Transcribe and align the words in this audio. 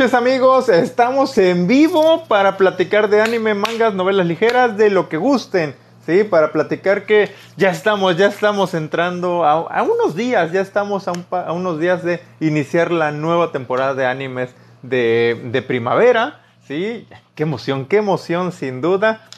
noches 0.00 0.14
amigos, 0.14 0.70
estamos 0.70 1.36
en 1.36 1.66
vivo 1.66 2.24
para 2.26 2.56
platicar 2.56 3.10
de 3.10 3.20
anime, 3.20 3.52
mangas, 3.52 3.92
novelas 3.92 4.26
ligeras, 4.26 4.78
de 4.78 4.88
lo 4.88 5.10
que 5.10 5.18
gusten, 5.18 5.74
¿sí? 6.06 6.24
Para 6.24 6.52
platicar 6.52 7.04
que 7.04 7.34
ya 7.58 7.68
estamos, 7.68 8.16
ya 8.16 8.28
estamos 8.28 8.72
entrando 8.72 9.44
a, 9.44 9.82
unos 9.82 10.16
días, 10.16 10.52
ya 10.52 10.62
estamos 10.62 11.06
a, 11.06 11.52
unos 11.52 11.78
días 11.78 12.02
de 12.02 12.22
iniciar 12.40 12.92
la 12.92 13.12
nueva 13.12 13.52
temporada 13.52 13.92
de 13.92 14.06
animes 14.06 14.54
de, 14.80 15.64
primavera, 15.68 16.40
¿sí? 16.66 17.06
Qué 17.34 17.42
emoción, 17.42 17.84
qué 17.84 17.98
emoción 17.98 18.52
sin 18.52 18.80
duda. 18.80 19.28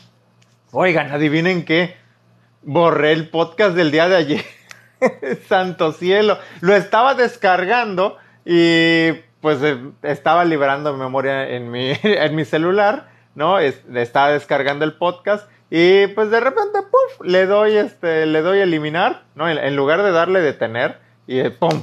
Oigan, 0.70 1.10
adivinen 1.10 1.64
qué, 1.64 1.96
borré 2.62 3.10
el 3.10 3.30
podcast 3.30 3.74
del 3.74 3.90
día 3.90 4.08
de 4.08 4.14
ayer, 4.14 4.44
santo 5.48 5.90
cielo, 5.90 6.38
lo 6.60 6.76
estaba 6.76 7.16
descargando 7.16 8.16
y 8.44 9.10
pues 9.42 9.62
eh, 9.62 9.76
estaba 10.02 10.46
liberando 10.46 10.96
memoria 10.96 11.50
en 11.50 11.70
mi, 11.70 11.92
en 12.02 12.34
mi 12.34 12.46
celular, 12.46 13.10
¿no? 13.34 13.58
estaba 13.58 14.30
descargando 14.30 14.86
el 14.86 14.94
podcast 14.94 15.50
y 15.68 16.06
pues 16.08 16.30
de 16.30 16.38
repente, 16.38 16.80
¡puf! 16.82 17.26
Le 17.26 17.46
doy, 17.46 17.76
este, 17.76 18.26
le 18.26 18.42
doy 18.42 18.60
eliminar, 18.60 19.24
¿no? 19.34 19.48
En, 19.48 19.74
lugar 19.74 20.02
de 20.02 20.12
darle 20.12 20.40
detener 20.40 20.98
y 21.26 21.48
¡pum! 21.48 21.82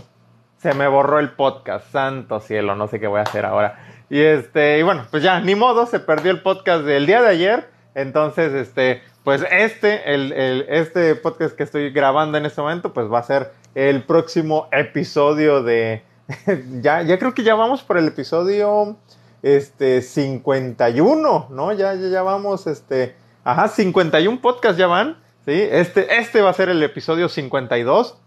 Se 0.58 0.73
me 0.73 0.88
borró 0.88 1.20
el 1.20 1.31
podcast, 1.31 1.91
santo 1.91 2.40
cielo, 2.40 2.76
no 2.76 2.88
sé 2.88 3.00
qué 3.00 3.08
voy 3.08 3.20
a 3.20 3.23
hacer 3.23 3.45
ahora. 3.45 3.80
Y 4.09 4.20
este, 4.20 4.78
y 4.78 4.84
bueno, 4.84 5.08
pues 5.09 5.23
ya, 5.23 5.39
ni 5.39 5.55
modo, 5.55 5.88
se 5.88 6.00
perdió 6.00 6.31
el 6.31 6.41
podcast 6.41 6.84
del 6.84 7.08
día 7.08 7.22
de 7.23 7.30
ayer. 7.30 7.70
Entonces, 7.95 8.53
este, 8.53 9.02
pues 9.23 9.44
este, 9.50 10.14
el, 10.14 10.34
el, 10.34 10.66
este 10.70 11.16
podcast 11.16 11.55
que 11.55 11.64
estoy 11.64 11.89
grabando 11.89 12.38
en 12.38 12.45
este 12.45 12.62
momento, 12.62 12.94
pues 12.94 13.12
va 13.12 13.20
a 13.20 13.23
ser 13.23 13.53
el 13.73 14.03
próximo 14.03 14.67
episodio 14.72 15.64
de, 15.64 16.03
ya, 16.82 17.02
ya 17.02 17.18
creo 17.18 17.34
que 17.34 17.44
ya 17.44 17.56
vamos 17.56 17.82
por 17.82 17.98
el 17.98 18.08
episodio 18.08 18.98
este, 19.42 20.02
51, 20.02 21.48
¿no? 21.50 21.74
Ya, 21.74 21.94
ya, 21.96 22.08
ya 22.08 22.22
vamos, 22.22 22.68
este, 22.68 23.16
ajá, 23.44 23.67
51 23.67 24.42
podcasts 24.42 24.78
ya 24.78 24.88
van, 24.88 25.18
¿sí? 25.45 25.53
Este, 25.53 26.18
este 26.18 26.42
va 26.42 26.50
a 26.50 26.53
ser 26.53 26.70
el 26.70 26.81
episodio 26.84 27.30
52. 27.30 28.18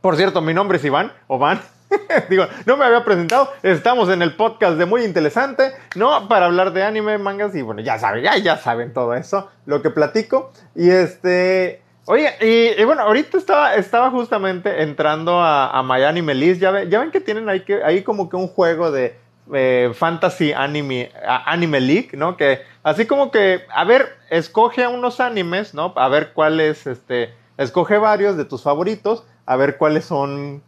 Por 0.00 0.16
cierto, 0.16 0.40
mi 0.40 0.54
nombre 0.54 0.78
es 0.78 0.84
Iván, 0.84 1.12
o 1.26 1.38
Van. 1.38 1.60
Digo, 2.30 2.46
no 2.66 2.76
me 2.76 2.84
había 2.86 3.04
presentado. 3.04 3.50
Estamos 3.62 4.08
en 4.08 4.22
el 4.22 4.34
podcast 4.34 4.78
de 4.78 4.86
Muy 4.86 5.04
Interesante, 5.04 5.72
¿no? 5.94 6.28
Para 6.28 6.46
hablar 6.46 6.72
de 6.72 6.82
anime, 6.82 7.18
mangas 7.18 7.54
y 7.54 7.62
bueno, 7.62 7.82
ya 7.82 7.98
saben, 7.98 8.24
ya, 8.24 8.36
ya 8.38 8.56
saben 8.56 8.92
todo 8.92 9.14
eso, 9.14 9.50
lo 9.66 9.82
que 9.82 9.90
platico. 9.90 10.52
Y 10.74 10.90
este, 10.90 11.81
Oye, 12.04 12.32
y, 12.40 12.84
bueno, 12.84 13.02
ahorita 13.02 13.38
estaba, 13.38 13.76
estaba 13.76 14.10
justamente 14.10 14.82
entrando 14.82 15.40
a, 15.40 15.80
Miami 15.84 16.20
Melis. 16.20 16.58
Ya, 16.58 16.72
ven, 16.72 16.90
ya 16.90 16.98
ven 16.98 17.12
que 17.12 17.20
tienen 17.20 17.48
ahí, 17.48 17.60
que, 17.60 17.82
ahí 17.84 18.02
como 18.02 18.28
que 18.28 18.36
un 18.36 18.48
juego 18.48 18.90
de 18.90 19.16
eh, 19.52 19.92
Fantasy 19.94 20.52
Anime, 20.52 21.12
Anime 21.24 21.80
League, 21.80 22.10
¿no? 22.14 22.36
Que 22.36 22.62
así 22.82 23.06
como 23.06 23.30
que, 23.30 23.62
a 23.72 23.84
ver, 23.84 24.16
escoge 24.30 24.86
unos 24.88 25.20
animes, 25.20 25.74
¿no? 25.74 25.92
A 25.96 26.08
ver 26.08 26.32
cuáles, 26.32 26.88
este, 26.88 27.34
escoge 27.56 27.98
varios 27.98 28.36
de 28.36 28.46
tus 28.46 28.62
favoritos, 28.62 29.24
a 29.46 29.54
ver 29.54 29.76
cuáles 29.76 30.04
son, 30.04 30.60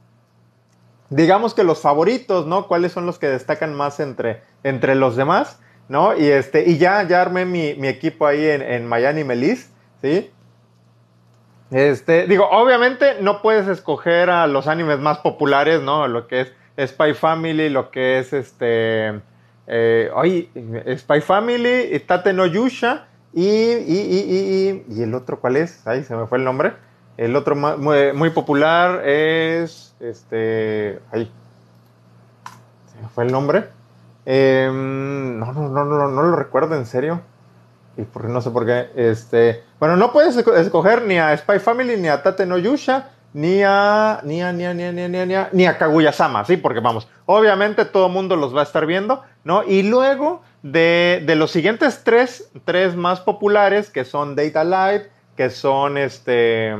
digamos 1.10 1.52
que 1.52 1.64
los 1.64 1.80
favoritos, 1.80 2.46
¿no? 2.46 2.68
Cuáles 2.68 2.92
son 2.92 3.06
los 3.06 3.18
que 3.18 3.26
destacan 3.26 3.74
más 3.74 3.98
entre, 3.98 4.42
entre 4.62 4.94
los 4.94 5.16
demás, 5.16 5.58
¿no? 5.88 6.16
Y 6.16 6.26
este, 6.26 6.68
y 6.68 6.78
ya, 6.78 7.02
ya 7.08 7.22
armé 7.22 7.44
mi, 7.44 7.74
mi 7.74 7.88
equipo 7.88 8.24
ahí 8.24 8.46
en, 8.46 8.62
en 8.62 8.86
Miami 8.86 9.24
Melis, 9.24 9.70
¿sí? 10.00 10.30
Este, 11.74 12.28
digo, 12.28 12.48
obviamente 12.52 13.20
no 13.20 13.42
puedes 13.42 13.66
escoger 13.66 14.30
a 14.30 14.46
los 14.46 14.68
animes 14.68 15.00
más 15.00 15.18
populares, 15.18 15.82
¿no? 15.82 16.06
Lo 16.06 16.28
que 16.28 16.42
es 16.76 16.92
Spy 16.92 17.14
Family, 17.14 17.68
lo 17.68 17.90
que 17.90 18.20
es 18.20 18.32
este. 18.32 19.20
Eh, 19.66 20.06
Spy 20.96 21.20
Family, 21.20 21.98
Tate 22.06 22.32
no 22.32 22.46
Yusha 22.46 23.08
y, 23.32 23.44
y, 23.44 24.84
y, 24.84 24.84
y, 24.88 25.02
el 25.02 25.16
otro, 25.16 25.40
¿cuál 25.40 25.56
es? 25.56 25.84
Ahí 25.84 26.04
se 26.04 26.14
me 26.14 26.28
fue 26.28 26.38
el 26.38 26.44
nombre. 26.44 26.74
El 27.16 27.34
otro 27.34 27.56
muy, 27.56 28.12
muy 28.12 28.30
popular 28.30 29.02
es. 29.04 29.96
Este. 29.98 31.00
Ahí. 31.10 31.28
Se 32.86 33.02
me 33.02 33.08
fue 33.08 33.24
el 33.24 33.32
nombre. 33.32 33.64
Eh, 34.26 34.70
no, 34.72 35.52
no, 35.52 35.68
no, 35.70 35.84
no, 35.84 36.08
no 36.08 36.22
lo 36.22 36.36
recuerdo, 36.36 36.76
en 36.76 36.86
serio 36.86 37.20
y 37.96 38.02
porque 38.02 38.28
no 38.28 38.40
sé 38.40 38.50
por 38.50 38.66
qué, 38.66 38.90
este, 38.96 39.62
bueno, 39.78 39.96
no 39.96 40.12
puedes 40.12 40.36
escoger 40.36 41.02
ni 41.02 41.18
a 41.18 41.36
Spy 41.36 41.58
Family, 41.58 41.96
ni 41.96 42.08
a 42.08 42.22
Tate 42.22 42.46
no 42.46 42.58
Yusha, 42.58 43.10
ni 43.32 43.62
a, 43.62 44.20
ni 44.24 44.42
a, 44.42 44.52
ni 44.52 44.64
a, 44.64 44.74
ni 44.74 44.84
a, 44.84 44.92
ni 44.92 45.02
a, 45.02 45.08
ni 45.08 45.34
a, 45.34 45.48
ni 45.52 45.66
a 45.66 45.78
Kaguya-sama, 45.78 46.44
¿sí? 46.44 46.56
Porque 46.56 46.80
vamos, 46.80 47.08
obviamente 47.26 47.84
todo 47.84 48.06
el 48.06 48.12
mundo 48.12 48.36
los 48.36 48.54
va 48.54 48.60
a 48.60 48.64
estar 48.64 48.86
viendo, 48.86 49.22
¿no? 49.42 49.64
Y 49.64 49.82
luego 49.82 50.42
de, 50.62 51.22
de 51.26 51.34
los 51.34 51.50
siguientes 51.50 52.02
tres, 52.04 52.50
tres 52.64 52.94
más 52.96 53.20
populares, 53.20 53.90
que 53.90 54.04
son 54.04 54.36
Data 54.36 54.64
Light, 54.64 55.02
que 55.36 55.50
son 55.50 55.98
este, 55.98 56.72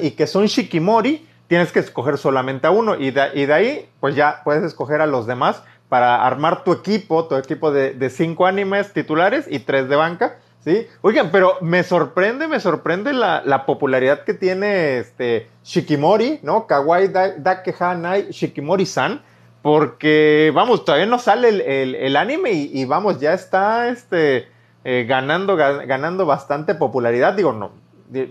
y 0.00 0.10
que 0.12 0.26
son 0.26 0.46
Shikimori, 0.46 1.28
tienes 1.46 1.72
que 1.72 1.80
escoger 1.80 2.18
solamente 2.18 2.66
a 2.66 2.70
uno 2.70 2.96
y 2.96 3.10
de, 3.10 3.30
y 3.34 3.46
de 3.46 3.52
ahí, 3.52 3.88
pues 4.00 4.14
ya 4.16 4.40
puedes 4.44 4.64
escoger 4.64 5.00
a 5.00 5.06
los 5.06 5.26
demás 5.26 5.62
para 5.88 6.26
armar 6.26 6.64
tu 6.64 6.72
equipo, 6.72 7.26
tu 7.26 7.36
equipo 7.36 7.70
de, 7.70 8.10
cinco 8.10 8.46
animes 8.46 8.92
titulares 8.92 9.46
y 9.48 9.60
tres 9.60 9.88
de 9.88 9.96
banca, 9.96 10.36
¿sí? 10.64 10.86
Oigan, 11.02 11.30
pero 11.30 11.58
me 11.60 11.82
sorprende, 11.82 12.48
me 12.48 12.60
sorprende 12.60 13.12
la, 13.12 13.64
popularidad 13.66 14.24
que 14.24 14.34
tiene 14.34 14.98
este 14.98 15.48
Shikimori, 15.64 16.40
¿no? 16.42 16.66
Kawaii 16.66 17.08
Dakehanai 17.38 18.30
Shikimori-san, 18.30 19.22
porque, 19.62 20.52
vamos, 20.54 20.84
todavía 20.84 21.06
no 21.06 21.18
sale 21.18 21.82
el, 21.82 22.16
anime 22.16 22.52
y, 22.52 22.84
vamos, 22.84 23.20
ya 23.20 23.32
está 23.32 23.88
este, 23.88 24.48
eh, 24.84 25.06
ganando, 25.08 25.56
ganando 25.56 26.26
bastante 26.26 26.74
popularidad. 26.74 27.34
Digo, 27.34 27.52
no, 27.52 27.72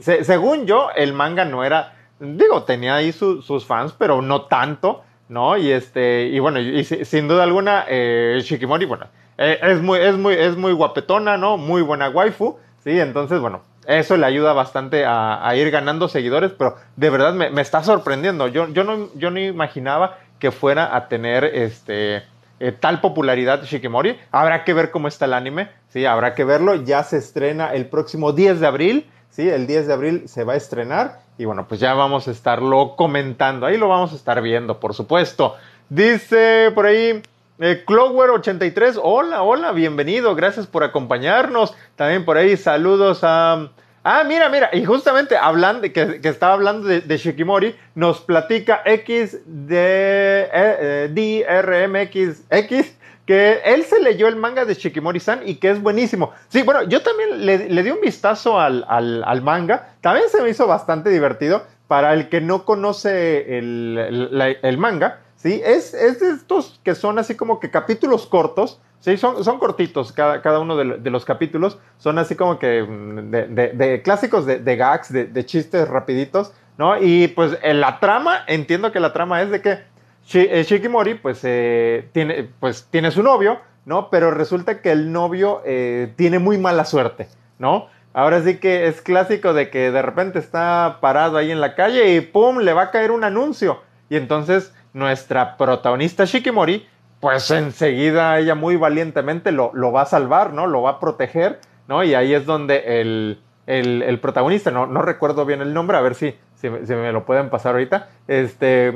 según 0.01 0.65
yo, 0.65 0.89
el 0.95 1.13
manga 1.13 1.45
no 1.45 1.63
era, 1.63 1.93
digo, 2.19 2.63
tenía 2.63 2.95
ahí 2.95 3.11
sus 3.11 3.65
fans, 3.65 3.93
pero 3.97 4.21
no 4.21 4.43
tanto. 4.43 5.03
¿No? 5.29 5.57
Y 5.57 5.71
este, 5.71 6.27
y 6.27 6.39
bueno, 6.39 6.59
y, 6.59 6.83
sin 6.83 7.27
duda 7.27 7.43
alguna, 7.43 7.85
eh, 7.87 8.39
Shikimori, 8.43 8.85
bueno, 8.85 9.07
eh, 9.37 9.59
es, 9.61 9.81
muy, 9.81 9.99
es, 9.99 10.15
muy, 10.15 10.33
es 10.35 10.55
muy 10.55 10.73
guapetona, 10.73 11.37
¿no? 11.37 11.57
Muy 11.57 11.81
buena 11.81 12.09
waifu, 12.09 12.57
¿sí? 12.83 12.99
Entonces, 12.99 13.39
bueno, 13.39 13.61
eso 13.87 14.17
le 14.17 14.25
ayuda 14.25 14.53
bastante 14.53 15.05
a, 15.05 15.51
ir 15.55 15.69
ganando 15.71 16.07
seguidores, 16.07 16.51
pero 16.51 16.75
de 16.95 17.09
verdad 17.09 17.33
me, 17.33 17.61
está 17.61 17.83
sorprendiendo. 17.83 18.47
Yo, 18.47 18.67
yo, 18.69 18.83
no, 18.83 19.09
yo 19.15 19.31
no 19.31 19.39
imaginaba 19.39 20.17
que 20.39 20.51
fuera 20.51 20.95
a 20.95 21.07
tener 21.07 21.43
este, 21.43 22.23
eh, 22.59 22.71
tal 22.71 23.01
popularidad 23.01 23.63
Shikimori. 23.63 24.17
Habrá 24.31 24.63
que 24.63 24.73
ver 24.73 24.91
cómo 24.91 25.07
está 25.07 25.25
el 25.25 25.33
anime, 25.33 25.69
¿sí? 25.89 26.05
Habrá 26.05 26.33
que 26.33 26.43
verlo. 26.43 26.75
Ya 26.75 27.03
se 27.03 27.17
estrena 27.17 27.73
el 27.73 27.87
próximo 27.87 28.31
10 28.31 28.59
de 28.59 28.67
abril, 28.67 29.05
¿sí? 29.35 29.49
El 29.49 29.67
10 29.67 29.87
de 29.87 29.93
abril 29.93 30.23
se 30.27 30.43
va 30.43 30.53
a 30.53 30.55
estrenar. 30.55 31.19
Y 31.37 31.45
bueno, 31.45 31.67
pues 31.67 31.79
ya 31.81 31.93
vamos 31.93 32.27
a 32.27 32.31
estarlo 32.31 32.95
comentando. 32.95 33.65
Ahí 33.65 33.77
lo 33.77 33.89
vamos 33.89 34.13
a 34.13 34.15
estar 34.15 34.41
viendo, 34.41 34.79
por 34.79 34.93
supuesto. 34.93 35.55
Dice 35.89 36.71
por 36.73 36.85
ahí 36.85 37.21
eh, 37.59 37.83
Clower83. 37.85 38.99
Hola, 39.03 39.43
hola, 39.43 39.73
bienvenido. 39.73 40.33
Gracias 40.35 40.65
por 40.65 40.83
acompañarnos. 40.83 41.75
También 41.95 42.23
por 42.23 42.37
ahí 42.37 42.55
saludos 42.55 43.19
a... 43.23 43.69
Ah, 44.07 44.23
mira, 44.23 44.49
mira, 44.49 44.69
y 44.71 44.85
justamente 44.85 45.35
hablando, 45.35 45.91
que, 45.91 46.19
estaba 46.23 46.53
hablando 46.53 46.87
de, 46.87 47.01
de, 47.01 47.17
Shikimori, 47.17 47.75
nos 47.95 48.21
platica 48.21 48.83
X 48.85 49.39
de 49.47 50.47
eh, 50.53 51.09
eh 51.11 51.43
DRMXX 51.47 52.95
que 53.25 53.61
él 53.65 53.83
se 53.83 53.99
leyó 53.99 54.27
el 54.27 54.35
manga 54.35 54.65
de 54.65 54.75
Shikimori-san 54.75 55.47
y 55.47 55.55
que 55.55 55.71
es 55.71 55.81
buenísimo. 55.81 56.31
Sí, 56.47 56.61
bueno, 56.61 56.83
yo 56.83 57.01
también 57.01 57.45
le, 57.45 57.69
le 57.69 57.83
di 57.83 57.89
un 57.89 58.01
vistazo 58.01 58.59
al, 58.59 58.85
al, 58.87 59.41
manga, 59.41 59.95
también 60.01 60.29
se 60.29 60.41
me 60.41 60.49
hizo 60.49 60.67
bastante 60.67 61.09
divertido. 61.09 61.63
Para 61.87 62.13
el 62.15 62.29
que 62.29 62.41
no 62.41 62.65
conoce 62.65 63.59
el, 63.59 64.57
el, 64.63 64.77
manga, 64.79 65.19
¿sí? 65.35 65.61
Es, 65.63 65.93
es, 65.93 66.19
de 66.19 66.31
estos 66.31 66.79
que 66.83 66.95
son 66.95 67.19
así 67.19 67.35
como 67.35 67.59
que 67.59 67.69
capítulos 67.69 68.25
cortos, 68.25 68.81
¿sí? 69.01 69.17
Son, 69.17 69.43
son 69.43 69.59
cortitos 69.59 70.11
cada, 70.11 70.41
cada 70.41 70.57
uno 70.57 70.75
de, 70.77 71.11
los 71.11 71.25
capítulos, 71.25 71.77
son 71.99 72.17
así 72.17 72.35
como 72.35 72.57
que 72.57 72.81
mm, 72.81 73.29
de, 73.29 74.01
clásicos 74.03 74.47
de, 74.47 74.75
gags, 74.75 75.13
de, 75.13 75.45
chistes 75.45 75.87
rapiditos, 75.87 76.53
¿no? 76.79 76.99
Y 76.99 77.27
pues 77.27 77.55
en 77.61 77.81
la 77.81 77.99
trama, 77.99 78.39
entiendo 78.47 78.91
que 78.91 78.99
la 78.99 79.13
trama 79.13 79.43
es 79.43 79.51
de 79.51 79.61
que 79.61 79.77
Shikimori 80.25 81.15
pues, 81.15 81.41
eh, 81.43 82.09
tiene, 82.11 82.49
pues 82.59 82.87
tiene 82.89 83.11
su 83.11 83.23
novio, 83.23 83.59
¿no? 83.85 84.09
Pero 84.09 84.31
resulta 84.31 84.81
que 84.81 84.91
el 84.91 85.11
novio 85.11 85.61
eh, 85.65 86.13
tiene 86.15 86.39
muy 86.39 86.57
mala 86.57 86.85
suerte, 86.85 87.27
¿no? 87.59 87.87
Ahora 88.13 88.41
sí 88.41 88.57
que 88.57 88.87
es 88.87 89.01
clásico 89.01 89.53
de 89.53 89.69
que 89.69 89.91
de 89.91 90.01
repente 90.01 90.39
está 90.39 90.99
parado 91.01 91.37
ahí 91.37 91.51
en 91.51 91.61
la 91.61 91.75
calle 91.75 92.15
y 92.15 92.21
¡pum! 92.21 92.59
le 92.59 92.73
va 92.73 92.83
a 92.83 92.91
caer 92.91 93.11
un 93.11 93.23
anuncio. 93.23 93.81
Y 94.09 94.15
entonces 94.15 94.73
nuestra 94.93 95.57
protagonista 95.57 96.25
Shikimori, 96.25 96.87
pues 97.19 97.51
enseguida 97.51 98.39
ella 98.39 98.55
muy 98.55 98.77
valientemente 98.77 99.51
lo, 99.51 99.71
lo 99.73 99.91
va 99.91 100.03
a 100.03 100.05
salvar, 100.05 100.53
¿no? 100.53 100.65
Lo 100.65 100.81
va 100.81 100.91
a 100.91 100.99
proteger, 100.99 101.59
¿no? 101.87 102.03
Y 102.03 102.15
ahí 102.15 102.33
es 102.33 102.45
donde 102.45 103.01
el, 103.01 103.41
el, 103.67 104.01
el 104.01 104.19
protagonista, 104.19 104.71
no, 104.71 104.87
no 104.87 105.01
recuerdo 105.01 105.45
bien 105.45 105.61
el 105.61 105.73
nombre, 105.73 105.97
a 105.97 106.01
ver 106.01 106.15
si, 106.15 106.35
si, 106.55 106.69
me 106.69 107.11
lo 107.11 107.25
pueden 107.25 107.49
pasar 107.49 107.73
ahorita, 107.73 108.09
este, 108.27 108.93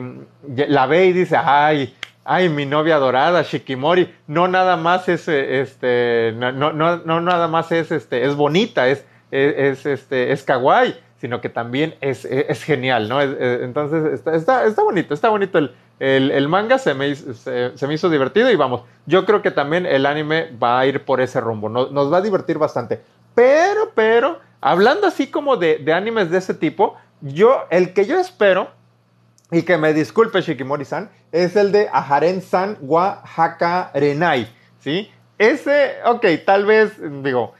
la 0.48 0.86
ve 0.86 1.06
y 1.08 1.14
dice, 1.14 1.38
ay, 1.38 1.94
ay, 2.26 2.50
mi 2.50 2.66
novia 2.66 2.98
dorada, 2.98 3.42
Shikimori, 3.42 4.14
no 4.28 4.48
nada 4.48 4.78
más 4.78 5.10
es, 5.10 5.28
este, 5.28 6.34
no, 6.36 6.52
no, 6.52 6.72
no, 6.72 7.22
nada 7.22 7.48
más 7.48 7.72
es, 7.72 7.92
este, 7.92 8.26
es 8.26 8.36
bonita, 8.36 8.88
es, 8.88 9.06
es, 9.32 9.86
este, 9.86 10.32
es 10.32 10.44
kawaii, 10.44 10.96
sino 11.18 11.42
que 11.42 11.50
también 11.50 11.96
es, 12.02 12.26
es, 12.26 12.64
genial, 12.64 13.10
¿no? 13.10 13.22
entonces, 13.22 14.14
está, 14.14 14.36
está, 14.36 14.66
está, 14.66 14.84
bonito, 14.84 15.14
está 15.14 15.30
bonito 15.30 15.58
el, 15.58 16.32
el, 16.32 16.48
manga, 16.48 16.78
se 16.78 16.94
me, 16.94 17.14
se, 17.16 17.88
me, 17.88 17.94
hizo 17.94 18.10
divertido 18.10 18.50
y 18.52 18.56
vamos, 18.56 18.84
yo 19.06 19.26
creo 19.26 19.42
que 19.42 19.52
también 19.52 19.86
el 19.86 20.06
anime 20.06 20.50
va 20.62 20.80
a 20.80 20.86
ir 20.86 21.04
por 21.04 21.20
ese 21.20 21.42
rumbo, 21.42 21.68
nos, 21.68 21.92
nos 21.92 22.12
va 22.12 22.18
a 22.18 22.22
divertir 22.22 22.58
bastante. 22.58 23.02
Pero, 23.36 23.92
pero, 23.96 24.40
hablando 24.62 25.08
así 25.08 25.28
como 25.28 25.58
de, 25.58 25.78
de 25.80 25.94
animes 25.94 26.30
de 26.30 26.38
ese 26.38 26.54
tipo, 26.54 26.96
yo, 27.22 27.66
el 27.70 27.94
que 27.94 28.06
yo 28.06 28.20
espero, 28.20 28.70
y 29.52 29.64
que 29.64 29.78
me 29.78 29.94
disculpe 29.94 30.42
Shikimori-san, 30.42 31.10
es 31.32 31.56
el 31.56 31.72
de 31.72 31.90
Aharen-san 31.92 32.78
wa 32.82 33.24
Renai, 33.94 34.48
¿sí? 34.80 35.12
Ese, 35.38 35.96
ok, 36.06 36.26
tal 36.46 36.66
vez, 36.66 36.94
digo, 37.24 37.54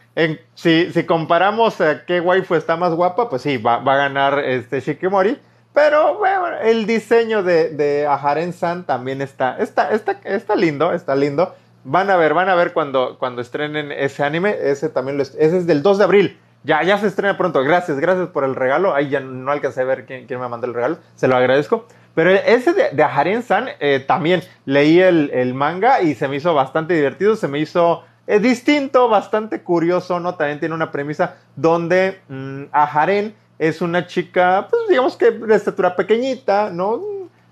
si, 0.54 0.92
si, 0.92 1.06
comparamos 1.06 1.80
a 1.80 2.06
qué 2.06 2.20
waifu 2.20 2.56
está 2.56 2.76
más 2.76 2.94
guapa, 2.94 3.30
pues 3.30 3.42
sí, 3.42 3.58
va, 3.58 3.76
a 3.76 3.96
ganar 3.96 4.40
este 4.40 4.82
Shikimori. 4.82 5.40
Pero 5.74 6.18
bueno, 6.18 6.48
el 6.62 6.86
diseño 6.86 7.42
de, 7.44 7.70
de 7.70 8.06
Aharen-san 8.06 8.86
también 8.86 9.22
está, 9.22 9.58
está, 9.60 9.92
está, 9.92 10.20
está 10.26 10.56
lindo, 10.56 10.92
está 10.92 11.16
lindo. 11.16 11.56
Van 11.86 12.10
a 12.10 12.18
ver, 12.18 12.34
van 12.34 12.50
a 12.50 12.56
ver 12.56 12.74
cuando, 12.74 13.18
cuando 13.18 13.42
estrenen 13.42 13.92
ese 13.92 14.24
anime. 14.24 14.58
Ese 14.60 14.90
también 14.90 15.18
lo, 15.18 15.24
ese 15.24 15.58
es 15.58 15.68
del 15.68 15.82
2 15.82 16.00
de 16.00 16.04
abril. 16.04 16.40
Ya, 16.70 16.84
ya 16.84 17.00
se 17.00 17.08
estrena 17.08 17.36
pronto. 17.36 17.64
Gracias, 17.64 18.00
gracias 18.00 18.28
por 18.28 18.44
el 18.44 18.54
regalo. 18.54 18.94
Ahí 18.94 19.10
ya 19.10 19.22
no 19.22 19.52
alcancé 19.52 19.82
a 19.82 19.86
ver 19.86 20.06
quién, 20.06 20.28
quién 20.28 20.40
me 20.40 20.48
mandó 20.48 20.68
el 20.68 20.76
regalo. 20.76 21.00
Se 21.16 21.28
lo 21.28 21.36
agradezco. 21.36 21.88
Pero 22.14 22.30
ese 22.30 22.74
de, 22.74 22.92
de 22.92 23.02
Aharen-san 23.02 23.70
eh, 23.80 24.04
también 24.08 24.44
leí 24.66 25.00
el, 25.00 25.32
el, 25.34 25.56
manga 25.56 26.04
y 26.04 26.14
se 26.14 26.28
me 26.28 26.36
hizo 26.36 26.54
bastante 26.54 26.94
divertido. 26.94 27.36
Se 27.36 27.48
me 27.48 27.58
hizo 27.58 28.04
es 28.28 28.44
distinto, 28.44 29.10
bastante 29.10 29.64
curioso, 29.64 30.20
¿no? 30.20 30.36
También 30.36 30.60
tiene 30.60 30.76
una 30.76 30.92
premisa 30.92 31.38
donde 31.56 32.20
mmm, 32.28 32.66
Aharen 32.72 33.34
es 33.58 33.82
una 33.82 34.06
chica, 34.06 34.68
pues 34.70 34.84
digamos 34.90 35.18
que 35.18 35.32
de 35.32 35.56
estatura 35.56 35.96
pequeñita, 35.96 36.70
¿no? 36.70 37.02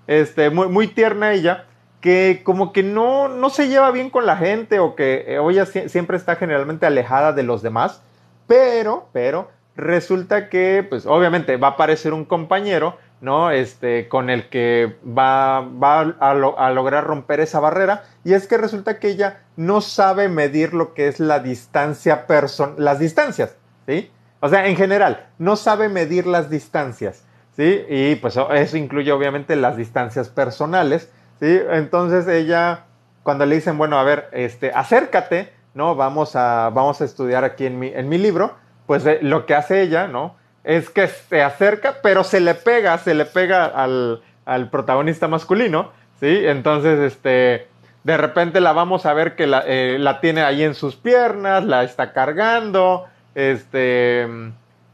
Este, 0.06 0.48
muy, 0.48 0.68
muy 0.68 0.86
tierna 0.86 1.32
ella, 1.32 1.64
que 2.00 2.42
como 2.44 2.72
que 2.72 2.84
no, 2.84 3.26
no 3.26 3.50
se 3.50 3.66
lleva 3.66 3.90
bien 3.90 4.10
con 4.10 4.26
la 4.26 4.36
gente 4.36 4.78
o 4.78 4.94
que 4.94 5.24
eh, 5.26 5.40
ella 5.50 5.66
siempre 5.66 6.16
está 6.16 6.36
generalmente 6.36 6.86
alejada 6.86 7.32
de 7.32 7.42
los 7.42 7.62
demás, 7.62 8.00
pero, 8.48 9.08
pero, 9.12 9.50
resulta 9.76 10.48
que, 10.48 10.84
pues 10.88 11.06
obviamente 11.06 11.56
va 11.56 11.68
a 11.68 11.70
aparecer 11.72 12.12
un 12.12 12.24
compañero, 12.24 12.98
¿no? 13.20 13.50
Este, 13.50 14.08
con 14.08 14.30
el 14.30 14.48
que 14.48 14.96
va, 15.06 15.60
va 15.60 16.00
a, 16.00 16.70
lograr 16.70 17.04
romper 17.04 17.40
esa 17.40 17.60
barrera. 17.60 18.04
Y 18.24 18.32
es 18.32 18.48
que 18.48 18.56
resulta 18.56 18.98
que 18.98 19.08
ella 19.08 19.42
no 19.56 19.80
sabe 19.80 20.28
medir 20.28 20.74
lo 20.74 20.94
que 20.94 21.08
es 21.08 21.20
la 21.20 21.38
distancia 21.40 22.26
person 22.26 22.74
las 22.78 22.98
distancias, 22.98 23.56
¿sí? 23.86 24.10
O 24.40 24.48
sea, 24.48 24.66
en 24.66 24.76
general, 24.76 25.28
no 25.38 25.56
sabe 25.56 25.88
medir 25.88 26.26
las 26.26 26.48
distancias, 26.48 27.24
¿sí? 27.56 27.84
Y 27.88 28.16
pues 28.16 28.36
eso 28.54 28.76
incluye 28.76 29.12
obviamente 29.12 29.56
las 29.56 29.76
distancias 29.76 30.28
personales, 30.28 31.10
¿sí? 31.40 31.60
Entonces 31.70 32.26
ella, 32.28 32.86
cuando 33.22 33.46
le 33.46 33.56
dicen, 33.56 33.78
bueno, 33.78 33.98
a 33.98 34.04
ver, 34.04 34.28
este, 34.32 34.72
acércate, 34.72 35.52
¿no? 35.78 35.94
Vamos 35.94 36.36
a, 36.36 36.70
vamos 36.74 37.00
a 37.00 37.06
estudiar 37.06 37.44
aquí 37.44 37.64
en 37.64 37.78
mi, 37.78 37.88
en 37.88 38.10
mi 38.10 38.18
libro, 38.18 38.52
pues 38.86 39.06
eh, 39.06 39.20
lo 39.22 39.46
que 39.46 39.54
hace 39.54 39.80
ella, 39.80 40.08
¿no? 40.08 40.36
es 40.68 40.90
que 40.90 41.08
se 41.08 41.42
acerca, 41.42 41.96
pero 42.02 42.24
se 42.24 42.40
le 42.40 42.54
pega, 42.54 42.98
se 42.98 43.14
le 43.14 43.24
pega 43.24 43.64
al, 43.64 44.20
protagonista 44.70 45.26
masculino, 45.26 45.92
¿sí? 46.20 46.42
Entonces, 46.44 46.98
este, 46.98 47.68
de 48.04 48.16
repente 48.18 48.60
la 48.60 48.74
vamos 48.74 49.06
a 49.06 49.14
ver 49.14 49.34
que 49.34 49.46
la, 49.46 49.64
eh, 49.66 49.96
la, 49.98 50.20
tiene 50.20 50.42
ahí 50.42 50.62
en 50.62 50.74
sus 50.74 50.94
piernas, 50.94 51.64
la 51.64 51.84
está 51.84 52.12
cargando, 52.12 53.06
este, 53.34 54.28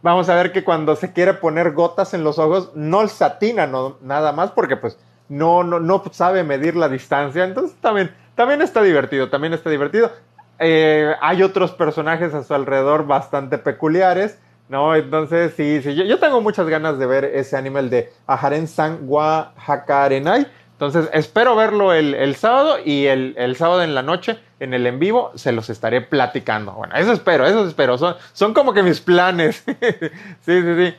vamos 0.00 0.28
a 0.28 0.36
ver 0.36 0.52
que 0.52 0.62
cuando 0.62 0.94
se 0.94 1.12
quiere 1.12 1.34
poner 1.34 1.72
gotas 1.72 2.14
en 2.14 2.22
los 2.22 2.38
ojos, 2.38 2.70
no 2.76 3.08
satina 3.08 3.66
no, 3.66 3.98
nada 4.00 4.30
más, 4.30 4.52
porque 4.52 4.76
pues 4.76 4.96
no, 5.28 5.64
no, 5.64 5.80
no 5.80 6.04
sabe 6.12 6.44
medir 6.44 6.76
la 6.76 6.88
distancia, 6.88 7.42
entonces 7.42 7.76
también, 7.80 8.14
también 8.36 8.62
está 8.62 8.80
divertido, 8.80 9.28
también 9.28 9.54
está 9.54 9.70
divertido. 9.70 10.12
Eh, 10.58 11.14
hay 11.20 11.42
otros 11.42 11.72
personajes 11.72 12.34
a 12.34 12.42
su 12.44 12.54
alrededor 12.54 13.06
bastante 13.06 13.58
peculiares, 13.58 14.38
¿no? 14.68 14.94
Entonces, 14.94 15.52
sí, 15.56 15.80
sí, 15.82 15.94
yo, 15.94 16.18
tengo 16.18 16.40
muchas 16.40 16.68
ganas 16.68 16.98
de 16.98 17.06
ver 17.06 17.24
ese 17.24 17.56
anime, 17.56 17.80
el 17.80 17.90
de 17.90 18.12
Aharen 18.26 18.68
San 18.68 19.00
wa 19.02 19.52
Hakarenai. 19.56 20.46
Entonces, 20.72 21.08
espero 21.12 21.54
verlo 21.54 21.92
el, 21.92 22.34
sábado 22.34 22.78
y 22.84 23.06
el, 23.06 23.56
sábado 23.56 23.82
en 23.82 23.94
la 23.94 24.02
noche, 24.02 24.38
en 24.58 24.74
el 24.74 24.86
en 24.86 24.98
vivo, 24.98 25.30
se 25.36 25.52
los 25.52 25.70
estaré 25.70 26.00
platicando. 26.00 26.72
Bueno, 26.72 26.96
eso 26.96 27.12
espero, 27.12 27.46
eso 27.46 27.66
espero. 27.66 27.96
Son, 27.96 28.16
son 28.32 28.52
como 28.54 28.72
que 28.72 28.82
mis 28.82 29.00
planes. 29.00 29.62
sí, 30.40 30.62
sí, 30.62 30.74
sí. 30.76 30.94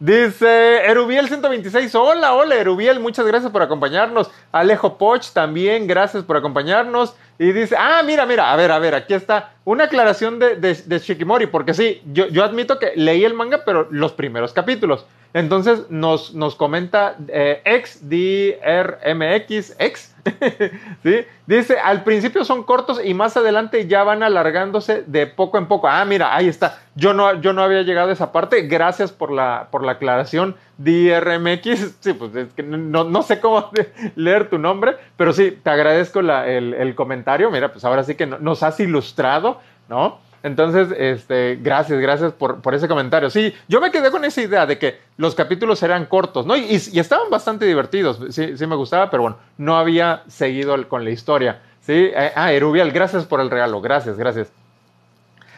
Dice 0.00 0.86
Erubiel 0.86 1.28
126, 1.28 1.94
hola, 1.94 2.32
hola 2.32 2.54
Erubiel, 2.54 3.00
muchas 3.00 3.26
gracias 3.26 3.52
por 3.52 3.60
acompañarnos. 3.60 4.30
Alejo 4.50 4.96
Poch 4.96 5.30
también, 5.34 5.86
gracias 5.86 6.24
por 6.24 6.38
acompañarnos. 6.38 7.14
Y 7.38 7.52
dice, 7.52 7.76
ah, 7.78 8.02
mira, 8.02 8.24
mira, 8.24 8.50
a 8.50 8.56
ver, 8.56 8.72
a 8.72 8.78
ver, 8.78 8.94
aquí 8.94 9.12
está 9.12 9.52
una 9.66 9.84
aclaración 9.84 10.38
de, 10.38 10.56
de, 10.56 10.98
Shikimori, 10.98 11.48
porque 11.48 11.74
sí, 11.74 12.00
yo, 12.14 12.28
yo, 12.28 12.44
admito 12.44 12.78
que 12.78 12.92
leí 12.96 13.26
el 13.26 13.34
manga, 13.34 13.60
pero 13.66 13.88
los 13.90 14.12
primeros 14.12 14.54
capítulos. 14.54 15.04
Entonces 15.34 15.90
nos, 15.90 16.32
nos 16.32 16.54
comenta 16.54 17.16
eh, 17.28 17.60
XDRMX, 17.84 19.76
X, 19.78 20.09
Dice, 21.46 21.78
al 21.78 22.04
principio 22.04 22.44
son 22.44 22.62
cortos 22.62 23.00
y 23.04 23.14
más 23.14 23.36
adelante 23.36 23.86
ya 23.86 24.04
van 24.04 24.22
alargándose 24.22 25.02
de 25.06 25.26
poco 25.26 25.58
en 25.58 25.66
poco. 25.66 25.88
Ah, 25.88 26.04
mira, 26.04 26.34
ahí 26.34 26.48
está. 26.48 26.78
Yo 26.94 27.14
no, 27.14 27.40
yo 27.40 27.52
no 27.52 27.62
había 27.62 27.82
llegado 27.82 28.10
a 28.10 28.12
esa 28.12 28.32
parte. 28.32 28.62
Gracias 28.62 29.12
por 29.12 29.30
la, 29.30 29.68
por 29.70 29.84
la 29.84 29.92
aclaración. 29.92 30.56
DRMX, 30.78 31.96
sí, 32.00 32.12
pues 32.12 32.34
es 32.34 32.52
que 32.54 32.62
no, 32.62 33.04
no 33.04 33.22
sé 33.22 33.40
cómo 33.40 33.70
leer 34.16 34.48
tu 34.48 34.58
nombre, 34.58 34.96
pero 35.16 35.32
sí, 35.32 35.58
te 35.62 35.70
agradezco 35.70 36.20
el, 36.20 36.74
el, 36.74 36.94
comentario. 36.94 37.50
Mira, 37.50 37.72
pues 37.72 37.84
ahora 37.84 38.02
sí 38.04 38.14
que 38.14 38.26
nos 38.26 38.62
has 38.62 38.80
ilustrado, 38.80 39.60
¿no? 39.88 40.18
Entonces, 40.42 40.88
este, 40.96 41.58
gracias, 41.60 42.00
gracias 42.00 42.32
por, 42.32 42.62
por, 42.62 42.74
ese 42.74 42.88
comentario. 42.88 43.28
Sí, 43.28 43.54
yo 43.68 43.80
me 43.80 43.90
quedé 43.90 44.10
con 44.10 44.24
esa 44.24 44.40
idea 44.40 44.64
de 44.64 44.78
que 44.78 44.98
los 45.18 45.34
capítulos 45.34 45.82
eran 45.82 46.06
cortos, 46.06 46.46
¿no? 46.46 46.56
Y, 46.56 46.80
y 46.92 46.98
estaban 46.98 47.28
bastante 47.28 47.66
divertidos, 47.66 48.20
sí, 48.30 48.56
sí, 48.56 48.66
me 48.66 48.76
gustaba, 48.76 49.10
pero 49.10 49.22
bueno, 49.22 49.36
no 49.58 49.76
había 49.76 50.22
seguido 50.28 50.88
con 50.88 51.04
la 51.04 51.10
historia. 51.10 51.60
Sí, 51.82 52.10
eh, 52.14 52.32
ah, 52.34 52.52
Erubiel, 52.52 52.90
gracias 52.90 53.26
por 53.26 53.40
el 53.40 53.50
regalo, 53.50 53.80
gracias, 53.82 54.16
gracias. 54.16 54.50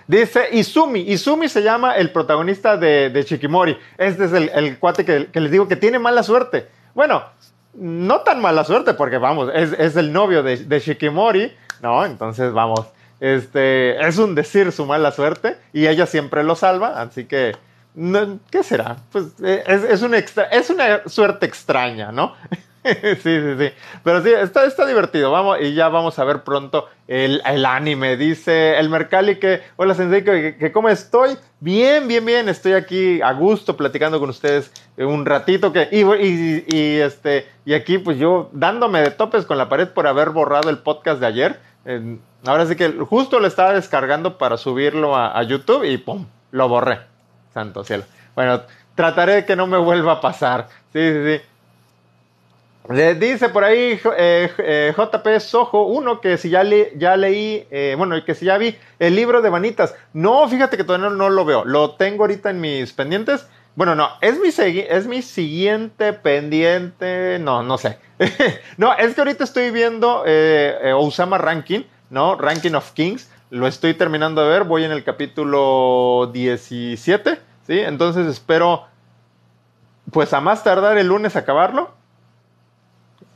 Dice 0.09 0.49
Izumi, 0.51 1.01
Izumi 1.01 1.49
se 1.49 1.63
llama 1.63 1.97
el 1.97 2.11
protagonista 2.11 2.77
de, 2.77 3.11
de 3.11 3.23
Shikimori. 3.23 3.79
Este 3.97 4.25
es 4.25 4.33
el, 4.33 4.51
el 4.53 4.79
cuate 4.79 5.05
que, 5.05 5.27
que, 5.27 5.41
les 5.41 5.53
digo 5.53 5.69
que 5.69 5.77
tiene 5.77 6.01
mala 6.01 6.25
suerte. 6.25 6.67
Bueno, 6.93 7.23
no 7.75 8.21
tan 8.23 8.41
mala 8.41 8.65
suerte 8.65 8.95
porque 8.95 9.19
vamos, 9.19 9.49
es, 9.55 9.73
es 9.79 9.97
el 9.97 10.13
novio 10.13 10.43
de, 10.43 10.57
de 10.57 10.81
Shikimori, 10.81 11.53
¿no? 11.81 12.05
Entonces 12.05 12.53
vamos 12.53 12.81
este, 13.23 14.05
es 14.05 14.19
un 14.19 14.35
decir 14.35 14.73
su 14.73 14.85
mala 14.85 15.13
suerte 15.13 15.57
y 15.73 15.87
ella 15.87 16.07
siempre 16.07 16.43
lo 16.43 16.57
salva, 16.57 17.01
así 17.01 17.27
que, 17.27 17.55
¿qué 18.51 18.63
será? 18.65 18.97
Pues 19.13 19.27
eh, 19.45 19.63
es, 19.69 20.03
una, 20.03 21.03
suerte 21.07 21.47
extraña, 21.47 22.11
¿no? 22.11 22.35
sí, 22.83 23.15
sí, 23.23 23.55
sí. 23.59 23.71
Pero 24.03 24.25
sí, 24.25 24.31
está, 24.33 24.87
divertido. 24.87 25.31
Vamos, 25.31 25.59
y 25.61 25.73
ya 25.73 25.89
vamos 25.89 26.19
a 26.19 26.25
ver 26.25 26.43
pronto 26.43 26.89
el, 27.07 27.41
anime. 27.65 28.17
Dice 28.17 28.77
el 28.77 28.89
Mercali 28.89 29.37
que, 29.37 29.63
hola 29.77 29.95
Sensei, 29.95 30.25
que, 30.25 30.73
cómo 30.73 30.89
estoy. 30.89 31.39
Bien, 31.61 32.09
bien, 32.09 32.27
bien. 32.27 32.49
Estoy 32.49 32.73
aquí 32.73 33.23
a 33.23 33.35
gusto 33.35 33.77
platicando 33.77 34.19
con 34.19 34.31
ustedes 34.31 34.73
un 34.97 35.25
ratito. 35.25 35.73
Que, 35.73 35.89
y, 35.93 36.75
y, 36.77 36.99
este, 36.99 37.47
y 37.65 37.75
aquí, 37.75 37.99
pues 37.99 38.19
yo 38.19 38.51
dándome 38.53 39.01
de 39.01 39.13
topes 39.13 39.47
con 39.47 39.59
la 39.59 39.69
pared 39.69 39.87
por 39.87 40.09
haber 40.09 40.31
borrado 40.31 40.71
el 40.71 40.79
podcast 40.79 41.21
de 41.21 41.27
ayer. 41.27 41.72
Ahora 42.45 42.67
sí 42.67 42.77
que 42.77 42.91
justo 42.91 43.41
lo 43.41 43.47
estaba 43.47 43.73
descargando 43.73 44.39
para 44.39 44.57
subirlo 44.57 45.17
a, 45.17 45.43
YouTube 45.43 45.85
y 45.85 45.99
¡pum! 45.99 46.27
Lo 46.51 46.69
borré. 46.69 47.01
Santo 47.53 47.85
cielo. 47.85 48.05
Bueno, 48.35 48.63
trataré 48.95 49.35
de 49.35 49.45
que 49.45 49.57
no 49.57 49.67
me 49.67 49.79
vuelva 49.79 50.13
a 50.13 50.21
pasar. 50.21 50.69
Sí, 50.93 51.13
sí, 51.13 51.25
sí. 51.25 51.43
Le 52.91 53.15
dice 53.15 53.49
por 53.49 53.63
ahí 53.63 54.01
eh, 54.19 54.51
eh, 54.59 54.95
JP 54.97 55.39
Sojo, 55.39 55.85
uno 55.85 56.21
que 56.21 56.37
si 56.37 56.51
ya, 56.51 56.65
le, 56.65 56.93
ya 56.97 57.17
leí, 57.17 57.65
eh, 57.71 57.95
bueno, 57.97 58.17
que 58.25 58.35
si 58.35 58.47
ya 58.47 58.59
vi 58.59 58.77
el 58.99 59.15
libro 59.15 59.41
de 59.41 59.51
Vanitas. 59.51 59.95
No, 60.13 60.49
fíjate 60.49 60.77
que 60.77 60.83
todavía 60.83 61.11
no, 61.11 61.31
lo 61.31 61.45
veo. 61.45 61.65
Lo 61.65 61.93
tengo 61.93 62.25
ahorita 62.25 62.51
en 62.51 62.61
mis 62.61 62.93
pendientes. 62.93 63.47
Bueno, 63.75 63.95
no, 63.95 64.11
es 64.21 64.39
mi, 64.39 64.49
es 64.49 65.07
mi 65.07 65.23
siguiente 65.23 66.13
pendiente. 66.13 67.39
No, 67.41 67.63
no 67.63 67.79
sé. 67.79 67.99
no, 68.77 68.95
es 68.95 69.15
que 69.15 69.21
ahorita 69.21 69.45
estoy 69.45 69.71
viendo 69.71 70.25
Osama 70.95 71.39
Ranking 71.39 71.85
¿no? 72.13 72.37
Ranking 72.37 72.75
of 72.75 72.93
Kings. 72.93 73.29
Lo 73.51 73.67
estoy 73.67 73.95
terminando 73.95 74.43
de 74.43 74.49
ver, 74.49 74.65
voy 74.65 74.85
en 74.85 74.93
el 74.93 75.03
capítulo 75.03 76.31
17, 76.33 77.39
¿sí? 77.67 77.81
Entonces 77.81 78.27
espero, 78.27 78.85
pues 80.11 80.33
a 80.33 80.41
más 80.41 80.63
tardar 80.63 80.99
el 80.99 81.09
lunes 81.09 81.37
acabarlo. 81.37 81.91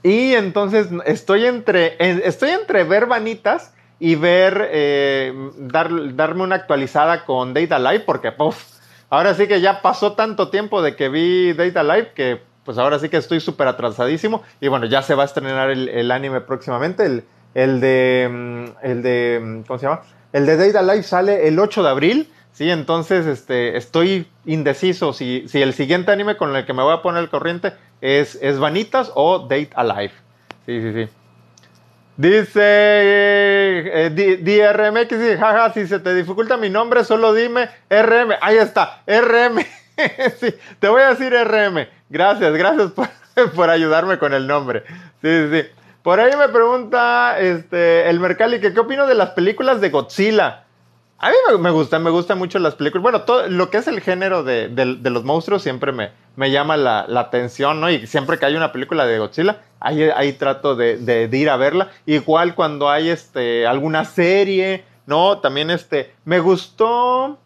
Y 0.03 0.35
entonces 0.35 0.89
estoy 1.07 1.47
entre, 1.47 1.97
estoy 1.99 2.51
entre 2.51 2.85
ver 2.85 3.07
vanitas 3.07 3.75
y 3.99 4.15
ver, 4.15 4.69
eh, 4.71 5.33
dar, 5.57 6.15
darme 6.15 6.43
una 6.43 6.57
actualizada 6.57 7.25
con 7.25 7.55
Data 7.55 7.79
Live, 7.79 8.01
porque 8.01 8.31
puff, 8.31 8.63
ahora 9.11 9.35
sí 9.35 9.47
que 9.47 9.61
ya 9.61 9.83
pasó 9.83 10.13
tanto 10.13 10.49
tiempo 10.51 10.83
de 10.83 10.97
que 10.97 11.09
vi 11.09 11.53
Data 11.53 11.83
Live 11.83 12.13
que 12.15 12.41
pues 12.67 12.79
ahora 12.79 12.99
sí 12.99 13.09
que 13.09 13.17
estoy 13.17 13.41
súper 13.41 13.69
atrasadísimo. 13.69 14.43
Y 14.61 14.69
bueno, 14.69 14.87
ya 14.87 15.01
se 15.01 15.15
va 15.15 15.23
a 15.23 15.27
estrenar 15.27 15.71
el, 15.71 16.11
anime 16.11 16.41
próximamente, 16.41 17.07
el, 17.07 17.25
el, 17.55 17.81
de, 17.81 18.29
mm, 18.31 18.65
el 18.83 19.03
de, 19.03 19.41
mm, 19.43 19.63
¿cómo 19.63 19.79
se 19.79 19.87
llama? 19.87 20.03
El 20.33 20.45
de 20.45 20.57
Data 20.57 20.83
Live 20.83 21.05
sale 21.05 21.49
el 21.49 21.59
8 21.59 21.83
de 21.83 21.89
abril. 21.89 22.33
Sí, 22.53 22.71
entonces 22.71 23.27
este, 23.27 23.77
estoy 23.77 24.27
indeciso 24.47 25.13
si, 25.13 25.47
si 25.47 25.63
el 25.63 25.75
siguiente 25.75 26.11
anime 26.11 26.37
con 26.37 26.57
el 26.57 26.67
que 26.67 26.73
me 26.73 26.83
voy 26.83 26.95
a 26.95 27.03
poner 27.03 27.23
el 27.23 27.29
corriente 27.29 27.75
es, 28.01 28.37
es 28.43 28.59
Vanitas 28.59 29.13
o 29.15 29.41
Date 29.41 29.71
Alive. 29.75 30.13
Sí, 30.65 30.81
sí, 30.81 30.93
sí. 30.93 31.09
Dice 32.17 32.61
eh, 32.63 34.11
DRMX, 34.11 35.11
dice, 35.11 35.37
jaja, 35.37 35.73
si 35.75 35.87
se 35.87 35.99
te 35.99 36.15
dificulta 36.15 36.57
mi 36.57 36.71
nombre, 36.71 37.05
solo 37.05 37.35
dime 37.35 37.69
RM. 37.91 38.37
Ahí 38.41 38.57
está, 38.57 39.03
RM. 39.07 39.59
sí, 40.41 40.55
te 40.79 40.89
voy 40.89 41.03
a 41.03 41.11
decir 41.11 41.33
RM. 41.33 41.87
Gracias, 42.09 42.53
gracias 42.55 42.93
por, 42.93 43.09
por, 43.55 43.69
ayudarme 43.69 44.19
con 44.19 44.33
el 44.33 44.47
nombre. 44.47 44.85
Sí, 45.21 45.49
sí. 45.51 45.63
Por 46.03 46.21
ahí 46.21 46.35
me 46.37 46.49
pregunta 46.49 47.39
este, 47.39 48.09
el 48.09 48.21
Mercali 48.21 48.61
que 48.61 48.73
qué 48.73 48.81
opino 48.81 49.07
de 49.07 49.15
las 49.15 49.31
películas 49.31 49.81
de 49.81 49.91
Godzilla. 49.91 50.66
A 51.19 51.31
mí 51.31 51.37
me, 51.59 51.71
gustan, 51.71 52.03
me 52.03 52.11
gustan 52.11 52.39
mucho 52.39 52.59
las 52.59 52.75
películas. 52.75 53.03
Bueno, 53.03 53.23
todo 53.23 53.49
lo 53.49 53.71
que 53.71 53.79
es 53.79 53.87
el 53.87 54.01
género 54.01 54.43
de, 54.43 54.69
los 55.03 55.25
monstruos 55.25 55.63
siempre 55.63 55.91
me, 55.93 56.11
me 56.37 56.51
llama 56.51 56.77
la, 56.77 57.07
atención, 57.19 57.81
¿no? 57.81 57.91
Y 57.91 58.07
siempre 58.07 58.39
que 58.39 58.45
hay 58.45 58.55
una 58.55 58.71
película 58.71 59.07
de 59.07 59.19
Godzilla, 59.19 59.63
ahí, 59.81 60.03
ahí 60.03 60.35
trato 60.35 60.77
de, 60.77 61.29
ir 61.33 61.49
a 61.49 61.57
verla. 61.57 61.91
Igual 62.05 62.55
cuando 62.55 62.91
hay 62.91 63.09
este, 63.09 63.67
alguna 63.67 64.05
serie, 64.05 64.85
¿no? 65.07 65.39
También 65.39 65.71
este, 65.71 66.13
me 66.25 66.41
gustó... 66.41 67.39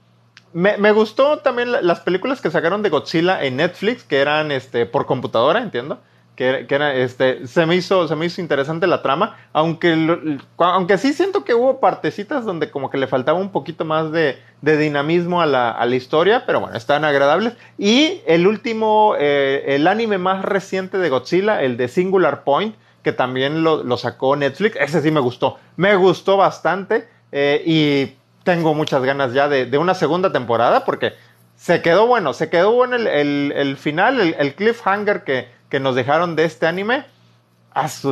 Me, 0.52 0.76
me, 0.78 0.90
gustó 0.90 1.38
también 1.38 1.70
las 1.70 2.00
películas 2.00 2.40
que 2.40 2.50
sacaron 2.50 2.82
de 2.82 2.88
Godzilla 2.88 3.44
en 3.44 3.56
Netflix, 3.56 4.02
que 4.02 4.18
eran 4.18 4.50
este, 4.50 4.84
por 4.84 5.06
computadora, 5.06 5.62
entiendo 5.62 6.00
que, 6.40 6.74
era, 6.74 6.94
este, 6.94 7.46
se 7.46 7.66
me 7.66 7.76
hizo, 7.76 8.08
se 8.08 8.16
me 8.16 8.24
hizo 8.24 8.40
interesante 8.40 8.86
la 8.86 9.02
trama, 9.02 9.36
aunque, 9.52 10.38
aunque 10.56 10.96
sí 10.96 11.12
siento 11.12 11.44
que 11.44 11.52
hubo 11.52 11.80
partecitas 11.80 12.46
donde 12.46 12.70
como 12.70 12.88
que 12.88 12.96
le 12.96 13.06
faltaba 13.06 13.38
un 13.38 13.52
poquito 13.52 13.84
más 13.84 14.10
de, 14.10 14.38
dinamismo 14.62 15.42
a 15.42 15.46
la, 15.46 15.70
a 15.70 15.84
la, 15.84 15.96
historia, 15.96 16.46
pero 16.46 16.60
bueno, 16.60 16.78
están 16.78 17.04
agradables. 17.04 17.52
Y 17.76 18.22
el 18.26 18.46
último, 18.46 19.16
eh, 19.18 19.64
el 19.66 19.86
anime 19.86 20.16
más 20.16 20.42
reciente 20.42 20.96
de 20.96 21.10
Godzilla, 21.10 21.62
el 21.62 21.76
de 21.76 21.88
Singular 21.88 22.42
Point, 22.42 22.74
que 23.02 23.12
también 23.12 23.62
lo, 23.62 23.96
sacó 23.98 24.34
Netflix, 24.34 24.76
ese 24.80 25.02
sí 25.02 25.10
me 25.10 25.20
gustó, 25.20 25.58
me 25.76 25.94
gustó 25.96 26.38
bastante 26.38 27.06
eh, 27.32 27.62
y 27.66 28.16
tengo 28.44 28.72
muchas 28.72 29.02
ganas 29.02 29.34
ya 29.34 29.46
de, 29.46 29.76
una 29.76 29.92
segunda 29.92 30.32
temporada 30.32 30.86
porque 30.86 31.12
se 31.56 31.82
quedó 31.82 32.06
bueno, 32.06 32.32
se 32.32 32.48
quedó 32.48 32.72
bueno 32.72 32.96
el, 32.96 33.06
el, 33.52 33.76
final, 33.76 34.34
el 34.38 34.54
cliffhanger 34.54 35.24
que 35.24 35.59
que 35.70 35.80
nos 35.80 35.94
dejaron 35.94 36.36
de 36.36 36.44
este 36.44 36.66
anime, 36.66 37.04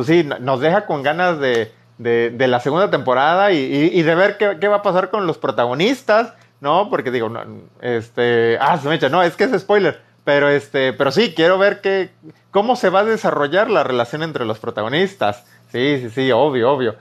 sí, 0.05 0.27
nos 0.39 0.61
deja 0.61 0.85
con 0.85 1.03
ganas 1.03 1.39
de, 1.39 1.71
la 1.99 2.59
segunda 2.59 2.89
temporada 2.89 3.51
y, 3.51 4.01
de 4.01 4.15
ver 4.15 4.37
qué, 4.37 4.67
va 4.67 4.77
a 4.77 4.81
pasar 4.81 5.09
con 5.09 5.27
los 5.27 5.37
protagonistas, 5.37 6.33
¿no? 6.61 6.89
Porque 6.89 7.11
digo, 7.11 7.29
no, 7.29 7.41
este, 7.81 8.57
ah, 8.59 8.79
no, 9.11 9.23
es 9.23 9.35
que 9.35 9.43
es 9.43 9.61
spoiler, 9.61 10.01
pero 10.23 10.49
este, 10.49 10.93
pero 10.93 11.11
sí, 11.11 11.33
quiero 11.35 11.57
ver 11.57 11.81
qué, 11.81 12.11
cómo 12.51 12.75
se 12.75 12.89
va 12.89 13.01
a 13.01 13.05
desarrollar 13.05 13.69
la 13.69 13.83
relación 13.83 14.23
entre 14.23 14.45
los 14.45 14.59
protagonistas. 14.59 15.45
Sí, 15.71 15.99
sí, 16.01 16.09
sí, 16.09 16.31
obvio, 16.31 16.71
obvio. 16.71 16.95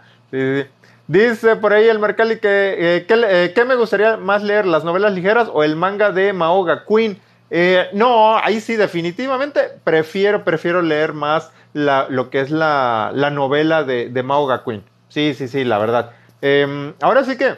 Dice 1.06 1.56
por 1.56 1.72
ahí 1.72 1.88
el 1.88 1.98
Mercalli 1.98 2.38
que, 2.38 2.98
eh, 2.98 3.06
eh, 3.08 3.52
¿qué 3.54 3.64
me 3.64 3.76
gustaría 3.76 4.18
más 4.18 4.42
leer, 4.42 4.66
las 4.66 4.84
novelas 4.84 5.14
ligeras 5.14 5.48
o 5.50 5.64
el 5.64 5.74
manga 5.74 6.12
de 6.12 6.34
Maoga 6.34 6.84
Queen? 6.86 7.18
Eh, 7.50 7.88
no, 7.93 8.37
ahí 8.38 8.61
sí, 8.61 8.76
definitivamente 8.76 9.61
prefiero, 9.85 10.45
prefiero 10.45 10.83
leer 10.83 11.12
más 11.12 11.50
lo 11.73 12.31
que 12.31 12.40
es 12.40 12.50
la, 12.50 13.12
novela 13.33 13.85
de, 13.85 14.09
de 14.09 14.23
Mao 14.23 14.47
Gakuin. 14.47 14.83
Sí, 15.09 15.35
sí, 15.35 15.49
sí, 15.49 15.64
la 15.64 15.78
verdad. 15.78 16.12
Em, 16.43 16.95
ahora 17.00 17.25
sí 17.25 17.37
que, 17.37 17.57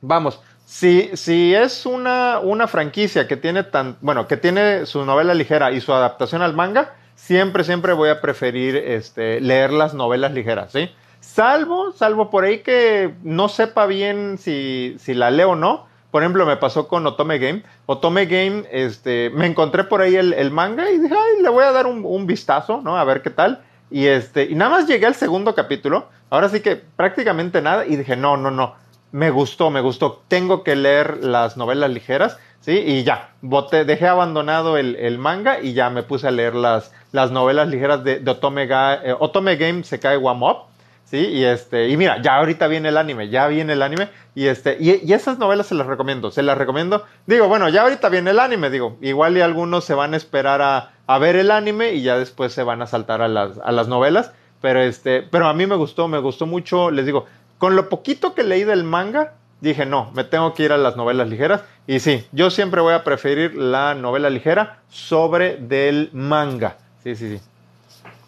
vamos, 0.00 0.40
si, 0.64 1.10
si 1.14 1.54
es 1.54 1.84
una, 1.84 2.38
una, 2.38 2.68
franquicia 2.68 3.26
que 3.26 3.36
tiene 3.36 3.64
tan, 3.64 3.96
bueno, 4.00 4.28
que 4.28 4.36
tiene 4.36 4.86
su 4.86 5.04
novela 5.04 5.34
ligera 5.34 5.72
y 5.72 5.80
su 5.80 5.92
adaptación 5.92 6.42
al 6.42 6.54
manga, 6.54 6.94
siempre, 7.16 7.64
siempre 7.64 7.92
voy 7.92 8.08
a 8.08 8.20
preferir 8.20 8.76
este, 8.76 9.40
leer 9.40 9.72
las 9.72 9.94
novelas 9.94 10.32
ligeras, 10.32 10.72
¿sí? 10.72 10.90
Salvo, 11.20 11.92
salvo 11.92 12.30
por 12.30 12.44
ahí 12.44 12.60
que 12.60 13.14
no 13.22 13.48
sepa 13.48 13.86
bien 13.86 14.38
si, 14.38 14.96
si 14.98 15.12
la 15.12 15.30
leo 15.30 15.50
o 15.50 15.56
no, 15.56 15.86
por 16.10 16.22
ejemplo, 16.22 16.44
me 16.44 16.56
pasó 16.56 16.88
con 16.88 17.06
Otome 17.06 17.38
Game. 17.38 17.62
Otome 17.86 18.26
Game, 18.26 18.64
este, 18.70 19.30
me 19.30 19.46
encontré 19.46 19.84
por 19.84 20.00
ahí 20.00 20.16
el, 20.16 20.50
manga 20.50 20.90
y 20.90 20.98
dije, 20.98 21.14
ay, 21.14 21.42
le 21.42 21.48
voy 21.48 21.64
a 21.64 21.72
dar 21.72 21.86
un, 21.86 22.26
vistazo, 22.26 22.80
¿no? 22.82 22.96
A 22.96 23.04
ver 23.04 23.22
qué 23.22 23.30
tal. 23.30 23.62
Y 23.90 24.06
este, 24.06 24.44
y 24.44 24.54
nada 24.54 24.70
más 24.70 24.86
llegué 24.86 25.06
al 25.06 25.14
segundo 25.14 25.54
capítulo. 25.54 26.08
Ahora 26.28 26.48
sí 26.48 26.60
que 26.60 26.76
prácticamente 26.76 27.62
nada. 27.62 27.86
Y 27.86 27.96
dije, 27.96 28.16
no, 28.16 28.36
no, 28.36 28.50
no. 28.50 28.74
Me 29.12 29.30
gustó, 29.30 29.70
me 29.70 29.80
gustó. 29.80 30.22
Tengo 30.28 30.64
que 30.64 30.74
leer 30.74 31.24
las 31.24 31.56
novelas 31.56 31.90
ligeras, 31.90 32.38
¿sí? 32.60 32.72
Y 32.72 33.04
ya, 33.04 33.30
boté, 33.40 33.84
dejé 33.84 34.06
abandonado 34.08 34.76
el, 34.78 35.18
manga 35.18 35.60
y 35.60 35.74
ya 35.74 35.90
me 35.90 36.02
puse 36.02 36.28
a 36.28 36.30
leer 36.32 36.54
las, 36.54 36.92
las 37.12 37.30
novelas 37.30 37.68
ligeras 37.68 38.02
de, 38.04 38.22
Otome, 38.28 38.68
eh, 38.70 39.14
Otome 39.18 39.56
Game 39.56 39.84
se 39.84 40.00
cae 40.00 40.16
One 40.16 40.44
Up. 40.44 40.69
Y 41.18 41.44
este, 41.44 41.88
y 41.88 41.96
mira, 41.96 42.22
ya 42.22 42.36
ahorita 42.36 42.68
viene 42.68 42.90
el 42.90 42.96
anime, 42.96 43.28
ya 43.28 43.48
viene 43.48 43.72
el 43.72 43.82
anime, 43.82 44.08
y 44.34 44.46
este, 44.46 44.76
y, 44.78 45.12
esas 45.12 45.38
novelas 45.38 45.66
se 45.66 45.74
las 45.74 45.86
recomiendo, 45.86 46.30
se 46.30 46.42
las 46.42 46.56
recomiendo. 46.56 47.04
Digo, 47.26 47.48
bueno, 47.48 47.68
ya 47.68 47.82
ahorita 47.82 48.08
viene 48.08 48.30
el 48.30 48.38
anime, 48.38 48.70
digo, 48.70 48.96
igual 49.00 49.36
y 49.36 49.40
algunos 49.40 49.84
se 49.84 49.94
van 49.94 50.14
a 50.14 50.16
esperar 50.16 50.62
a, 50.62 51.18
ver 51.18 51.34
el 51.34 51.50
anime 51.50 51.94
y 51.94 52.02
ya 52.02 52.16
después 52.16 52.52
se 52.52 52.62
van 52.62 52.82
a 52.82 52.86
saltar 52.86 53.22
a 53.22 53.28
las, 53.28 53.58
a 53.64 53.72
las 53.72 53.88
novelas. 53.88 54.32
Pero 54.60 54.80
este, 54.80 55.22
pero 55.22 55.48
a 55.48 55.54
mí 55.54 55.66
me 55.66 55.74
gustó, 55.74 56.06
me 56.06 56.18
gustó 56.18 56.46
mucho, 56.46 56.90
les 56.90 57.06
digo, 57.06 57.26
con 57.58 57.76
lo 57.76 57.88
poquito 57.88 58.34
que 58.34 58.44
leí 58.44 58.64
del 58.64 58.84
manga, 58.84 59.34
dije, 59.60 59.86
no, 59.86 60.10
me 60.14 60.24
tengo 60.24 60.54
que 60.54 60.64
ir 60.64 60.72
a 60.72 60.78
las 60.78 60.96
novelas 60.96 61.28
ligeras. 61.28 61.62
Y 61.86 62.00
sí, 62.00 62.26
yo 62.32 62.50
siempre 62.50 62.80
voy 62.80 62.94
a 62.94 63.04
preferir 63.04 63.54
la 63.54 63.94
novela 63.94 64.30
ligera 64.30 64.78
sobre 64.88 65.56
del 65.56 66.10
manga. 66.12 66.76
Sí, 67.02 67.16
sí, 67.16 67.38
sí. 67.38 67.44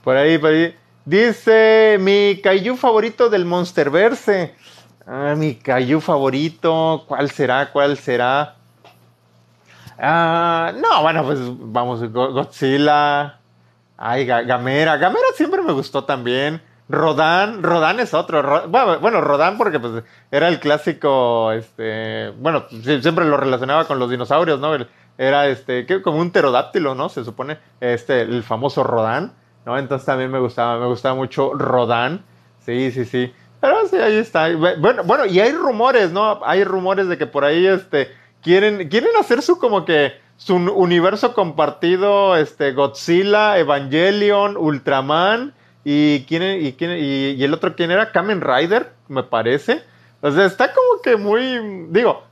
Por 0.02 0.16
ahí, 0.16 0.38
por 0.38 0.50
ahí. 0.50 0.74
Dice 1.04 1.96
mi 2.00 2.40
Kaiju 2.40 2.76
favorito 2.76 3.28
del 3.28 3.44
Monsterverse. 3.44 4.54
Ah, 5.04 5.34
mi 5.36 5.56
Kaiju 5.56 6.00
favorito. 6.00 7.04
¿Cuál 7.08 7.30
será? 7.30 7.72
¿Cuál 7.72 7.96
será? 7.96 8.54
Ah, 9.98 10.72
no, 10.76 11.02
bueno, 11.02 11.24
pues 11.24 11.40
vamos, 11.42 12.12
Godzilla. 12.12 13.38
Ay, 13.96 14.26
Gamera. 14.26 14.96
Gamera 14.96 15.26
siempre 15.34 15.62
me 15.62 15.72
gustó 15.72 16.04
también. 16.04 16.62
Rodan, 16.88 17.62
Rodan 17.64 17.98
es 17.98 18.14
otro. 18.14 18.68
bueno, 18.68 19.20
Rodan 19.20 19.58
porque 19.58 19.80
pues 19.80 20.04
era 20.30 20.48
el 20.48 20.60
clásico, 20.60 21.50
este, 21.52 22.30
bueno, 22.38 22.66
siempre 22.68 23.24
lo 23.24 23.36
relacionaba 23.36 23.86
con 23.86 23.98
los 23.98 24.10
dinosaurios, 24.10 24.60
¿no? 24.60 24.76
Era 25.18 25.46
este, 25.48 25.86
como 26.02 26.18
un 26.18 26.30
pterodáctilo, 26.30 26.94
¿no? 26.94 27.08
Se 27.08 27.24
supone, 27.24 27.58
este, 27.80 28.20
el 28.20 28.42
famoso 28.42 28.84
Rodan. 28.84 29.32
¿No? 29.64 29.78
Entonces 29.78 30.06
también 30.06 30.30
me 30.30 30.38
gustaba, 30.38 30.78
me 30.78 30.86
gustaba 30.86 31.14
mucho 31.14 31.54
Rodán, 31.54 32.24
sí, 32.64 32.90
sí, 32.90 33.04
sí. 33.04 33.32
Pero 33.60 33.86
sí, 33.86 33.96
ahí 33.96 34.16
está. 34.16 34.48
Bueno, 34.56 35.04
bueno, 35.04 35.24
y 35.24 35.38
hay 35.38 35.52
rumores, 35.52 36.10
¿no? 36.10 36.40
Hay 36.44 36.64
rumores 36.64 37.08
de 37.08 37.16
que 37.16 37.26
por 37.26 37.44
ahí, 37.44 37.66
este, 37.66 38.10
quieren, 38.42 38.88
quieren 38.88 39.12
hacer 39.20 39.40
su 39.40 39.58
como 39.58 39.84
que 39.84 40.20
su 40.36 40.56
universo 40.56 41.32
compartido, 41.32 42.36
este, 42.36 42.72
Godzilla, 42.72 43.58
Evangelion, 43.58 44.56
Ultraman, 44.56 45.54
y 45.84 46.24
quién, 46.24 46.42
y, 46.60 46.72
quién, 46.72 46.96
y, 46.98 47.42
el 47.42 47.54
otro, 47.54 47.76
¿quién 47.76 47.92
era? 47.92 48.10
Kamen 48.10 48.40
Rider, 48.40 48.92
me 49.06 49.22
parece. 49.22 49.82
O 50.20 50.30
sea, 50.30 50.44
está 50.44 50.72
como 50.72 51.00
que 51.00 51.16
muy, 51.16 51.86
digo, 51.90 52.24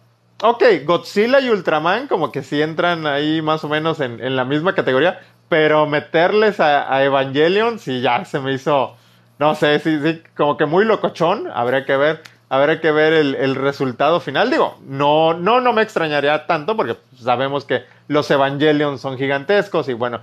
ok, 0.42 0.62
Godzilla 0.84 1.40
y 1.40 1.50
Ultraman 1.50 2.08
como 2.08 2.32
que 2.32 2.42
sí 2.42 2.60
entran 2.60 3.06
ahí 3.06 3.42
más 3.42 3.62
o 3.64 3.68
menos 3.68 4.00
en, 4.00 4.20
en 4.20 4.34
la 4.34 4.44
misma 4.44 4.74
categoría, 4.74 5.20
pero 5.50 5.84
meterles 5.84 6.60
a, 6.60 7.02
Evangelion, 7.02 7.80
sí, 7.80 8.00
ya 8.00 8.24
se 8.24 8.38
me 8.38 8.54
hizo, 8.54 8.94
no 9.40 9.56
sé, 9.56 9.80
sí, 9.80 9.98
sí, 10.00 10.22
como 10.36 10.56
que 10.56 10.64
muy 10.64 10.84
locochón. 10.84 11.50
Habría 11.52 11.84
que 11.84 11.96
ver, 11.96 12.22
habría 12.48 12.80
que 12.80 12.92
ver 12.92 13.12
el, 13.12 13.56
resultado 13.56 14.20
final. 14.20 14.48
Digo, 14.48 14.78
no, 14.86 15.34
no, 15.34 15.60
no 15.60 15.72
me 15.72 15.82
extrañaría 15.82 16.46
tanto 16.46 16.76
porque 16.76 16.96
sabemos 17.20 17.64
que 17.64 17.82
los 18.06 18.30
Evangelion 18.30 19.00
son 19.00 19.18
gigantescos 19.18 19.88
y 19.88 19.92
bueno, 19.92 20.20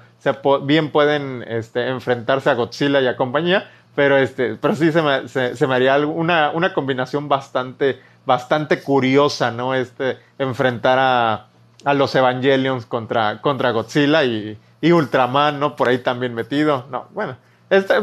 bien 0.62 0.92
pueden 0.92 1.44
este, 1.46 1.90
enfrentarse 1.90 2.50
a 2.50 2.54
Godzilla 2.54 3.02
y 3.02 3.08
a 3.08 3.18
compañía, 3.18 3.70
pero, 3.96 4.16
este, 4.16 4.56
pero 4.56 4.76
sí 4.76 4.94
se 4.94 5.02
me, 5.02 5.28
se, 5.28 5.68
me 5.68 5.76
haría 5.76 5.98
una, 5.98 6.52
una 6.52 6.74
combinación 6.74 7.28
bastante, 7.28 8.00
bastante 8.26 8.82
curiosa, 8.82 9.52
¿no? 9.52 9.76
Este, 9.76 10.20
enfrentar 10.40 10.98
a, 11.00 11.48
a 11.84 11.94
los 11.94 12.16
Evangelions 12.16 12.86
contra, 12.86 13.42
contra 13.42 13.72
Godzilla 13.72 14.24
y 14.24 14.58
y 14.82 14.92
Ultraman, 14.92 15.60
¿no? 15.60 15.76
Por 15.76 15.90
ahí 15.90 16.00
también 16.00 16.34
metido. 16.34 16.86
No, 16.92 17.08
bueno, 17.14 17.38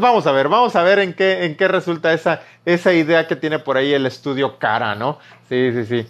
vamos 0.00 0.26
a 0.26 0.32
ver, 0.32 0.48
vamos 0.48 0.76
a 0.76 0.82
ver 0.82 0.98
en 0.98 1.14
qué, 1.14 1.44
en 1.44 1.56
qué 1.56 1.68
resulta 1.68 2.12
esa, 2.12 2.42
esa 2.64 2.92
idea 2.92 3.26
que 3.26 3.36
tiene 3.36 3.58
por 3.58 3.76
ahí 3.76 3.92
el 3.92 4.06
estudio 4.06 4.58
Cara, 4.58 4.94
¿no? 4.94 5.18
Sí, 5.48 5.72
sí, 5.72 5.84
sí. 5.86 6.06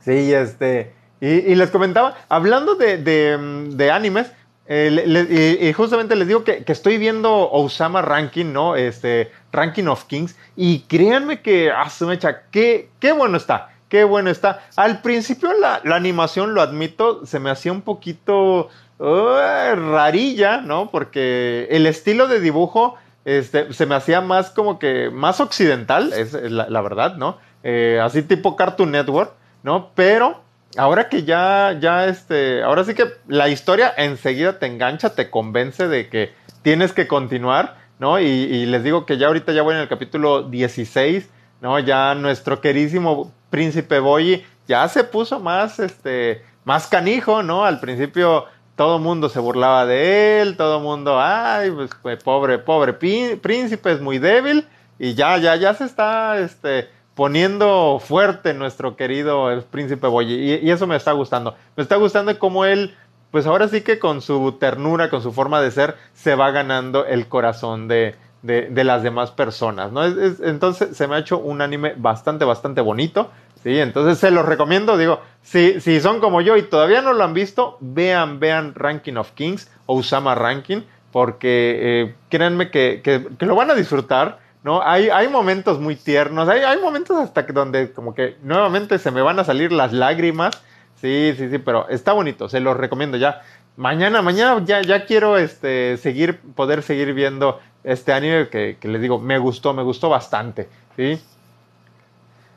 Sí, 0.00 0.34
este. 0.34 0.92
Y, 1.20 1.54
les 1.54 1.70
comentaba, 1.70 2.14
hablando 2.28 2.74
de, 2.74 2.98
de, 2.98 3.90
animes, 3.90 4.30
eh, 4.66 5.58
y, 5.58 5.72
justamente 5.72 6.16
les 6.16 6.28
digo 6.28 6.44
que, 6.44 6.62
estoy 6.66 6.98
viendo 6.98 7.50
Osama 7.50 8.02
Ranking, 8.02 8.52
¿no? 8.52 8.76
Este, 8.76 9.32
Ranking 9.50 9.84
of 9.84 10.04
Kings, 10.04 10.36
y 10.54 10.80
créanme 10.80 11.40
que, 11.40 11.70
a 11.70 11.88
su 11.88 12.06
mecha, 12.06 12.42
qué, 12.50 12.90
qué 13.00 13.12
bueno 13.12 13.38
está, 13.38 13.70
qué 13.88 14.04
bueno 14.04 14.28
está. 14.28 14.66
Al 14.76 15.00
principio 15.00 15.50
la 15.54 15.80
animación, 15.86 16.52
lo 16.52 16.60
admito, 16.60 17.24
se 17.24 17.40
me 17.40 17.48
hacía 17.48 17.72
un 17.72 17.80
poquito 17.80 18.68
rarilla, 18.98 20.58
¿no? 20.58 20.90
Porque 20.90 21.66
el 21.70 21.86
estilo 21.86 22.28
de 22.28 22.40
dibujo 22.40 22.96
este, 23.24 23.72
se 23.72 23.86
me 23.86 23.94
hacía 23.94 24.20
más 24.20 24.50
como 24.50 24.78
que 24.78 25.10
más 25.10 25.40
occidental, 25.40 26.12
es 26.12 26.34
la, 26.34 26.80
verdad, 26.82 27.16
¿no? 27.16 27.38
Eh, 27.62 27.98
así 28.02 28.22
tipo 28.22 28.56
Cartoon 28.56 28.90
Network, 28.90 29.32
¿no? 29.62 29.90
Pero 29.94 30.42
ahora 30.76 31.08
que 31.08 31.24
ya, 31.24 31.76
ya, 31.80 32.06
este, 32.06 32.62
ahora 32.62 32.84
sí 32.84 32.94
que 32.94 33.04
la 33.26 33.48
historia 33.48 33.92
enseguida 33.96 34.58
te 34.58 34.66
engancha, 34.66 35.14
te 35.14 35.30
convence 35.30 35.88
de 35.88 36.08
que 36.08 36.34
tienes 36.62 36.92
que 36.92 37.06
continuar, 37.06 37.76
¿no? 37.98 38.20
Y, 38.20 38.66
les 38.66 38.84
digo 38.84 39.06
que 39.06 39.16
ya 39.16 39.28
ahorita 39.28 39.52
ya 39.52 39.62
voy 39.62 39.74
en 39.74 39.80
el 39.80 39.88
capítulo 39.88 40.42
16, 40.42 41.28
¿no? 41.62 41.78
Ya 41.78 42.14
nuestro 42.14 42.60
querísimo 42.60 43.32
príncipe 43.48 44.00
Boyi 44.00 44.44
ya 44.68 44.86
se 44.88 45.04
puso 45.04 45.40
más, 45.40 45.78
este, 45.78 46.42
más 46.64 46.88
canijo, 46.88 47.42
¿no? 47.42 47.64
Al 47.64 47.80
principio 47.80 48.46
todo 48.76 48.98
mundo 48.98 49.28
se 49.28 49.40
burlaba 49.40 49.86
de 49.86 50.40
él, 50.40 50.56
todo 50.56 50.80
mundo, 50.80 51.20
ay, 51.20 51.70
pues, 51.70 51.90
pues, 52.02 52.22
pobre, 52.22 52.58
pobre 52.58 52.92
príncipe, 52.92 53.92
es 53.92 54.00
muy 54.00 54.18
débil, 54.18 54.66
y 54.98 55.14
ya, 55.14 55.38
ya, 55.38 55.56
ya 55.56 55.74
se 55.74 55.84
está 55.84 56.38
este, 56.38 56.88
poniendo 57.14 58.00
fuerte 58.04 58.54
nuestro 58.54 58.96
querido 58.96 59.62
príncipe 59.70 60.06
Boyi, 60.06 60.60
y, 60.62 60.70
eso 60.70 60.86
me 60.86 60.96
está 60.96 61.12
gustando. 61.12 61.56
Me 61.76 61.82
está 61.82 61.96
gustando 61.96 62.36
cómo 62.38 62.64
él, 62.64 62.94
pues 63.30 63.46
ahora 63.46 63.68
sí 63.68 63.82
que 63.82 63.98
con 63.98 64.20
su 64.20 64.52
ternura, 64.52 65.10
con 65.10 65.22
su 65.22 65.32
forma 65.32 65.60
de 65.60 65.70
ser, 65.70 65.96
se 66.12 66.34
va 66.34 66.50
ganando 66.50 67.06
el 67.06 67.28
corazón 67.28 67.86
de, 67.88 68.16
de, 68.44 68.84
las 68.84 69.02
demás 69.02 69.30
personas, 69.30 69.90
¿no? 69.90 70.04
entonces 70.04 70.94
se 70.94 71.08
me 71.08 71.16
ha 71.16 71.18
hecho 71.18 71.38
un 71.38 71.62
anime 71.62 71.94
bastante, 71.96 72.44
bastante 72.44 72.80
bonito. 72.80 73.30
Sí, 73.62 73.78
entonces 73.80 74.18
se 74.18 74.30
los 74.30 74.44
recomiendo, 74.44 74.98
digo, 74.98 75.22
si, 75.42 75.80
si 75.80 75.98
son 75.98 76.20
como 76.20 76.42
yo 76.42 76.58
y 76.58 76.64
todavía 76.64 77.00
no 77.00 77.14
lo 77.14 77.24
han 77.24 77.32
visto, 77.32 77.78
vean, 77.80 78.38
vean 78.38 78.74
Ranking 78.74 79.14
of 79.14 79.30
Kings 79.30 79.70
o 79.86 79.94
Usama 79.94 80.34
Ranking, 80.34 80.82
porque 81.10 81.78
eh, 81.80 82.14
créanme 82.28 82.70
que, 82.70 83.00
que, 83.02 83.46
lo 83.46 83.54
van 83.54 83.70
a 83.70 83.74
disfrutar, 83.74 84.38
¿no? 84.62 84.82
Hay, 84.82 85.08
hay 85.08 85.28
momentos 85.28 85.80
muy 85.80 85.96
tiernos, 85.96 86.46
hay, 86.46 86.60
hay 86.60 86.78
momentos 86.78 87.16
hasta 87.18 87.46
que 87.46 87.54
donde 87.54 87.90
como 87.92 88.14
que 88.14 88.36
nuevamente 88.42 88.98
se 88.98 89.10
me 89.10 89.22
van 89.22 89.38
a 89.38 89.44
salir 89.44 89.72
las 89.72 89.94
lágrimas, 89.94 90.60
sí, 91.00 91.32
sí, 91.38 91.48
sí, 91.48 91.56
pero 91.56 91.88
está 91.88 92.12
bonito, 92.12 92.50
se 92.50 92.60
los 92.60 92.76
recomiendo 92.76 93.16
ya. 93.16 93.40
Mañana, 93.76 94.22
mañana 94.22 94.62
ya, 94.64 94.82
ya 94.82 95.04
quiero 95.04 95.36
este, 95.36 95.96
seguir, 95.96 96.40
poder 96.54 96.82
seguir 96.82 97.12
viendo 97.12 97.60
este 97.82 98.12
anime 98.12 98.48
que, 98.48 98.78
que 98.80 98.88
les 98.88 99.02
digo, 99.02 99.18
me 99.18 99.38
gustó, 99.38 99.74
me 99.74 99.82
gustó 99.82 100.08
bastante, 100.08 100.68
¿sí? 100.96 101.20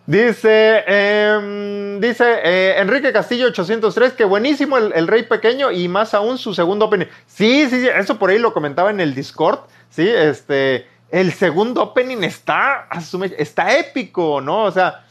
Dice, 0.08 0.86
em, 0.88 2.00
dice 2.00 2.24
eh, 2.42 2.80
Enrique 2.80 3.12
Castillo 3.12 3.48
803 3.48 4.14
que 4.14 4.24
buenísimo 4.24 4.78
el, 4.78 5.06
Rey 5.06 5.24
Pequeño 5.24 5.70
y 5.70 5.90
más 5.90 6.14
aún 6.14 6.38
su 6.38 6.54
segundo 6.54 6.86
opening. 6.86 7.08
Sí, 7.26 7.68
sí, 7.70 7.82
sí, 7.82 7.90
eso 7.90 8.18
por 8.18 8.30
ahí 8.30 8.40
lo 8.40 8.54
comentaba 8.54 8.90
en 8.90 9.02
el 9.02 9.14
Discord. 9.14 9.60
Sí, 9.90 10.08
este, 10.08 10.88
el 11.12 11.34
segundo 11.34 11.84
opening 11.84 12.24
está, 12.24 12.88
está 13.38 13.78
épico, 13.78 14.40
¿no? 14.40 14.64
O 14.64 14.72
sea, 14.72 15.04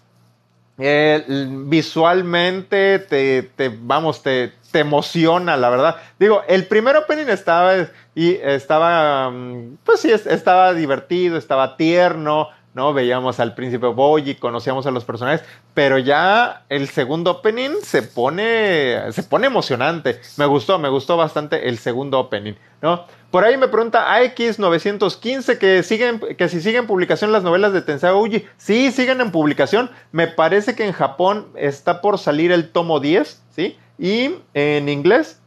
visualmente 0.79 3.01
te, 3.01 3.51
vamos, 3.79 4.23
te, 4.23 4.55
te 4.77 4.81
emociona, 4.81 5.57
la 5.57 5.71
verdad. 5.71 5.97
Digo, 6.19 6.43
el 6.47 6.67
primer 6.67 6.97
opening 6.97 7.29
estaba, 7.29 7.73
y 8.15 8.35
estaba, 8.35 9.31
mm, 9.31 9.79
pues 9.83 10.01
sí, 10.01 10.13
estaba 10.13 10.75
divertido, 10.75 11.39
estaba 11.39 11.79
tierno 11.79 12.51
¿no? 12.77 12.93
Veíamos 12.93 13.41
al 13.41 13.55
príncipe 13.55 13.87
Boy 13.87 14.33
y 14.33 14.35
conocíamos 14.35 14.87
a 14.87 14.91
los 14.91 15.07
personajes, 15.07 15.43
pero 15.73 15.97
ya 15.97 16.67
el 16.69 16.91
segundo 16.91 17.31
opening 17.31 17.71
se 17.83 18.03
pone, 18.03 19.01
se 19.13 19.23
pone 19.23 19.47
emocionante. 19.47 20.21
Me 20.37 20.45
gustó, 20.45 20.79
me 20.79 20.91
gustó 20.91 21.17
bastante 21.17 21.71
el 21.71 21.79
segundo 21.79 22.21
opening, 22.21 22.53
¿no? 22.83 23.07
Por 23.31 23.45
ahí 23.45 23.57
me 23.57 23.69
pregunta 23.69 24.07
AX915 24.21 25.57
que, 25.57 25.83
siguen, 25.83 26.21
que 26.37 26.51
si 26.51 26.61
siguen 26.61 26.87
publicación 26.87 27.33
las 27.33 27.43
novelas 27.43 27.73
de 27.73 27.81
Tensei 27.81 28.13
Uji. 28.13 28.45
Sí, 28.59 28.93
siguen 28.93 29.23
en 29.23 29.33
publicación. 29.33 29.91
Me 30.13 30.27
parece 30.27 30.77
que 30.77 30.85
en 30.85 30.93
Japón 30.93 31.47
está 31.57 32.03
por 32.03 32.19
salir 32.19 32.53
el 32.53 32.73
tomo 32.73 33.01
10, 33.01 33.43
¿sí? 33.53 33.79
Y 33.99 34.37
en 34.55 34.89
inglés 34.89 35.41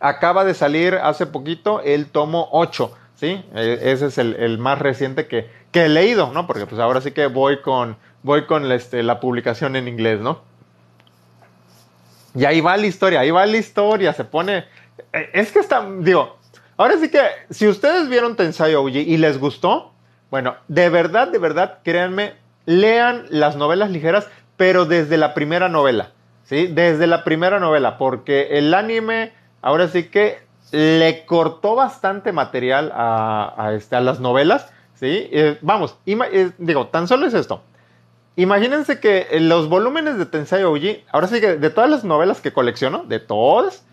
acaba 0.00 0.44
de 0.44 0.54
salir 0.54 0.94
hace 0.94 1.26
poquito 1.26 1.80
el 1.80 2.06
tomo 2.06 2.48
8. 2.52 2.92
¿sí? 3.16 3.44
E, 3.54 3.80
ese 3.82 4.06
es 4.06 4.18
el, 4.18 4.58
más 4.58 4.78
reciente 4.78 5.26
que, 5.26 5.50
he 5.72 5.88
leído, 5.90 6.32
¿no? 6.32 6.46
Porque 6.46 6.64
pues 6.64 6.80
ahora 6.80 7.02
sí 7.02 7.10
que 7.10 7.26
voy 7.26 7.60
con, 7.60 7.98
voy 8.22 8.46
con 8.46 8.72
este, 8.72 9.02
la 9.02 9.20
publicación 9.20 9.76
en 9.76 9.88
inglés, 9.88 10.20
¿no? 10.20 10.40
Y 12.34 12.46
ahí 12.46 12.62
va 12.62 12.78
la 12.78 12.86
historia, 12.86 13.20
ahí 13.20 13.30
va 13.30 13.44
la 13.44 13.58
historia, 13.58 14.14
se 14.14 14.24
pone... 14.24 14.64
E, 15.12 15.30
es 15.34 15.52
que 15.52 15.58
está, 15.58 15.86
digo, 16.00 16.38
ahora 16.78 16.96
sí 16.98 17.10
que 17.10 17.20
si 17.50 17.68
ustedes 17.68 18.08
vieron 18.08 18.36
Tensai 18.36 18.72
Ouji 18.72 19.00
y 19.00 19.18
les 19.18 19.38
gustó, 19.38 19.92
bueno, 20.30 20.56
de 20.66 20.88
verdad, 20.88 21.28
de 21.28 21.38
verdad, 21.38 21.80
créanme, 21.84 22.32
lean 22.64 23.26
las 23.28 23.56
novelas 23.56 23.90
ligeras, 23.90 24.26
pero 24.56 24.86
desde 24.86 25.18
la 25.18 25.34
primera 25.34 25.68
novela, 25.68 26.12
¿sí? 26.46 26.68
Desde 26.68 27.06
la 27.06 27.24
primera 27.24 27.60
novela, 27.60 27.98
porque 27.98 28.58
el 28.58 28.72
anime, 28.72 29.32
ahora 29.60 29.88
sí 29.88 30.04
que 30.04 30.38
le 30.72 31.24
cortó 31.26 31.74
bastante 31.74 32.32
material 32.32 32.92
a, 32.94 33.72
este, 33.74 33.96
a 33.96 34.00
las 34.00 34.20
novelas, 34.20 34.72
¿sí? 34.94 35.28
Eh, 35.30 35.58
vamos, 35.60 35.96
eh, 36.06 36.50
digo, 36.58 36.86
tan 36.88 37.06
solo 37.06 37.26
es 37.26 37.34
esto. 37.34 37.62
Imagínense 38.36 39.00
que 39.00 39.28
los 39.40 39.68
volúmenes 39.68 40.18
de 40.18 40.26
Tensei 40.26 40.64
Oji, 40.64 41.04
ahora 41.10 41.26
sí 41.26 41.40
que 41.40 41.56
de 41.56 41.70
todas 41.70 41.88
las 41.88 42.04
novelas 42.04 42.40
que 42.40 42.52
colecciono, 42.52 43.04
de 43.04 43.18
todas, 43.18 43.84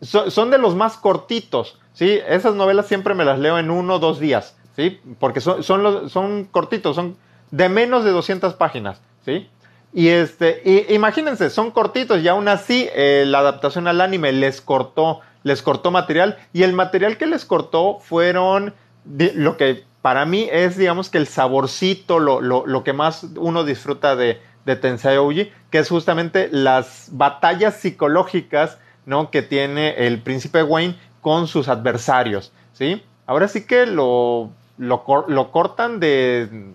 son 0.00 0.50
de 0.50 0.58
los 0.58 0.76
más 0.76 0.96
cortitos, 0.96 1.78
¿sí? 1.92 2.20
Esas 2.28 2.54
novelas 2.54 2.86
siempre 2.86 3.14
me 3.14 3.24
las 3.24 3.38
leo 3.38 3.58
en 3.58 3.70
uno 3.70 3.94
o 3.94 3.98
dos 3.98 4.20
días, 4.20 4.56
¿sí? 4.76 5.00
Porque 5.18 5.40
son, 5.40 5.62
son, 5.64 6.08
son 6.08 6.44
cortitos, 6.44 6.94
son 6.94 7.16
de 7.50 7.68
menos 7.68 8.04
de 8.04 8.12
200 8.12 8.54
páginas, 8.54 9.00
¿sí? 9.24 9.48
Y 9.92 10.08
este, 10.08 10.86
imagínense, 10.90 11.50
son 11.50 11.70
cortitos 11.70 12.20
y 12.20 12.28
aún 12.28 12.48
así 12.48 12.88
eh, 12.94 13.24
la 13.26 13.38
adaptación 13.38 13.88
al 13.88 14.00
anime 14.00 14.32
les 14.32 14.60
cortó 14.60 15.20
les 15.42 15.62
cortó 15.62 15.90
material 15.90 16.36
y 16.52 16.62
el 16.62 16.72
material 16.72 17.16
que 17.16 17.26
les 17.26 17.44
cortó 17.44 17.98
fueron 18.00 18.74
lo 19.04 19.56
que 19.56 19.84
para 20.02 20.24
mí 20.26 20.48
es, 20.50 20.76
digamos 20.76 21.08
que 21.08 21.18
el 21.18 21.26
saborcito, 21.26 22.18
lo, 22.18 22.84
que 22.84 22.92
más 22.92 23.26
uno 23.36 23.64
disfruta 23.64 24.16
de, 24.16 24.40
de 24.64 24.76
Tensei 24.76 25.16
Ouji, 25.16 25.50
que 25.70 25.78
es 25.78 25.88
justamente 25.88 26.48
las 26.52 27.08
batallas 27.12 27.76
psicológicas 27.76 28.78
¿no? 29.06 29.30
que 29.30 29.42
tiene 29.42 30.06
el 30.06 30.20
príncipe 30.20 30.62
Wayne 30.62 30.96
con 31.20 31.48
sus 31.48 31.68
adversarios, 31.68 32.52
¿sí? 32.72 33.02
Ahora 33.26 33.48
sí 33.48 33.66
que 33.66 33.86
lo, 33.86 34.50
lo, 34.78 35.04
lo 35.26 35.50
cortan 35.50 36.00
de... 36.00 36.72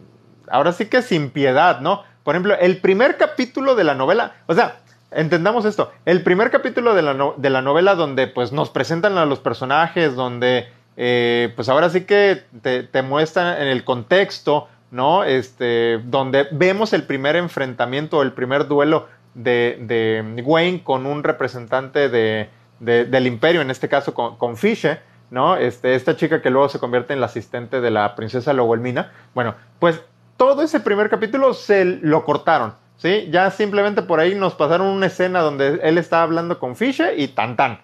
Ahora 0.49 0.73
sí 0.73 0.87
que 0.87 1.01
sin 1.01 1.29
piedad, 1.29 1.79
¿no? 1.79 2.03
Por 2.23 2.35
ejemplo, 2.35 2.55
el 2.59 2.77
primer 2.77 3.17
capítulo 3.17 3.75
de 3.75 3.83
la 3.83 3.95
novela, 3.95 4.33
o 4.47 4.53
sea, 4.53 4.77
entendamos 5.11 5.65
esto. 5.65 5.91
El 6.05 6.23
primer 6.23 6.51
capítulo 6.51 6.93
de 6.93 7.01
la, 7.01 7.33
de 7.37 7.49
la 7.49 7.61
novela 7.61 7.95
donde 7.95 8.27
pues 8.27 8.51
nos 8.51 8.69
presentan 8.69 9.17
a 9.17 9.25
los 9.25 9.39
personajes, 9.39 10.15
donde 10.15 10.67
eh, 10.95 11.51
pues 11.55 11.69
ahora 11.69 11.89
sí 11.89 12.05
que 12.05 12.43
te, 12.61 13.01
muestran 13.01 13.61
en 13.61 13.67
el 13.67 13.83
contexto, 13.83 14.67
¿no? 14.91 15.23
Este, 15.23 15.99
donde 16.05 16.47
vemos 16.51 16.93
el 16.93 17.03
primer 17.03 17.35
enfrentamiento, 17.35 18.21
el 18.21 18.31
primer 18.31 18.67
duelo 18.67 19.07
de, 19.33 20.41
Wayne 20.45 20.83
con 20.83 21.05
un 21.05 21.23
representante 21.23 22.09
de, 22.09 22.49
del 22.79 23.27
imperio, 23.27 23.61
en 23.61 23.71
este 23.71 23.89
caso 23.89 24.13
con, 24.13 24.37
con 24.37 24.55
¿no? 25.31 25.57
Este, 25.57 25.95
esta 25.95 26.15
chica 26.15 26.41
que 26.43 26.51
luego 26.51 26.69
se 26.69 26.79
convierte 26.79 27.13
en 27.13 27.19
la 27.19 27.25
asistente 27.25 27.81
de 27.81 27.89
la 27.89 28.15
princesa 28.15 28.53
Lowelmina. 28.53 29.11
Bueno, 29.33 29.55
pues 29.79 29.99
todo 30.37 30.63
ese 30.63 30.79
primer 30.79 31.09
capítulo 31.09 31.53
se 31.53 31.85
lo 31.85 32.25
cortaron. 32.25 32.73
¿sí? 32.97 33.27
Ya 33.31 33.51
simplemente 33.51 34.01
por 34.01 34.19
ahí 34.19 34.35
nos 34.35 34.55
pasaron 34.55 34.87
una 34.87 35.07
escena 35.07 35.41
donde 35.41 35.79
él 35.83 35.97
está 35.97 36.23
hablando 36.23 36.59
con 36.59 36.75
Fisher 36.75 37.19
y 37.19 37.27
tan 37.27 37.55
tan, 37.55 37.81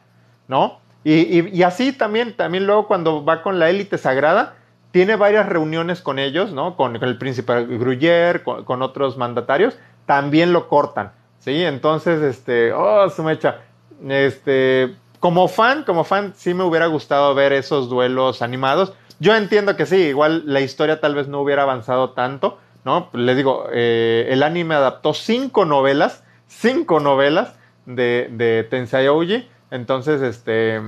¿no? 0.47 0.79
Y, 1.03 1.63
así 1.63 1.93
también, 1.93 2.35
también 2.35 2.67
luego 2.67 2.87
cuando 2.87 3.23
va 3.23 3.41
con 3.41 3.57
la 3.57 3.69
élite 3.69 3.97
sagrada, 3.97 4.55
tiene 4.91 5.15
varias 5.15 5.47
reuniones 5.47 6.01
con 6.01 6.19
ellos, 6.19 6.51
¿no? 6.51 6.75
Con, 6.75 6.95
el 6.95 7.17
príncipe 7.17 7.53
Gruyère, 7.67 8.43
con, 8.43 8.81
otros 8.81 9.17
mandatarios, 9.17 9.77
también 10.05 10.51
lo 10.51 10.67
cortan, 10.67 11.13
¿sí? 11.39 11.63
Entonces, 11.63 12.21
este, 12.21 12.73
oh, 12.73 13.09
su 13.09 13.23
mecha, 13.23 13.61
este, 14.07 14.95
como 15.19 15.47
fan, 15.47 15.83
como 15.83 16.03
fan, 16.03 16.33
sí 16.35 16.53
me 16.53 16.63
hubiera 16.63 16.87
gustado 16.87 17.33
ver 17.35 17.53
esos 17.53 17.89
duelos 17.89 18.41
animados. 18.41 18.93
Yo 19.19 19.35
entiendo 19.35 19.75
que 19.75 19.85
sí, 19.85 19.97
igual 19.97 20.43
la 20.45 20.61
historia 20.61 21.01
tal 21.01 21.15
vez 21.15 21.27
no 21.27 21.41
hubiera 21.41 21.63
avanzado 21.63 22.11
tanto, 22.11 22.57
¿no? 22.85 23.09
Les 23.13 23.35
digo, 23.35 23.67
eh, 23.71 24.27
el 24.29 24.43
anime 24.43 24.75
adaptó 24.75 25.13
cinco 25.13 25.65
novelas, 25.65 26.23
cinco 26.47 26.99
novelas 26.99 27.55
de, 27.85 28.29
de 28.31 28.63
Tensei 28.63 29.07
Ouji. 29.07 29.47
Entonces, 29.71 30.21
este, 30.21 30.81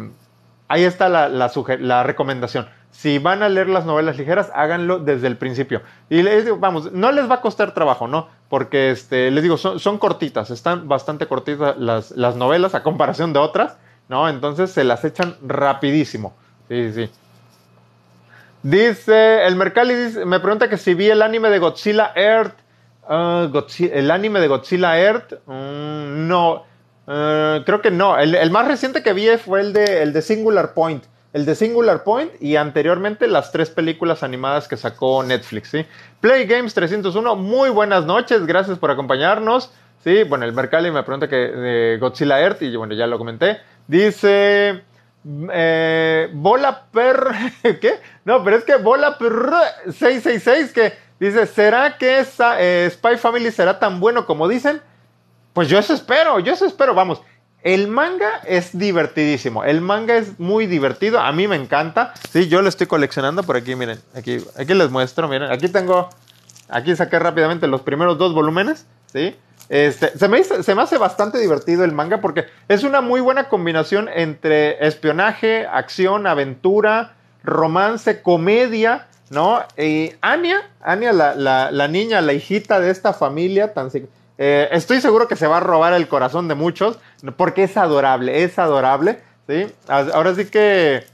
ahí 0.67 0.83
está 0.83 1.09
la, 1.09 1.27
la, 1.27 2.03
recomendación. 2.03 2.67
Si 2.91 3.19
van 3.19 3.43
a 3.43 3.49
leer 3.49 3.69
las 3.69 3.85
novelas 3.85 4.17
ligeras, 4.17 4.51
háganlo 4.53 4.99
desde 4.99 5.27
el 5.27 5.37
principio. 5.37 5.81
Y 6.09 6.23
les 6.23 6.45
digo, 6.45 6.57
vamos, 6.57 6.91
no 6.91 7.11
les 7.11 7.29
va 7.29 7.35
a 7.35 7.41
costar 7.41 7.73
trabajo, 7.73 8.07
¿no? 8.07 8.27
Porque 8.49 8.91
este, 8.91 9.31
les 9.31 9.43
digo, 9.43 9.57
son, 9.57 9.79
son 9.79 9.97
cortitas, 9.97 10.49
están 10.49 10.87
bastante 10.87 11.27
cortitas 11.27 11.77
las, 11.77 12.11
las, 12.11 12.35
novelas 12.35 12.75
a 12.75 12.83
comparación 12.83 13.33
de 13.33 13.39
otras, 13.39 13.77
¿no? 14.11 14.27
Entonces 14.27 14.69
se 14.71 14.83
las 14.83 15.03
echan 15.05 15.37
rapidísimo. 15.41 16.35
Sí, 16.67 16.91
sí. 16.93 17.09
Dice, 18.61 19.47
el 19.47 19.55
Mercalli 19.55 19.95
me 20.25 20.41
pregunta 20.41 20.69
que 20.69 20.77
si 20.77 20.93
vi 20.93 21.09
el 21.09 21.21
anime 21.21 21.49
de 21.49 21.59
Godzilla 21.59 22.11
Earth. 22.15 22.57
Ah, 23.07 23.49
el 23.79 24.11
anime 24.11 24.41
de 24.41 24.47
Godzilla 24.49 24.99
Earth, 24.99 25.33
mm, 25.45 26.27
no. 26.27 26.65
Eh, 27.07 27.63
creo 27.65 27.81
que 27.81 27.89
no. 27.89 28.19
El, 28.19 28.51
más 28.51 28.67
reciente 28.67 29.01
que 29.01 29.13
vi 29.13 29.29
fue 29.37 29.61
el 29.61 29.71
de, 29.71 30.03
el 30.03 30.11
de 30.11 30.21
Singular 30.21 30.73
Point. 30.73 31.05
El 31.31 31.45
de 31.45 31.55
Singular 31.55 32.03
Point 32.03 32.31
y 32.41 32.57
anteriormente 32.57 33.27
las 33.27 33.53
tres 33.53 33.69
películas 33.69 34.23
animadas 34.23 34.67
que 34.67 34.75
sacó 34.75 35.23
Netflix. 35.23 35.69
¿sí? 35.69 35.85
Play 36.19 36.45
Games 36.45 36.73
301, 36.73 37.37
muy 37.37 37.69
buenas 37.69 38.05
noches, 38.05 38.45
gracias 38.45 38.77
por 38.77 38.91
acompañarnos. 38.91 39.71
Sí, 40.03 40.23
bueno, 40.23 40.45
el 40.45 40.51
Mercalli 40.51 40.91
me 40.91 41.03
pregunta 41.03 41.29
que 41.29 41.35
de 41.35 41.97
Godzilla 41.99 42.41
Earth, 42.41 42.61
y 42.63 42.75
bueno, 42.75 42.93
ya 42.93 43.07
lo 43.07 43.17
comenté. 43.17 43.59
Dice. 43.87 44.83
Eh, 45.53 46.29
bola 46.33 46.85
per. 46.91 47.27
¿Qué? 47.79 47.99
No, 48.25 48.43
pero 48.43 48.57
es 48.57 48.63
que 48.63 48.77
Bola 48.77 49.17
per 49.17 49.31
666 49.85 50.71
que 50.73 50.93
dice: 51.19 51.45
¿Será 51.45 51.97
que 51.97 52.19
esa, 52.19 52.61
eh, 52.61 52.89
Spy 52.89 53.17
Family 53.17 53.51
será 53.51 53.79
tan 53.79 53.99
bueno 53.99 54.25
como 54.25 54.47
dicen? 54.47 54.81
Pues 55.53 55.67
yo 55.67 55.77
eso 55.77 55.93
espero, 55.93 56.39
yo 56.39 56.53
eso 56.53 56.65
espero, 56.65 56.93
vamos. 56.93 57.21
El 57.63 57.87
manga 57.89 58.41
es 58.47 58.75
divertidísimo, 58.75 59.63
el 59.63 59.81
manga 59.81 60.15
es 60.15 60.39
muy 60.39 60.65
divertido, 60.65 61.19
a 61.19 61.31
mí 61.31 61.47
me 61.47 61.55
encanta. 61.55 62.13
Sí, 62.31 62.47
yo 62.47 62.61
lo 62.63 62.69
estoy 62.69 62.87
coleccionando 62.87 63.43
por 63.43 63.55
aquí, 63.55 63.75
miren, 63.75 63.99
aquí, 64.15 64.37
aquí 64.57 64.73
les 64.73 64.89
muestro, 64.89 65.27
miren, 65.27 65.51
aquí 65.51 65.67
tengo, 65.67 66.09
aquí 66.69 66.95
saqué 66.95 67.19
rápidamente 67.19 67.67
los 67.67 67.81
primeros 67.81 68.17
dos 68.17 68.33
volúmenes, 68.33 68.87
¿sí? 69.13 69.35
Este, 69.71 70.17
se, 70.17 70.27
me, 70.27 70.81
hace 70.81 70.97
bastante 70.97 71.37
divertido 71.37 71.85
el 71.85 71.93
manga 71.93 72.19
porque 72.19 72.43
es 72.67 72.83
una 72.83 72.99
muy 72.99 73.21
buena 73.21 73.47
combinación 73.47 74.09
entre 74.13 74.85
espionaje, 74.85 75.65
acción, 75.65 76.27
aventura, 76.27 77.13
romance, 77.41 78.21
comedia, 78.21 79.07
¿no? 79.29 79.63
Y 79.77 80.11
Anya, 80.19 80.69
Anya, 80.81 81.13
la, 81.13 81.35
la, 81.35 81.71
la 81.71 81.87
niña, 81.87 82.19
la 82.19 82.33
hijita 82.33 82.81
de 82.81 82.91
esta 82.91 83.13
familia 83.13 83.73
tan 83.73 83.89
eh, 84.37 84.67
estoy 84.73 84.99
seguro 84.99 85.29
que 85.29 85.37
se 85.37 85.47
va 85.47 85.57
a 85.57 85.61
robar 85.61 85.93
el 85.93 86.09
corazón 86.09 86.49
de 86.49 86.55
muchos 86.55 86.99
porque 87.37 87.63
es 87.63 87.77
adorable, 87.77 88.43
es 88.43 88.59
adorable, 88.59 89.21
¿sí? 89.47 89.67
Ahora 89.87 90.35
sí 90.35 90.47
que, 90.47 91.05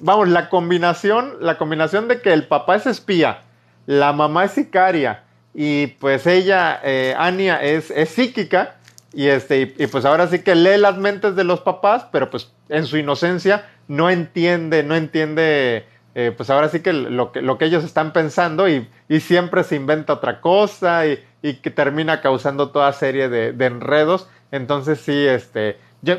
vamos, 0.00 0.28
la 0.28 0.48
combinación, 0.48 1.36
la 1.38 1.58
combinación 1.58 2.08
de 2.08 2.20
que 2.20 2.32
el 2.32 2.48
papá 2.48 2.74
es 2.74 2.86
espía, 2.86 3.42
la 3.86 4.12
mamá 4.12 4.46
es 4.46 4.50
sicaria 4.50 5.22
y 5.54 5.88
pues 5.88 6.26
ella, 6.26 6.80
eh, 6.84 7.14
es, 7.62 7.90
es, 7.90 8.08
psíquica 8.08 8.76
y, 9.12 9.26
este, 9.26 9.74
y, 9.76 9.86
pues 9.86 10.04
ahora 10.04 10.28
sí 10.28 10.40
que 10.40 10.54
lee 10.54 10.78
las 10.78 10.96
mentes 10.96 11.34
de 11.36 11.44
los 11.44 11.60
papás, 11.60 12.06
pero 12.12 12.30
pues 12.30 12.52
en 12.68 12.86
su 12.86 12.96
inocencia 12.96 13.68
no 13.88 14.10
entiende, 14.10 14.82
no 14.84 14.94
entiende 14.94 15.84
eh, 16.14 16.32
pues 16.36 16.50
ahora 16.50 16.68
sí 16.68 16.80
que 16.80 16.92
lo, 16.92 17.30
que 17.30 17.40
lo 17.40 17.56
que 17.56 17.66
ellos 17.66 17.84
están 17.84 18.12
pensando 18.12 18.68
y, 18.68 18.88
y 19.08 19.20
siempre 19.20 19.62
se 19.62 19.76
inventa 19.76 20.14
otra 20.14 20.40
cosa 20.40 21.06
y, 21.06 21.24
y, 21.40 21.54
que 21.54 21.70
termina 21.70 22.20
causando 22.20 22.70
toda 22.70 22.92
serie 22.92 23.28
de, 23.28 23.52
de, 23.52 23.66
enredos. 23.66 24.28
Entonces 24.50 25.00
sí, 25.00 25.26
este, 25.26 25.78
yo 26.02 26.16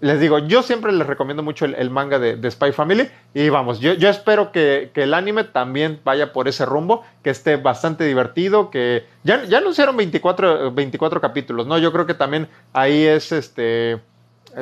les 0.00 0.20
digo, 0.20 0.38
yo 0.38 0.62
siempre 0.62 0.92
les 0.92 1.06
recomiendo 1.06 1.42
mucho 1.42 1.64
el, 1.64 1.90
manga 1.90 2.18
de, 2.18 2.50
Spy 2.50 2.72
Family 2.72 3.08
y 3.34 3.48
vamos, 3.48 3.80
yo, 3.80 3.92
espero 4.08 4.50
que, 4.52 4.90
que, 4.92 5.04
el 5.04 5.14
anime 5.14 5.44
también 5.44 6.00
vaya 6.04 6.32
por 6.32 6.48
ese 6.48 6.66
rumbo, 6.66 7.04
que 7.22 7.30
esté 7.30 7.56
bastante 7.56 8.04
divertido, 8.04 8.70
que 8.70 9.06
ya, 9.22 9.44
ya 9.44 9.58
anunciaron 9.58 9.96
24, 9.96 10.72
24 10.72 11.20
capítulos, 11.20 11.66
¿no? 11.66 11.78
Yo 11.78 11.92
creo 11.92 12.06
que 12.06 12.14
también 12.14 12.48
ahí 12.72 13.04
es 13.04 13.32
este 13.32 14.00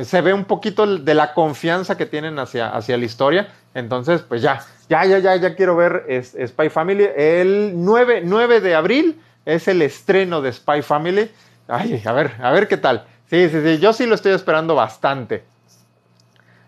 se 0.02 0.20
ve 0.20 0.32
un 0.32 0.44
poquito 0.44 0.86
de 0.86 1.14
la 1.14 1.34
confianza 1.34 1.96
que 1.96 2.06
tienen 2.06 2.38
hacia, 2.38 2.68
hacia 2.68 2.96
la 2.96 3.04
historia. 3.04 3.48
Entonces, 3.74 4.22
pues 4.22 4.42
ya, 4.42 4.64
ya, 4.88 5.04
ya, 5.04 5.18
ya, 5.18 5.36
ya 5.36 5.54
quiero 5.54 5.76
ver 5.76 6.04
Spy 6.22 6.68
Family. 6.70 7.08
El 7.16 7.72
9, 7.76 8.22
9 8.24 8.60
de 8.60 8.74
abril 8.74 9.20
es 9.44 9.68
el 9.68 9.82
estreno 9.82 10.40
de 10.42 10.52
Spy 10.52 10.82
Family. 10.82 11.30
Ay, 11.68 12.02
a 12.04 12.12
ver, 12.12 12.32
a 12.40 12.50
ver 12.52 12.68
qué 12.68 12.76
tal. 12.76 13.06
Sí, 13.30 13.48
sí, 13.48 13.62
sí, 13.62 13.78
yo 13.78 13.92
sí 13.92 14.06
lo 14.06 14.16
estoy 14.16 14.32
esperando 14.32 14.74
bastante. 14.74 15.44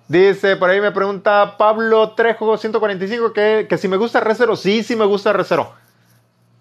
Dice, 0.06 0.56
por 0.56 0.70
ahí 0.70 0.80
me 0.80 0.92
pregunta 0.92 1.56
Pablo 1.58 2.10
Trejo 2.10 2.56
145 2.56 3.32
que, 3.32 3.66
que 3.68 3.78
si 3.78 3.88
me 3.88 3.96
gusta 3.96 4.20
Recero. 4.20 4.54
Sí, 4.54 4.84
sí 4.84 4.94
me 4.94 5.04
gusta 5.04 5.32
Recero. 5.32 5.72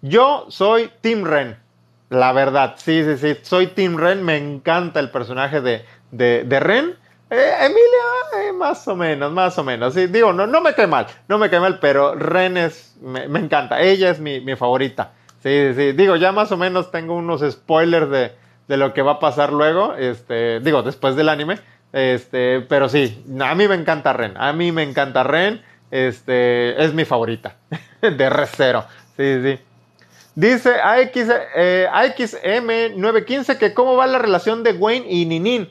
Yo 0.00 0.46
soy 0.48 0.90
Team 1.00 1.24
Ren. 1.24 1.56
La 2.10 2.32
verdad, 2.32 2.74
sí, 2.78 3.04
sí, 3.04 3.16
sí. 3.16 3.40
Soy 3.42 3.68
Team 3.68 3.96
Ren. 3.96 4.24
Me 4.24 4.36
encanta 4.36 4.98
el 4.98 5.10
personaje 5.10 5.60
de, 5.60 5.84
de, 6.10 6.42
de 6.44 6.60
Ren. 6.60 6.96
Eh, 7.30 7.54
Emilia, 7.60 8.48
eh, 8.48 8.52
más 8.52 8.86
o 8.88 8.96
menos, 8.96 9.30
más 9.30 9.56
o 9.56 9.62
menos. 9.62 9.94
Sí, 9.94 10.08
digo, 10.08 10.32
no, 10.32 10.48
no 10.48 10.60
me 10.60 10.74
cae 10.74 10.88
mal, 10.88 11.06
no 11.28 11.38
me 11.38 11.48
cae 11.48 11.60
mal, 11.60 11.78
pero 11.78 12.16
Ren 12.16 12.58
me, 13.00 13.38
encanta. 13.38 13.80
Ella 13.80 14.10
es 14.10 14.18
mi, 14.18 14.40
mi, 14.40 14.56
favorita. 14.56 15.12
Sí, 15.42 15.72
sí, 15.74 15.92
digo, 15.92 16.16
ya 16.16 16.32
más 16.32 16.52
o 16.52 16.56
menos 16.56 16.90
tengo 16.90 17.14
unos 17.14 17.40
spoilers 17.40 18.10
de, 18.10 18.41
de 18.68 18.76
lo 18.76 18.94
que 18.94 19.02
va 19.02 19.12
a 19.12 19.18
pasar 19.18 19.52
luego, 19.52 19.94
este, 19.94 20.60
digo, 20.60 20.82
después 20.82 21.16
del 21.16 21.28
anime. 21.28 21.58
Este, 21.92 22.60
pero 22.62 22.88
sí, 22.88 23.22
a 23.40 23.54
mí 23.54 23.68
me 23.68 23.74
encanta 23.74 24.14
Ren, 24.14 24.34
a 24.36 24.52
mí 24.54 24.72
me 24.72 24.82
encanta 24.82 25.22
Ren, 25.24 25.62
este, 25.90 26.82
es 26.82 26.94
mi 26.94 27.04
favorita 27.04 27.56
de 28.00 28.30
Recero. 28.30 28.84
Sí, 29.16 29.40
sí. 29.42 29.58
Dice 30.34 30.80
AX, 30.80 31.12
eh, 31.54 31.86
AXM915 31.92 33.58
que 33.58 33.74
cómo 33.74 33.96
va 33.96 34.06
la 34.06 34.18
relación 34.18 34.62
de 34.62 34.72
Wayne 34.72 35.06
y 35.08 35.26
Ninin. 35.26 35.70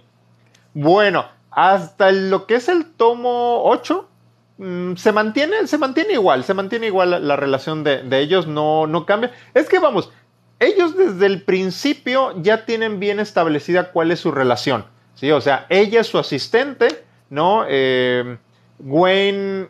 Bueno, 0.76 1.26
hasta 1.50 2.12
lo 2.12 2.46
que 2.46 2.56
es 2.56 2.70
el 2.70 2.86
tomo 2.86 3.64
8, 3.64 4.08
mm, 4.60 4.96
se, 4.96 5.12
mantiene, 5.12 5.66
se 5.66 5.80
mantiene 5.80 6.14
igual, 6.14 6.44
se 6.44 6.54
mantiene 6.54 6.86
igual 6.86 7.28
la, 7.28 7.36
relación 7.36 7.84
de, 7.84 8.20
ellos, 8.20 8.46
no, 8.46 8.86
no 8.86 9.08
cambia. 9.08 9.32
Es 9.56 9.68
que 9.68 9.80
vamos, 9.80 10.12
ellos 10.62 10.96
desde 10.96 11.26
el 11.26 11.42
principio 11.42 12.40
ya 12.42 12.66
tienen 12.66 13.00
bien 13.00 13.20
establecida 13.20 13.92
cuál 13.92 14.12
es 14.12 14.20
su 14.20 14.32
relación, 14.32 14.86
¿sí? 15.16 15.32
O 15.32 15.42
sea, 15.42 15.66
ella 15.70 16.02
es 16.02 16.08
su 16.08 16.20
asistente, 16.20 17.04
¿no? 17.32 17.66
Eh, 17.68 18.38
Wayne, 18.78 19.70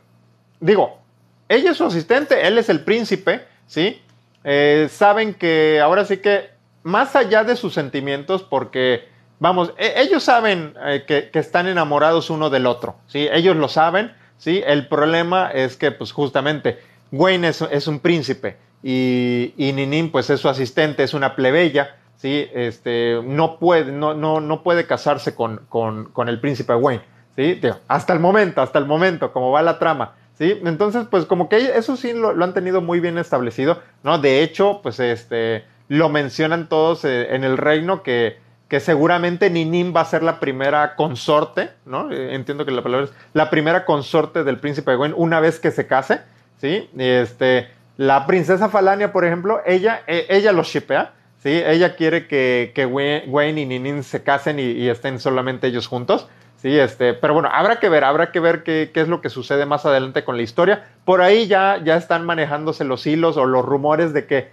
digo, 0.60 1.00
ella 1.48 1.72
es 1.72 1.78
su 1.78 1.86
asistente, 1.86 2.46
él 2.46 2.58
es 2.58 2.68
el 2.68 2.82
príncipe, 2.82 3.46
¿sí? 3.68 4.02
Eh, 4.44 4.90
saben 4.92 5.34
que 5.34 5.80
ahora 5.82 6.04
sí 6.04 6.18
que, 6.18 6.50
más 6.84 7.16
allá 7.16 7.46
de 7.46 7.56
sus 7.56 7.74
sentimientos, 7.74 8.44
porque 8.44 9.08
vamos, 9.40 9.74
e, 9.78 9.94
ellos 10.02 10.24
saben 10.24 10.74
eh, 10.86 11.06
que, 11.08 11.40
están 11.40 11.68
enamorados 11.68 12.30
uno 12.30 12.50
del 12.50 12.66
otro, 12.68 12.98
¿sí? 13.08 13.30
Ellos 13.32 13.56
lo 13.56 13.70
saben, 13.70 14.14
¿sí? 14.38 14.62
El 14.66 14.90
problema 14.90 15.52
es 15.52 15.78
que, 15.78 15.92
pues 15.92 16.12
justamente, 16.12 16.80
Wayne 17.14 17.48
es, 17.48 17.88
un 17.88 18.00
príncipe 18.02 18.58
y, 18.84 19.54
y, 19.58 20.04
pues 20.12 20.30
es 20.30 20.40
su 20.40 20.50
asistente, 20.50 21.04
es 21.04 21.14
una 21.14 21.36
plebeya, 21.36 21.98
¿sí? 22.18 22.48
Este, 22.54 23.22
no 23.24 23.58
puede, 23.60 23.92
no, 23.92 24.14
no, 24.14 24.42
no 24.42 24.64
puede 24.64 24.86
casarse 24.86 25.36
con, 25.36 25.66
con, 25.70 26.30
el 26.30 26.40
príncipe 26.40 26.74
Wayne, 26.74 27.04
¿sí? 27.36 27.60
hasta 27.88 28.14
el 28.14 28.20
momento, 28.20 28.62
hasta 28.62 28.80
el 28.80 28.86
momento, 28.86 29.32
como 29.32 29.52
va 29.52 29.62
la 29.62 29.80
trama. 29.80 30.16
¿Sí? 30.38 30.60
Entonces, 30.66 31.06
pues 31.12 31.26
como 31.26 31.50
que 31.50 31.58
eso 31.78 31.96
sí 31.96 32.14
lo, 32.14 32.30
han 32.44 32.54
tenido 32.56 32.82
muy 32.82 33.00
bien 33.00 33.20
establecido, 33.20 33.80
¿no? 34.02 34.18
De 34.18 34.42
hecho, 34.42 34.80
pues 34.82 35.00
este, 35.00 35.66
lo 35.88 36.10
mencionan 36.10 36.68
todos 36.68 37.06
eh, 37.06 37.36
en 37.36 37.44
el 37.44 37.58
reino 37.58 38.02
que 38.02 38.40
que 38.72 38.80
seguramente 38.80 39.50
Ninim 39.50 39.94
va 39.94 40.00
a 40.00 40.06
ser 40.06 40.24
la 40.24 40.40
primera 40.40 40.96
consorte, 40.96 41.72
¿no? 41.86 42.10
Eh, 42.10 42.36
entiendo 42.36 42.64
que 42.64 42.72
la 42.72 42.82
palabra 42.82 43.08
es 43.08 43.14
la 43.34 43.50
primera 43.50 43.84
consorte 43.84 44.46
del 44.46 44.60
príncipe 44.60 44.92
de 44.92 44.96
Gwen 44.96 45.14
una 45.18 45.42
vez 45.42 45.60
que 45.60 45.72
se 45.72 45.88
case, 45.88 46.22
¿sí? 46.56 46.90
Este, 46.98 47.68
la 47.98 48.26
princesa 48.26 48.70
Falania, 48.70 49.12
por 49.12 49.26
ejemplo, 49.26 49.62
ella, 49.66 50.02
e, 50.08 50.26
ella 50.30 50.52
lo 50.52 50.64
shipea, 50.64 51.14
¿sí? 51.42 51.50
Ella 51.50 51.96
quiere 51.96 52.28
que, 52.28 52.72
que 52.74 52.86
Gwen 52.86 53.58
y 53.58 53.66
Ninim 53.66 54.04
se 54.04 54.24
casen 54.24 54.60
y, 54.60 54.88
estén 54.90 55.20
solamente 55.20 55.68
ellos 55.68 55.88
juntos, 55.88 56.28
¿sí? 56.58 56.78
Este, 56.78 57.14
pero 57.14 57.34
bueno, 57.34 57.50
habrá 57.52 57.80
que 57.80 57.90
ver, 57.90 58.04
habrá 58.04 58.32
que 58.32 58.40
ver 58.40 58.64
qué, 58.64 58.92
qué, 58.94 59.02
es 59.02 59.08
lo 59.08 59.22
que 59.22 59.30
sucede 59.30 59.66
más 59.66 59.86
adelante 59.86 60.24
con 60.24 60.38
la 60.38 60.44
historia. 60.44 60.86
Por 61.06 61.22
ahí 61.22 61.48
ya, 61.48 61.82
ya 61.84 61.96
están 61.96 62.26
manejándose 62.26 62.84
los 62.84 63.06
hilos 63.06 63.38
o 63.38 63.46
los 63.46 63.66
rumores 63.66 64.14
de 64.14 64.26
que 64.26 64.50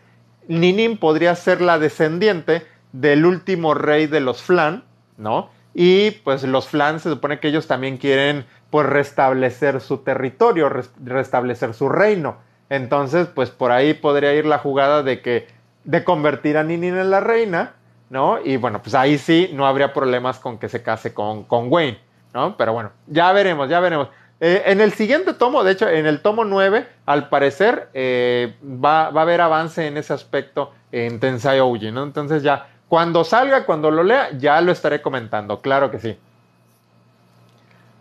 Ninim 0.49 0.97
podría 0.99 1.35
ser 1.35 1.61
la 1.61 1.79
descendiente 1.79 2.67
del 2.93 3.27
último 3.27 3.75
rey 3.75 4.07
de 4.07 4.21
los 4.21 4.43
Flan, 4.43 4.85
¿no? 5.17 5.51
y 5.81 6.11
pues 6.11 6.43
los 6.43 6.69
fans 6.69 7.03
se 7.03 7.11
supone 7.11 7.39
que 7.39 7.47
ellos 7.47 7.69
también 7.69 7.99
quieren 7.99 8.47
pues 8.69 8.85
restablecer 8.85 9.81
su 9.81 9.99
territorio, 9.99 10.69
restablecer 11.05 11.73
su 11.73 11.89
reino. 11.89 12.39
Entonces, 12.71 13.29
pues 13.35 13.51
por 13.51 13.73
ahí 13.73 13.95
podría 13.95 14.35
ir 14.35 14.47
la 14.47 14.59
jugada 14.59 15.03
de 15.03 15.23
que 15.23 15.49
de 15.85 16.05
convertir 16.05 16.59
a 16.59 16.65
Ninin 16.65 16.99
en 16.99 17.11
la 17.11 17.21
reina, 17.21 17.73
¿no? 18.11 18.39
Y 18.45 18.57
bueno, 18.57 18.83
pues 18.83 18.95
ahí 18.95 19.17
sí 19.17 19.51
no 19.55 19.67
habría 19.67 19.95
problemas 19.95 20.39
con 20.39 20.59
que 20.59 20.69
se 20.69 20.83
case 20.83 21.15
con, 21.15 21.45
con 21.45 21.73
Wayne, 21.73 21.99
¿no? 22.35 22.57
Pero 22.57 22.75
bueno, 22.75 22.93
ya 23.07 23.33
veremos, 23.33 23.69
ya 23.69 23.81
veremos. 23.81 24.09
Eh, 24.41 24.63
en 24.67 24.81
el 24.81 24.93
siguiente 24.93 25.35
tomo, 25.35 25.65
de 25.65 25.73
hecho, 25.73 25.89
en 25.89 26.07
el 26.07 26.21
tomo 26.21 26.45
9, 26.45 26.87
al 27.07 27.29
parecer, 27.29 27.89
eh, 27.95 28.55
va, 28.63 29.11
va, 29.11 29.21
a 29.21 29.23
haber 29.23 29.41
avance 29.41 29.87
en 29.87 29.97
ese 29.97 30.13
aspecto 30.13 30.73
en 30.93 31.19
Tensai 31.19 31.59
Ouji, 31.59 31.91
¿no? 31.91 32.03
Entonces 32.03 32.43
ya, 32.43 32.69
cuando 32.89 33.25
salga, 33.25 33.65
cuando 33.65 33.91
lo 33.91 34.03
lea, 34.03 34.31
ya 34.39 34.61
lo 34.61 34.73
estaré 34.73 35.03
comentando, 35.03 35.61
claro 35.61 35.91
que 35.91 35.99
sí. 35.99 36.19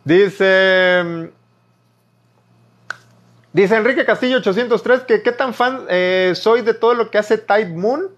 Dice... 0.04 1.32
Dice 3.58 3.76
Enrique 3.76 4.06
Castillo 4.06 4.38
803 4.38 5.00
que 5.08 5.24
qué 5.24 5.32
tan 5.32 5.52
fan 5.52 5.88
eh, 5.90 6.34
soy 6.36 6.62
de 6.62 6.76
todo 6.76 6.94
lo 6.94 7.10
que 7.10 7.18
hace 7.18 7.40
Type 7.40 7.72
Moon. 7.72 8.10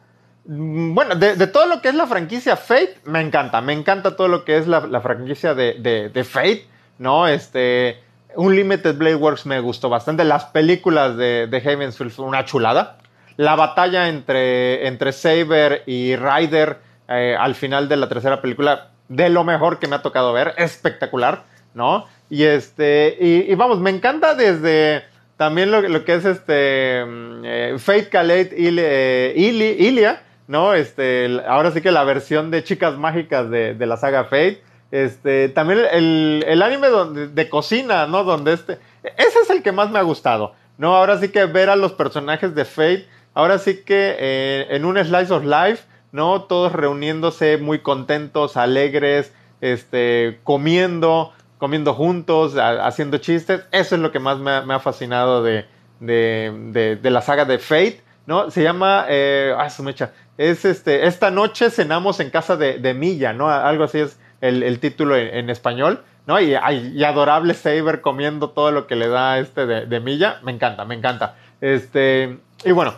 Mm, 0.43 0.93
bueno, 0.93 1.15
de, 1.15 1.47
todo 1.47 1.65
lo 1.65 1.82
que 1.82 1.88
es 1.88 1.95
la 1.95 2.08
franquicia 2.08 2.58
Fate, 2.58 2.97
me 3.06 3.21
encanta. 3.21 3.62
Me 3.62 3.71
encanta 3.71 4.17
todo 4.17 4.28
lo 4.28 4.43
que 4.43 4.58
es 4.58 4.67
la, 4.67 4.99
franquicia 4.99 5.54
de, 5.54 6.28
Fate, 6.30 6.67
¿no? 6.97 7.25
Este, 7.25 8.04
Unlimited 8.36 8.97
Blade 8.97 9.15
Works 9.15 9.45
me 9.45 9.62
gustó 9.62 9.88
bastante. 9.88 10.25
Las 10.25 10.43
películas 10.43 11.15
de, 11.15 11.47
de 11.47 11.93
una 12.17 12.43
chulada. 12.43 12.97
La 13.38 13.56
batalla 13.56 14.10
entre, 14.10 14.88
entre 14.88 15.13
Saber 15.13 15.84
y 15.86 16.17
Ryder 16.17 16.80
eh, 17.08 17.38
al 17.39 17.56
final 17.56 17.88
de 17.88 17.95
la 17.95 18.10
tercera 18.10 18.41
película, 18.41 18.89
de 19.08 19.30
lo 19.30 19.45
mejor 19.45 19.80
que 19.80 19.88
me 19.88 19.95
ha 19.95 20.02
tocado 20.02 20.34
ver. 20.34 20.54
Espectacular, 20.58 21.43
¿no? 21.73 22.08
Y 22.30 22.43
este, 22.43 23.15
y 23.21 23.56
vamos, 23.56 23.80
me 23.80 23.89
encanta 23.89 24.36
desde 24.36 25.08
también 25.39 25.71
lo, 25.71 26.04
que 26.04 26.15
es 26.15 26.25
este 26.25 27.06
mm, 27.06 27.45
eh, 27.45 27.75
Fate 27.80 28.10
Calate 28.10 28.49
eh, 28.58 29.34
Ilia, 29.38 30.21
¿no? 30.47 30.73
Este, 30.73 31.41
ahora 31.47 31.71
sí 31.71 31.80
que 31.80 31.93
la 31.93 32.04
versión 32.04 32.52
de 32.52 32.62
chicas 32.62 32.97
mágicas 32.97 33.49
de, 33.49 33.73
la 33.86 33.95
saga 33.95 34.25
Fate. 34.25 34.62
Este, 34.91 35.47
también 35.47 35.80
el, 35.93 36.62
anime 36.62 36.89
donde, 36.89 37.30
de 37.30 37.47
cocina, 37.47 38.06
¿no? 38.06 38.25
Donde 38.25 38.52
este. 38.52 38.80
Ese 39.02 39.39
es 39.41 39.49
el 39.49 39.63
que 39.63 39.71
más 39.71 39.89
me 39.89 39.99
ha 39.99 40.02
gustado. 40.02 40.56
¿No? 40.78 40.93
Ahora 40.93 41.17
sí 41.19 41.30
que 41.30 41.45
ver 41.45 41.69
a 41.69 41.78
los 41.78 41.93
personajes 41.93 42.54
de 42.54 42.65
Fate. 42.65 43.08
Ahora 43.34 43.60
sí 43.60 43.78
que 43.86 44.17
eh, 44.19 44.67
en 44.71 44.84
un 44.84 44.97
Slice 44.97 45.32
of 45.32 45.45
Life, 45.45 45.86
¿no? 46.12 46.41
Todos 46.41 46.73
reuniéndose 46.73 47.58
muy 47.58 47.80
contentos, 47.80 48.58
alegres, 48.58 49.32
este, 49.62 50.41
comiendo 50.43 51.32
comiendo 51.59 51.93
juntos, 51.93 52.55
haciendo 52.57 53.19
chistes. 53.19 53.61
Eso 53.71 53.95
es 53.95 54.01
lo 54.01 54.11
que 54.11 54.19
más 54.19 54.39
me, 54.39 54.73
ha 54.73 54.79
fascinado 54.79 55.43
de, 55.43 55.67
la 55.99 57.21
saga 57.21 57.45
de 57.45 57.59
Fate, 57.59 58.01
¿no? 58.25 58.49
Se 58.49 58.63
llama, 58.63 59.05
eh, 59.09 59.53
ah, 59.55 59.69
su 59.69 59.83
mecha, 59.83 60.13
es 60.37 60.65
este, 60.65 61.05
esta 61.05 61.29
noche 61.29 61.69
cenamos 61.69 62.19
en 62.21 62.31
casa 62.31 62.55
de, 62.55 62.93
Milla, 62.95 63.33
¿no? 63.33 63.49
Algo 63.49 63.83
así 63.83 63.99
es 63.99 64.19
el, 64.41 64.79
título 64.79 65.17
en, 65.17 65.49
español, 65.49 66.01
¿no? 66.25 66.39
Y, 66.39 66.53
y, 66.53 67.03
adorable 67.03 67.53
Saber 67.53 67.99
comiendo 68.01 68.51
todo 68.51 68.71
lo 68.71 68.87
que 68.87 68.95
le 68.95 69.09
da 69.09 69.37
este 69.37 69.65
de, 69.65 69.99
Milla, 69.99 70.39
me 70.43 70.53
encanta, 70.53 70.85
me 70.85 70.95
encanta. 70.95 71.35
Este, 71.59 72.39
y 72.63 72.71
bueno, 72.71 72.93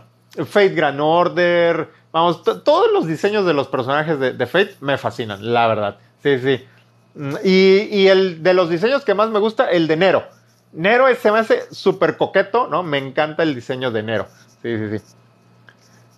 Fate 0.45 0.75
Grand 0.75 1.01
Order, 1.01 1.89
vamos, 2.11 2.43
todos 2.43 2.91
los 2.93 3.07
diseños 3.07 3.43
de 3.43 3.55
los 3.55 3.67
personajes 3.67 4.19
de, 4.19 4.33
de 4.33 4.45
Fate 4.45 4.75
me 4.81 4.99
fascinan, 4.99 5.51
la 5.51 5.65
verdad. 5.65 5.97
Sí, 6.21 6.37
sí. 6.37 6.63
Y, 7.43 8.07
el 8.07 8.41
de 8.41 8.53
los 8.53 8.69
diseños 8.69 9.03
que 9.03 9.13
más 9.13 9.29
me 9.29 9.39
gusta, 9.39 9.69
el 9.69 9.87
de 9.87 9.97
Nero. 9.97 10.23
Nero 10.71 11.05
se 11.15 11.31
me 11.31 11.39
hace 11.39 11.63
súper 11.71 12.17
coqueto, 12.17 12.67
¿no? 12.67 12.83
Me 12.83 12.97
encanta 12.97 13.43
el 13.43 13.53
diseño 13.53 13.91
de 13.91 14.03
Nero. 14.03 14.27
Sí, 14.61 14.77
sí, 14.77 14.97
sí. 14.97 15.03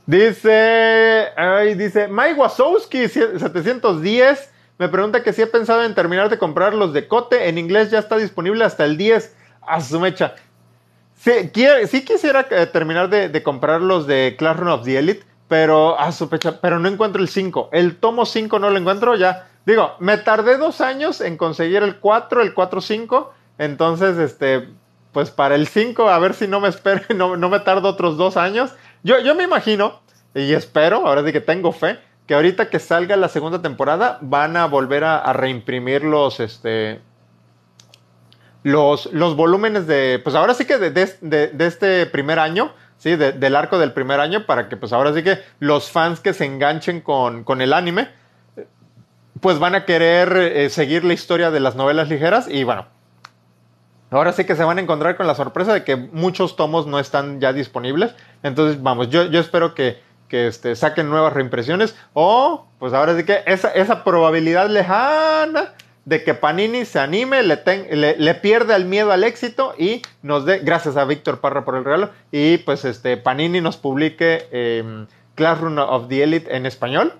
Dice, 0.06 1.29
ay, 1.36 1.75
dice, 1.75 2.08
Mike 2.08 2.34
Wazowski 2.34 3.08
710 3.08 4.53
me 4.79 4.89
pregunta 4.89 5.23
que 5.23 5.34
si 5.34 5.41
he 5.41 5.47
pensado 5.47 5.84
en 5.84 5.93
terminar 5.93 6.29
de 6.29 6.38
comprar 6.38 6.73
los 6.73 6.93
de 6.93 7.08
Cote. 7.08 7.47
En 7.47 7.58
inglés 7.58 7.91
ya 7.91 7.99
está 7.99 8.17
disponible 8.17 8.65
hasta 8.65 8.86
el 8.86 8.97
10. 8.97 9.36
A 9.62 9.79
su 9.79 9.99
mecha. 9.99 10.36
Sí, 11.15 11.49
quisiera 12.06 12.45
eh, 12.49 12.65
terminar 12.65 13.10
de, 13.10 13.43
comprar 13.43 13.82
los 13.82 14.08
de 14.08 14.36
Classroom 14.38 14.73
of 14.73 14.84
the 14.84 14.97
Elite, 14.97 15.23
pero 15.47 15.97
a 15.97 16.12
su 16.12 16.27
fecha, 16.27 16.60
pero 16.60 16.79
no 16.79 16.89
encuentro 16.89 17.21
el 17.21 17.29
5. 17.29 17.69
El 17.71 17.95
tomo 17.95 18.25
5 18.25 18.60
no 18.60 18.69
lo 18.69 18.77
encuentro 18.77 19.15
ya. 19.15 19.47
Digo, 19.65 19.95
me 19.99 20.17
tardé 20.17 20.58
dos 20.58 20.82
años 20.82 21.21
en 21.21 21.38
conseguir 21.38 21.84
el 21.84 21.97
4, 21.99 22.41
el 22.41 22.54
4-5. 22.54 23.30
Entonces, 23.58 24.17
este, 24.17 24.69
pues 25.13 25.32
para 25.32 25.56
el 25.56 25.67
5, 25.67 26.10
a 26.10 26.19
ver 26.19 26.34
si 26.34 26.47
no 26.47 26.60
me 26.60 26.67
espero, 26.67 27.02
no, 27.15 27.38
me 27.38 27.60
tardo 27.60 27.89
otros 27.89 28.17
dos 28.17 28.36
años. 28.36 28.73
Yo, 29.04 29.19
yo 29.19 29.36
me 29.36 29.43
imagino 29.43 30.02
y 30.36 30.54
espero, 30.54 31.08
ahora 31.08 31.23
sí 31.23 31.32
que 31.32 31.41
tengo 31.41 31.71
fe, 31.71 31.99
que 32.28 32.34
ahorita 32.34 32.69
que 32.69 32.80
salga 32.80 33.15
la 33.15 33.30
segunda 33.30 33.62
temporada 33.62 34.17
van 34.21 34.58
a 34.58 34.65
volver 34.65 35.04
a, 35.04 35.32
reimprimir 35.34 36.04
los, 36.04 36.39
este, 36.39 37.02
los, 38.63 39.12
los 39.13 39.36
volúmenes 39.36 39.88
de, 39.88 40.19
pues 40.23 40.36
ahora 40.36 40.54
sí 40.54 40.65
que 40.65 40.78
de, 40.78 40.91
de, 40.91 41.65
este 41.65 42.06
primer 42.06 42.39
año, 42.39 42.73
¿sí? 42.97 43.15
del 43.15 43.56
arco 43.56 43.78
del 43.78 43.91
primer 43.91 44.19
año, 44.19 44.45
para 44.45 44.69
que 44.69 44.78
pues 44.78 44.93
ahora 44.93 45.13
sí 45.13 45.21
que 45.21 45.39
los 45.60 45.91
fans 45.91 46.21
que 46.21 46.34
se 46.34 46.45
enganchen 46.45 47.02
con, 47.02 47.43
con 47.43 47.62
el 47.62 47.73
anime, 47.73 48.10
pues 49.43 49.60
van 49.60 49.75
a 49.75 49.84
querer 49.84 50.36
eh, 50.38 50.69
seguir 50.69 51.03
la 51.03 51.12
historia 51.12 51.51
de 51.51 51.60
las 51.60 51.75
novelas 51.75 52.08
ligeras 52.08 52.47
y 52.49 52.63
bueno, 52.63 52.88
ahora 54.10 54.32
sí 54.32 54.45
que 54.45 54.56
se 54.56 54.63
van 54.63 54.77
a 54.77 54.82
encontrar 54.82 55.17
con 55.17 55.27
la 55.27 55.36
sorpresa 55.36 55.73
de 55.73 55.84
que 55.84 55.97
muchos 55.97 56.56
tomos 56.56 56.88
no 56.88 56.97
están 56.97 57.41
ya 57.41 57.51
disponibles. 57.51 58.15
Entonces, 58.41 58.82
vamos, 58.82 59.10
yo, 59.10 59.25
yo 59.25 59.41
espero 59.41 59.75
que, 59.75 60.01
que 60.29 60.47
este, 60.47 60.77
saquen 60.77 61.10
nuevas 61.10 61.34
reimpresiones 61.34 61.93
o 62.13 62.67
pues 62.79 62.93
ahora 62.93 63.17
sí 63.17 63.25
que 63.25 63.43
esa, 63.45 63.67
esa 63.71 64.06
probabilidad 64.06 64.69
lejana 64.69 65.73
de 66.06 66.23
que 66.23 66.34
Panini 66.34 66.86
se 66.86 66.99
anime, 66.99 67.43
le, 67.43 68.15
le, 68.17 68.36
pierde 68.36 68.75
el 68.75 68.86
miedo 68.86 69.12
al 69.12 69.25
éxito 69.25 69.75
y 69.77 70.01
nos 70.21 70.45
dé, 70.45 70.60
gracias 70.60 70.95
a 70.95 71.03
Víctor 71.03 71.41
Parra 71.41 71.65
por 71.65 71.75
el 71.75 71.84
regalo, 71.84 72.12
y 72.32 72.60
pues 72.60 72.86
este 72.86 73.17
Panini 73.17 73.60
nos 73.60 73.75
publique 73.75 74.47
eh, 74.51 75.06
Classroom 75.36 75.77
of 75.79 76.08
the 76.08 76.23
Elite 76.23 76.56
en 76.56 76.65
español 76.65 77.13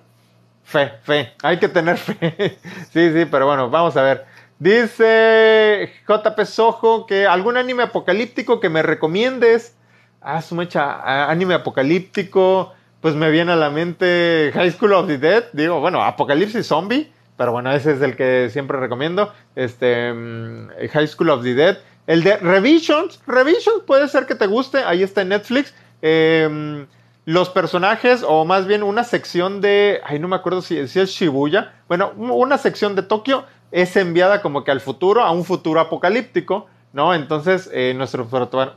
Fe, 0.64 0.92
fe. 1.02 1.32
Hay 1.42 1.58
que 1.58 1.68
tener 1.68 1.96
fe. 1.98 2.58
sí, 2.92 3.12
sí, 3.12 3.26
pero 3.30 3.46
bueno, 3.46 3.70
vamos 3.70 3.96
a 3.96 4.02
ver. 4.02 4.24
Dice 4.58 5.92
JP 6.08 6.44
Sojo 6.44 7.06
que 7.06 7.26
algún 7.26 7.56
anime 7.56 7.84
apocalíptico 7.84 8.60
que 8.60 8.70
me 8.70 8.82
recomiendes. 8.82 9.76
Ah, 10.20 10.40
su 10.40 10.54
mecha, 10.54 11.30
anime 11.30 11.54
apocalíptico. 11.54 12.72
Pues 13.00 13.14
me 13.14 13.30
viene 13.30 13.52
a 13.52 13.56
la 13.56 13.68
mente 13.68 14.50
High 14.54 14.72
School 14.72 14.94
of 14.94 15.06
the 15.06 15.18
Dead. 15.18 15.44
Digo, 15.52 15.80
bueno, 15.80 16.02
Apocalipsis 16.02 16.66
Zombie. 16.66 17.12
Pero 17.36 17.52
bueno, 17.52 17.70
ese 17.72 17.92
es 17.92 18.00
el 18.00 18.16
que 18.16 18.48
siempre 18.50 18.78
recomiendo. 18.78 19.32
Este, 19.54 20.12
mm, 20.12 20.68
High 20.92 21.08
School 21.08 21.30
of 21.30 21.42
the 21.42 21.54
Dead. 21.54 21.78
El 22.06 22.22
de 22.22 22.38
Revisions. 22.38 23.20
Revisions 23.26 23.82
puede 23.86 24.08
ser 24.08 24.24
que 24.24 24.34
te 24.34 24.46
guste. 24.46 24.78
Ahí 24.78 25.02
está 25.02 25.20
en 25.20 25.28
Netflix. 25.28 25.74
Eh, 26.00 26.86
los 27.24 27.48
personajes, 27.48 28.24
o 28.26 28.44
más 28.44 28.66
bien 28.66 28.82
una 28.82 29.04
sección 29.04 29.60
de, 29.60 30.00
ay, 30.04 30.18
no 30.18 30.28
me 30.28 30.36
acuerdo 30.36 30.60
si, 30.60 30.78
es 30.78 30.92
Shibuya, 30.92 31.72
bueno, 31.88 32.12
una 32.16 32.58
sección 32.58 32.94
de 32.94 33.02
Tokio 33.02 33.44
es 33.70 33.96
enviada 33.96 34.42
como 34.42 34.62
que 34.62 34.70
al 34.70 34.80
futuro, 34.80 35.22
a 35.22 35.30
un 35.30 35.44
futuro 35.44 35.80
apocalíptico, 35.80 36.66
¿no? 36.92 37.14
Entonces 37.14 37.68
eh, 37.72 37.94
nuestros 37.96 38.28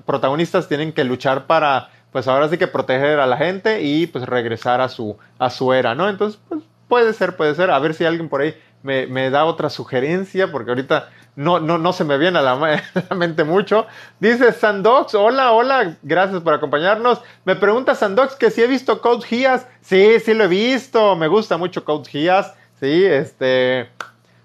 protagonistas 0.05 0.67
tienen 0.67 0.93
que 0.93 1.03
luchar 1.03 1.45
para, 1.45 1.89
pues 2.11 2.27
ahora 2.27 2.49
sí 2.49 2.57
que 2.57 2.67
proteger 2.67 3.19
a 3.19 3.27
la 3.27 3.37
gente 3.37 3.81
y 3.83 4.07
pues 4.07 4.25
regresar 4.25 4.81
a 4.81 4.89
su, 4.89 5.17
a 5.37 5.49
su 5.49 5.73
era, 5.73 5.93
¿no? 5.93 6.09
Entonces, 6.09 6.39
pues 6.47 6.61
puede 6.87 7.13
ser, 7.13 7.35
puede 7.35 7.53
ser, 7.53 7.69
a 7.69 7.79
ver 7.79 7.93
si 7.93 8.05
alguien 8.05 8.29
por 8.29 8.41
ahí 8.41 8.55
me, 8.81 9.07
me 9.07 9.29
da 9.29 9.45
otra 9.45 9.69
sugerencia, 9.69 10.51
porque 10.51 10.71
ahorita 10.71 11.09
no, 11.37 11.59
no, 11.59 11.77
no 11.77 11.93
se 11.93 12.03
me 12.03 12.17
viene 12.17 12.39
a 12.39 12.41
la, 12.41 13.15
mente 13.15 13.45
mucho. 13.45 13.85
Dice 14.19 14.51
Sandox, 14.51 15.13
hola, 15.13 15.53
hola, 15.53 15.95
gracias 16.01 16.41
por 16.41 16.53
acompañarnos. 16.53 17.21
Me 17.45 17.55
pregunta 17.55 17.95
Sandox 17.95 18.35
que 18.35 18.51
si 18.51 18.63
he 18.63 18.67
visto 18.67 18.99
Code 19.01 19.25
Geass. 19.25 19.65
Sí, 19.81 20.19
sí 20.19 20.33
lo 20.33 20.45
he 20.45 20.47
visto, 20.47 21.15
me 21.15 21.27
gusta 21.27 21.57
mucho 21.57 21.85
Code 21.85 22.09
Geass. 22.09 22.53
Sí, 22.79 23.05
este, 23.05 23.87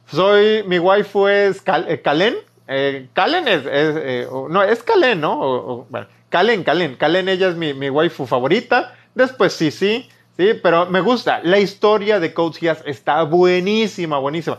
soy, 0.06 0.62
mi 0.64 0.78
waifu 0.78 1.28
es 1.28 1.62
eh, 1.66 2.00
Kalen. 2.02 2.36
Eh, 2.68 3.08
Kalen 3.14 3.48
es, 3.48 3.62
eh, 3.66 4.28
no, 4.50 4.62
es 4.62 4.82
Kalen, 4.82 5.20
¿no? 5.20 5.86
bueno, 5.88 6.06
Kalen, 6.28 6.62
Kalen, 6.62 6.96
Kalen, 6.96 7.28
ella 7.28 7.48
es 7.48 7.56
mi, 7.56 7.72
mi 7.72 7.88
waifu 7.88 8.26
favorita. 8.26 8.94
Después 9.14 9.54
sí, 9.54 9.70
sí, 9.70 10.10
sí, 10.36 10.52
pero 10.62 10.84
me 10.86 11.00
gusta. 11.00 11.40
La 11.42 11.58
historia 11.58 12.20
de 12.20 12.34
Code 12.34 12.58
Geass 12.58 12.82
está 12.84 13.22
buenísima, 13.22 14.18
buenísima 14.18 14.58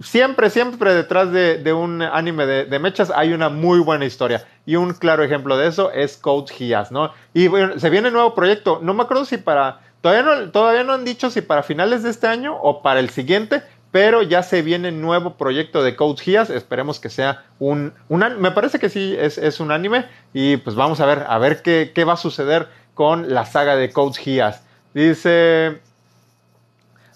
siempre, 0.00 0.50
siempre 0.50 0.94
detrás 0.94 1.30
de, 1.32 1.72
un 1.72 2.02
anime 2.02 2.46
de, 2.46 2.78
mechas 2.78 3.12
hay 3.14 3.32
una 3.32 3.48
muy 3.48 3.78
buena 3.80 4.04
historia. 4.04 4.46
Y 4.66 4.76
un 4.76 4.94
claro 4.94 5.22
ejemplo 5.22 5.56
de 5.56 5.68
eso 5.68 5.90
es 5.92 6.16
Code 6.16 6.52
Geass, 6.52 6.90
¿no? 6.90 7.12
Y 7.32 7.48
bueno, 7.48 7.78
se 7.78 7.90
viene 7.90 8.10
nuevo 8.10 8.34
proyecto. 8.34 8.80
No 8.82 8.94
me 8.94 9.02
acuerdo 9.02 9.24
si 9.24 9.38
para. 9.38 9.80
Todavía 10.00 10.22
no, 10.22 10.50
todavía 10.50 10.84
no 10.84 10.92
han 10.92 11.04
dicho 11.04 11.30
si 11.30 11.40
para 11.40 11.62
finales 11.62 12.02
de 12.02 12.10
este 12.10 12.26
año 12.26 12.56
o 12.60 12.82
para 12.82 13.00
el 13.00 13.10
siguiente. 13.10 13.62
pero 13.90 14.22
ya 14.22 14.42
se 14.42 14.60
viene 14.62 14.90
nuevo 14.90 15.36
proyecto 15.36 15.84
de 15.84 15.94
Code 15.94 16.20
Geass, 16.20 16.50
esperemos 16.50 16.98
que 16.98 17.08
sea 17.10 17.44
un, 17.60 17.92
un 18.08 18.24
me 18.40 18.50
parece 18.50 18.80
que 18.80 18.88
sí 18.88 19.14
es, 19.16 19.38
es, 19.38 19.60
un 19.60 19.70
anime 19.70 20.06
y 20.32 20.56
pues 20.56 20.74
vamos 20.74 20.98
a 20.98 21.06
ver, 21.06 21.24
a 21.28 21.38
ver 21.38 21.62
qué, 21.62 21.92
qué 21.94 22.02
va 22.02 22.14
a 22.14 22.16
suceder 22.16 22.66
con 22.94 23.32
la 23.32 23.46
saga 23.46 23.76
de 23.76 23.92
Code 23.92 24.18
Geass. 24.18 24.64
Dice... 24.94 25.80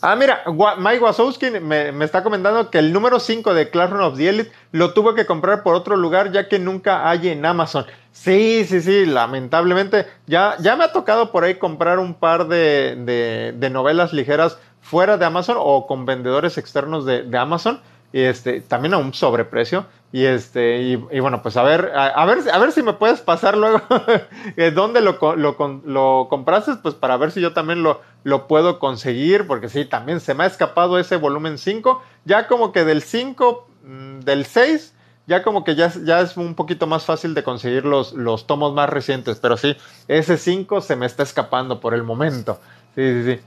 Ah, 0.01 0.15
mira, 0.15 0.45
Mike 0.79 1.03
Wazowski 1.03 1.51
me, 1.51 1.91
me, 1.91 2.05
está 2.05 2.23
comentando 2.23 2.71
que 2.71 2.79
el 2.79 2.93
número 2.93 3.19
5 3.19 3.53
de 3.53 3.69
Classroom 3.69 4.05
of 4.05 4.17
the 4.17 4.29
Elite 4.29 4.53
lo 4.71 4.95
tuvo 4.95 5.15
que 5.15 5.27
comprar 5.27 5.65
por 5.65 5.75
otro 5.75 5.97
lugar 5.97 6.31
ya 6.31 6.49
que 6.49 6.61
nunca 6.61 7.11
hay 7.11 7.29
en 7.29 7.45
Amazon. 7.45 7.85
Sí, 8.13 8.65
sí, 8.65 8.81
sí, 8.81 9.07
lamentablemente. 9.07 10.07
Ya, 10.27 10.57
ya 10.61 10.77
me 10.77 10.85
ha 10.85 10.93
tocado 10.93 11.33
por 11.33 11.43
ahí 11.43 11.57
comprar 11.57 11.99
un 11.99 12.15
par 12.15 12.47
de, 12.47 12.97
de, 12.97 13.55
de 13.57 13.71
novelas 13.71 14.13
ligeras 14.13 14.59
fuera 14.81 15.17
de 15.17 15.25
Amazon 15.25 15.57
o 15.59 15.89
con 15.89 16.07
vendedores 16.07 16.59
externos 16.59 17.05
de, 17.05 17.25
de 17.25 17.39
Amazon. 17.39 17.81
Y 18.13 18.21
este, 18.23 18.61
también 18.61 18.95
a 18.95 18.99
un 18.99 19.13
sobreprecio. 19.15 19.87
Y 20.11 20.25
este, 20.25 20.81
y, 20.81 21.21
bueno, 21.21 21.43
pues 21.43 21.59
a 21.59 21.63
ver, 21.63 21.93
a, 21.95 22.25
ver, 22.25 22.39
a 22.51 22.59
ver 22.59 22.73
si 22.73 22.83
me 22.83 22.95
puedes 22.95 23.21
pasar 23.21 23.59
luego 23.59 23.83
dónde 24.75 25.03
lo, 25.03 25.19
lo, 25.37 26.29
compraste, 26.29 26.77
pues 26.77 26.95
para 26.95 27.19
ver 27.19 27.31
si 27.31 27.43
yo 27.43 27.53
también 27.53 27.83
lo, 27.83 28.01
lo 28.25 28.49
puedo 28.49 28.79
conseguir, 28.79 29.47
porque 29.47 29.69
sí, 29.69 29.85
también 29.85 30.21
se 30.21 30.33
me 30.33 30.45
ha 30.45 30.47
escapado 30.47 30.99
ese 30.99 31.17
volumen 31.17 31.59
5. 31.59 32.03
Ya 32.25 32.49
como 32.49 32.73
que 32.73 32.85
del 32.85 33.03
5, 33.03 33.69
mm, 33.85 34.21
del 34.21 34.47
6, 34.47 34.95
ya 35.27 35.43
como 35.43 35.63
que 35.63 35.75
ya, 35.75 35.93
ya 36.05 36.21
es 36.21 36.39
un 36.39 36.55
poquito 36.55 36.87
más 36.87 37.05
fácil 37.05 37.35
de 37.35 37.43
conseguir 37.43 37.85
los, 37.85 38.15
los 38.15 38.47
tomos 38.47 38.73
más 38.73 38.89
recientes, 38.89 39.39
pero 39.39 39.59
sí, 39.59 39.77
ese 40.09 40.39
5 40.39 40.81
se 40.81 40.97
me 40.97 41.05
está 41.05 41.23
escapando 41.23 41.81
por 41.81 41.93
el 41.93 42.03
momento. 42.03 42.59
Sí, 42.95 43.03
sí, 43.03 43.35
sí. 43.35 43.41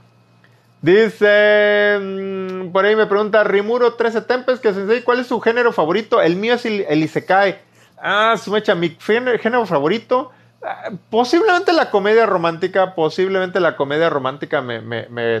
Dice, 0.82 1.96
mm, 2.00 2.72
por 2.72 2.84
ahí 2.84 2.96
me 2.96 3.06
pregunta 3.06 3.44
Rimuro 3.44 3.94
13 3.94 4.22
Tempes, 4.22 4.58
que 4.58 4.74
se 4.74 5.04
¿cuál 5.04 5.20
es 5.20 5.28
su 5.28 5.40
género 5.40 5.72
favorito? 5.72 6.20
El 6.20 6.34
mío 6.34 6.54
es 6.54 6.66
el, 6.66 6.84
el 6.88 7.04
Isekai. 7.04 7.56
Ah, 7.96 8.34
su 8.36 8.50
mi 8.50 8.96
género 8.98 9.64
favorito. 9.64 10.32
Ah, 10.60 10.90
posiblemente 11.08 11.72
la 11.72 11.88
comedia 11.90 12.26
romántica, 12.26 12.96
posiblemente 12.96 13.60
la 13.60 13.76
comedia 13.76 14.10
romántica 14.10 14.60
me, 14.60 14.80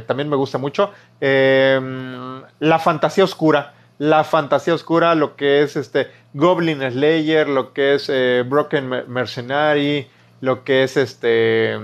también 0.02 0.28
me 0.28 0.36
gusta 0.36 0.58
mucho. 0.58 0.92
Em, 1.20 2.42
la 2.60 2.78
fantasía 2.78 3.24
oscura, 3.24 3.74
la 3.98 4.22
fantasía 4.22 4.74
oscura, 4.74 5.16
lo 5.16 5.34
que 5.34 5.62
es 5.62 5.74
este 5.74 6.08
Goblin 6.34 6.88
Slayer, 6.88 7.48
lo 7.48 7.72
que 7.72 7.94
es 7.94 8.08
eh, 8.08 8.44
Broken 8.46 8.88
Mercenary, 9.08 10.08
lo 10.40 10.62
que 10.62 10.84
es 10.84 10.96
este 10.96 11.76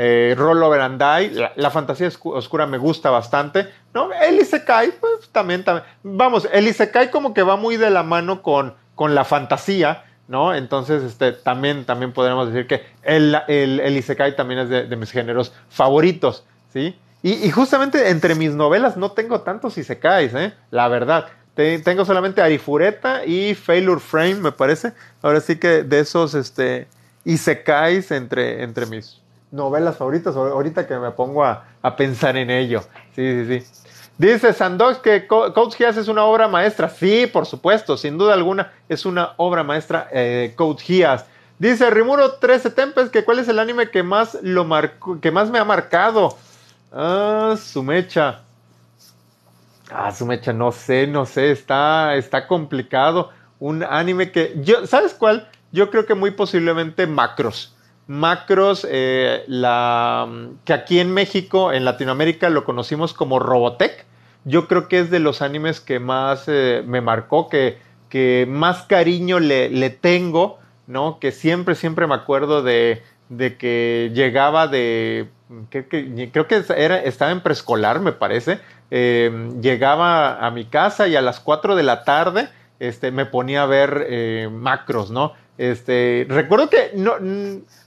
eh, 0.00 0.36
Rollover 0.38 0.80
and 0.80 1.02
Die, 1.02 1.50
la, 1.56 1.70
fantasía 1.70 2.08
oscura 2.22 2.66
me 2.66 2.78
gusta 2.78 3.10
bastante, 3.10 3.68
¿no? 3.92 4.12
El 4.12 4.38
Isekai, 4.38 4.92
pues 4.92 5.28
también, 5.32 5.64
también, 5.64 5.84
vamos, 6.04 6.48
el 6.52 6.68
Isekai 6.68 7.10
como 7.10 7.34
que 7.34 7.42
va 7.42 7.56
muy 7.56 7.76
de 7.76 7.90
la 7.90 8.04
mano 8.04 8.40
con, 8.40 8.74
con 8.94 9.16
la 9.16 9.24
fantasía, 9.24 10.04
¿no? 10.28 10.54
Entonces, 10.54 11.02
este, 11.02 11.32
también, 11.32 11.84
también 11.84 12.12
podríamos 12.12 12.46
decir 12.46 12.68
que 12.68 12.86
el, 13.02 13.36
el, 13.48 13.96
Isekai 13.96 14.36
también 14.36 14.60
es 14.60 14.68
de, 14.68 14.96
mis 14.96 15.10
géneros 15.10 15.52
favoritos, 15.68 16.44
¿sí? 16.72 16.96
Y, 17.24 17.50
justamente 17.50 18.10
entre 18.10 18.36
mis 18.36 18.52
novelas 18.52 18.96
no 18.96 19.10
tengo 19.10 19.40
tantos 19.40 19.78
Isekais, 19.78 20.32
¿eh? 20.32 20.54
La 20.70 20.86
verdad. 20.86 21.26
tengo 21.56 22.04
solamente 22.04 22.40
Arifureta 22.40 23.26
y 23.26 23.56
Failure 23.56 24.00
Frame, 24.00 24.36
me 24.36 24.52
parece. 24.52 24.92
Ahora 25.22 25.40
sí 25.40 25.56
que 25.56 25.82
de 25.82 25.98
esos, 25.98 26.34
este, 26.34 26.86
Isekais 27.24 28.12
entre, 28.12 28.62
entre 28.62 28.86
mis 28.86 29.20
novelas 29.50 29.96
favoritas, 29.96 30.36
ahorita 30.36 30.86
que 30.86 30.96
me 30.96 31.10
pongo 31.10 31.44
a, 31.44 31.64
pensar 31.96 32.36
en 32.36 32.50
ello. 32.50 32.82
Sí, 33.14 33.44
sí, 33.46 33.60
sí. 33.60 33.66
Dice 34.18 34.52
Sandox 34.52 34.98
que 34.98 35.26
Code 35.26 35.76
Geass 35.76 35.96
es 35.96 36.08
una 36.08 36.24
obra 36.24 36.48
maestra. 36.48 36.88
Sí, 36.88 37.26
por 37.26 37.46
supuesto, 37.46 37.96
sin 37.96 38.18
duda 38.18 38.34
alguna 38.34 38.72
es 38.88 39.06
una 39.06 39.34
obra 39.36 39.62
maestra 39.62 40.08
eh, 40.12 40.54
Code 40.56 40.82
Geass. 40.82 41.24
Dice 41.58 41.88
Rimuro 41.90 42.34
13 42.34 42.70
Tempest 42.70 43.12
que 43.12 43.24
cuál 43.24 43.38
es 43.38 43.48
el 43.48 43.58
anime 43.58 43.90
que 43.90 44.02
más 44.02 44.38
lo 44.42 44.66
que 45.20 45.30
más 45.30 45.50
me 45.50 45.58
ha 45.58 45.64
marcado. 45.64 46.36
Ah, 46.92 47.56
su 47.60 47.82
mecha. 47.82 48.42
Ah, 49.90 50.12
su 50.12 50.26
mecha, 50.26 50.52
no 50.52 50.70
sé, 50.72 51.06
no 51.06 51.24
sé, 51.24 51.50
está, 51.50 52.14
está 52.16 52.46
complicado. 52.46 53.30
Un 53.58 53.82
anime 53.82 54.30
que 54.30 54.54
yo, 54.58 54.86
¿sabes 54.86 55.14
cuál? 55.14 55.48
Yo 55.72 55.90
creo 55.90 56.06
que 56.06 56.14
muy 56.14 56.30
posiblemente 56.32 57.06
Macros. 57.06 57.74
Macros, 58.08 58.86
eh, 58.90 59.44
la, 59.48 60.26
que 60.64 60.72
aquí 60.72 60.98
en 60.98 61.12
México, 61.12 61.74
en 61.74 61.84
Latinoamérica, 61.84 62.48
lo 62.48 62.64
conocimos 62.64 63.12
como 63.12 63.38
Robotech. 63.38 64.06
Yo 64.46 64.66
creo 64.66 64.88
que 64.88 65.00
es 65.00 65.10
de 65.10 65.18
los 65.18 65.42
animes 65.42 65.80
que 65.80 66.00
más 66.00 66.44
eh, 66.46 66.82
me 66.86 67.02
marcó, 67.02 67.50
que, 67.50 67.76
más 68.48 68.84
cariño 68.84 69.40
le, 69.40 69.90
tengo, 69.90 70.58
¿no? 70.86 71.18
Que 71.20 71.32
siempre, 71.32 71.74
siempre 71.74 72.06
me 72.06 72.14
acuerdo 72.14 72.62
de, 72.62 73.02
que 73.28 74.10
llegaba 74.14 74.68
de. 74.68 75.28
Creo 75.68 76.48
que, 76.48 76.64
estaba 77.04 77.30
en 77.30 77.42
preescolar, 77.42 78.00
me 78.00 78.12
parece. 78.12 78.58
Eh, 78.90 79.50
llegaba 79.60 80.38
a 80.38 80.50
mi 80.50 80.64
casa 80.64 81.08
y 81.08 81.16
a 81.16 81.20
las 81.20 81.40
4 81.40 81.76
de 81.76 81.82
la 81.82 82.04
tarde 82.04 82.48
este, 82.80 83.10
me 83.10 83.26
ponía 83.26 83.64
a 83.64 83.66
ver 83.66 84.48
macros, 84.50 85.10
¿no? 85.10 85.34
Este, 85.58 86.24
recuerdo 86.28 86.70
que 86.70 86.92
no, 86.94 87.14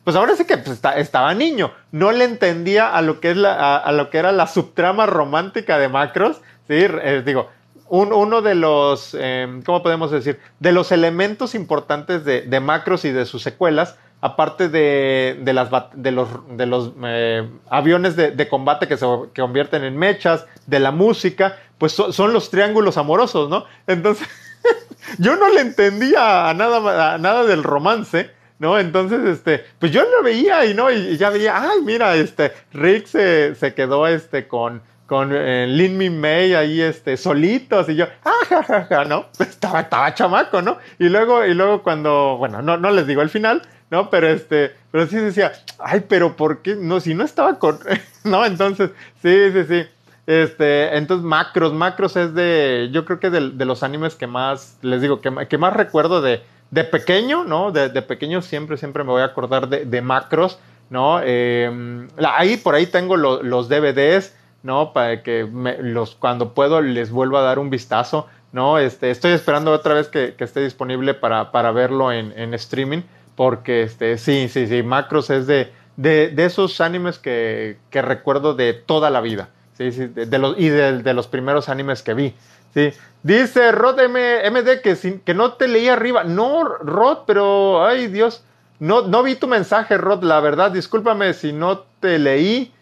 pues 0.03 0.15
ahora 0.17 0.35
sí 0.35 0.45
que 0.45 0.57
pues, 0.57 0.81
estaba 0.97 1.33
niño, 1.33 1.71
no 1.93 2.11
le 2.11 2.25
entendía 2.25 2.93
a 2.93 3.01
lo 3.01 3.21
que 3.21 3.31
es 3.31 3.37
la, 3.37 4.09
era 4.11 4.33
la 4.33 4.45
subtrama 4.47 5.05
romántica 5.05 5.77
de 5.79 5.87
Macros, 5.87 6.41
eh, 6.67 7.23
digo, 7.25 7.49
uno 7.87 8.41
de 8.41 8.55
los, 8.55 9.13
em, 9.19 9.61
¿cómo 9.63 9.83
podemos 9.83 10.11
decir? 10.11 10.39
De 10.59 10.71
los 10.71 10.91
elementos 10.91 11.55
importantes 11.55 12.23
de, 12.23 12.59
Macros 12.59 13.03
y 13.05 13.11
de 13.11 13.25
sus 13.25 13.41
secuelas, 13.41 13.97
aparte 14.21 14.69
de, 14.69 15.37
de, 15.41 15.53
de 15.93 16.11
los, 16.11 16.29
de 16.57 16.65
los 16.65 16.91
eh, 17.03 17.49
aviones 17.69 18.15
de, 18.15 18.47
combate 18.47 18.87
que 18.87 18.97
se 18.97 19.05
convierten 19.35 19.83
en 19.83 19.97
mechas, 19.97 20.45
de 20.67 20.79
la 20.79 20.91
música, 20.91 21.57
pues 21.77 21.91
son 21.93 22.31
los 22.31 22.49
triángulos 22.49 22.97
amorosos, 22.97 23.49
¿no? 23.49 23.65
Entonces, 23.87 24.27
yo 25.17 25.35
no 25.35 25.49
le 25.49 25.61
entendía 25.61 26.49
a 26.49 26.53
nada, 26.53 27.13
a 27.13 27.17
nada 27.17 27.45
del 27.45 27.63
romance, 27.63 28.31
¿no? 28.59 28.77
Entonces, 28.79 29.25
este, 29.25 29.65
pues 29.79 29.91
yo 29.91 30.03
lo 30.03 30.23
veía 30.23 30.65
y 30.65 30.73
no, 30.73 30.91
y, 30.91 31.17
ya 31.17 31.29
veía, 31.29 31.61
ay, 31.61 31.81
mira, 31.83 32.15
este, 32.15 32.51
Rick 32.73 33.07
se, 33.07 33.55
se 33.55 33.73
quedó, 33.73 34.07
este, 34.07 34.47
con, 34.47 34.81
con 35.07 35.31
eh, 35.33 35.67
Lin 35.67 35.97
Min 35.97 36.19
May 36.19 36.53
ahí, 36.53 36.81
este, 36.81 37.17
solitos, 37.17 37.89
y 37.89 37.95
yo, 37.95 38.07
ah, 38.23 38.45
ja, 38.47 38.63
ja, 38.63 38.85
ja, 38.85 39.05
¿no? 39.05 39.25
Estaba, 39.39 39.81
estaba 39.81 40.13
chamaco, 40.13 40.61
¿no? 40.61 40.77
Y 40.99 41.09
luego, 41.09 41.45
y 41.45 41.53
luego 41.53 41.83
cuando, 41.83 42.37
bueno, 42.37 42.61
no, 42.61 42.77
no 42.77 42.91
les 42.91 43.07
digo 43.07 43.21
el 43.21 43.29
final, 43.29 43.61
¿no? 43.89 44.09
Pero 44.09 44.29
este, 44.29 44.73
pero 44.91 45.05
sí 45.07 45.17
decía, 45.17 45.51
ay, 45.79 46.05
pero 46.07 46.35
¿por 46.35 46.61
qué? 46.61 46.75
No, 46.75 46.99
si 46.99 47.13
no 47.13 47.23
estaba 47.23 47.59
con, 47.59 47.79
¿no? 48.23 48.45
Entonces, 48.45 48.91
sí, 49.21 49.51
sí, 49.51 49.63
sí. 49.67 49.87
Este, 50.27 50.95
entonces 50.97 51.25
Macros, 51.25 51.73
Macros 51.73 52.15
es 52.15 52.33
de, 52.33 52.89
yo 52.91 53.05
creo 53.05 53.19
que 53.19 53.29
de, 53.29 53.65
los 53.65 53.83
animes 53.83 54.15
que 54.15 54.27
más, 54.27 54.77
les 54.81 55.01
digo, 55.01 55.19
que, 55.19 55.57
más 55.57 55.73
recuerdo 55.73 56.21
de, 56.21 56.41
de 56.69 56.83
pequeño, 56.83 57.43
¿no? 57.43 57.71
De, 57.71 57.89
pequeño 58.01 58.41
siempre, 58.41 58.77
siempre 58.77 59.03
me 59.03 59.11
voy 59.11 59.21
a 59.21 59.25
acordar 59.25 59.67
de, 59.67 60.01
Macros, 60.01 60.59
¿no? 60.89 61.19
Eh, 61.23 62.07
ahí, 62.35 62.57
por 62.57 62.75
ahí 62.75 62.85
tengo 62.85 63.17
los 63.17 63.67
DVDs, 63.67 64.35
¿no? 64.63 64.93
Para 64.93 65.23
que 65.23 65.47
los, 65.79 66.15
cuando 66.15 66.53
puedo 66.53 66.81
les 66.81 67.11
vuelvo 67.11 67.37
a 67.37 67.41
dar 67.41 67.57
un 67.57 67.71
vistazo, 67.71 68.27
¿no? 68.51 68.77
Este, 68.77 69.09
estoy 69.09 69.31
esperando 69.31 69.71
otra 69.71 69.95
vez 69.95 70.07
que, 70.07 70.35
esté 70.37 70.61
disponible 70.61 71.15
para, 71.15 71.71
verlo 71.71 72.11
en, 72.11 72.53
streaming, 72.53 73.01
porque 73.35 73.81
este, 73.83 74.19
sí, 74.19 74.49
sí, 74.49 74.67
sí, 74.67 74.83
Macros 74.83 75.31
es 75.31 75.47
de, 75.47 75.73
de, 75.97 76.31
esos 76.45 76.79
animes 76.79 77.17
que 77.17 77.77
recuerdo 77.91 78.53
de 78.53 78.73
toda 78.73 79.09
la 79.09 79.19
vida. 79.21 79.49
Sí, 79.77 79.91
sí, 79.91 80.07
de, 80.07 80.37
los, 80.37 80.59
y 80.59 80.69
de, 80.69 81.13
los 81.13 81.27
primeros 81.27 81.69
animes 81.69 82.03
que 82.03 82.13
vi. 82.13 82.35
Sí. 82.73 82.93
Dice 83.23 83.71
Rod 83.71 83.99
MD 83.99 84.81
que, 84.81 85.21
que 85.23 85.33
no 85.33 85.53
te 85.53 85.67
leí 85.67 85.87
arriba. 85.87 86.23
No, 86.23 86.63
Rod, 86.63 87.19
pero 87.25 87.85
ay 87.85 88.07
Dios. 88.07 88.43
No, 88.79 89.03
no 89.03 89.21
vi 89.21 89.35
tu 89.35 89.47
mensaje, 89.47 89.97
Rod, 89.97 90.23
la 90.23 90.39
verdad. 90.39 90.71
Discúlpame 90.71 91.33
si 91.33 91.53
no 91.53 91.83
te 91.99 92.17
leí. 92.17 92.73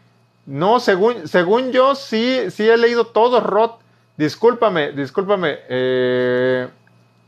No, 0.46 0.80
según, 0.80 1.28
según 1.28 1.72
yo, 1.72 1.94
sí, 1.94 2.50
sí 2.50 2.68
he 2.68 2.78
leído 2.78 3.08
todo, 3.08 3.42
Rod. 3.42 3.72
Discúlpame, 4.18 4.94
discúlpame. 4.94 5.60
Eh, 5.70 6.68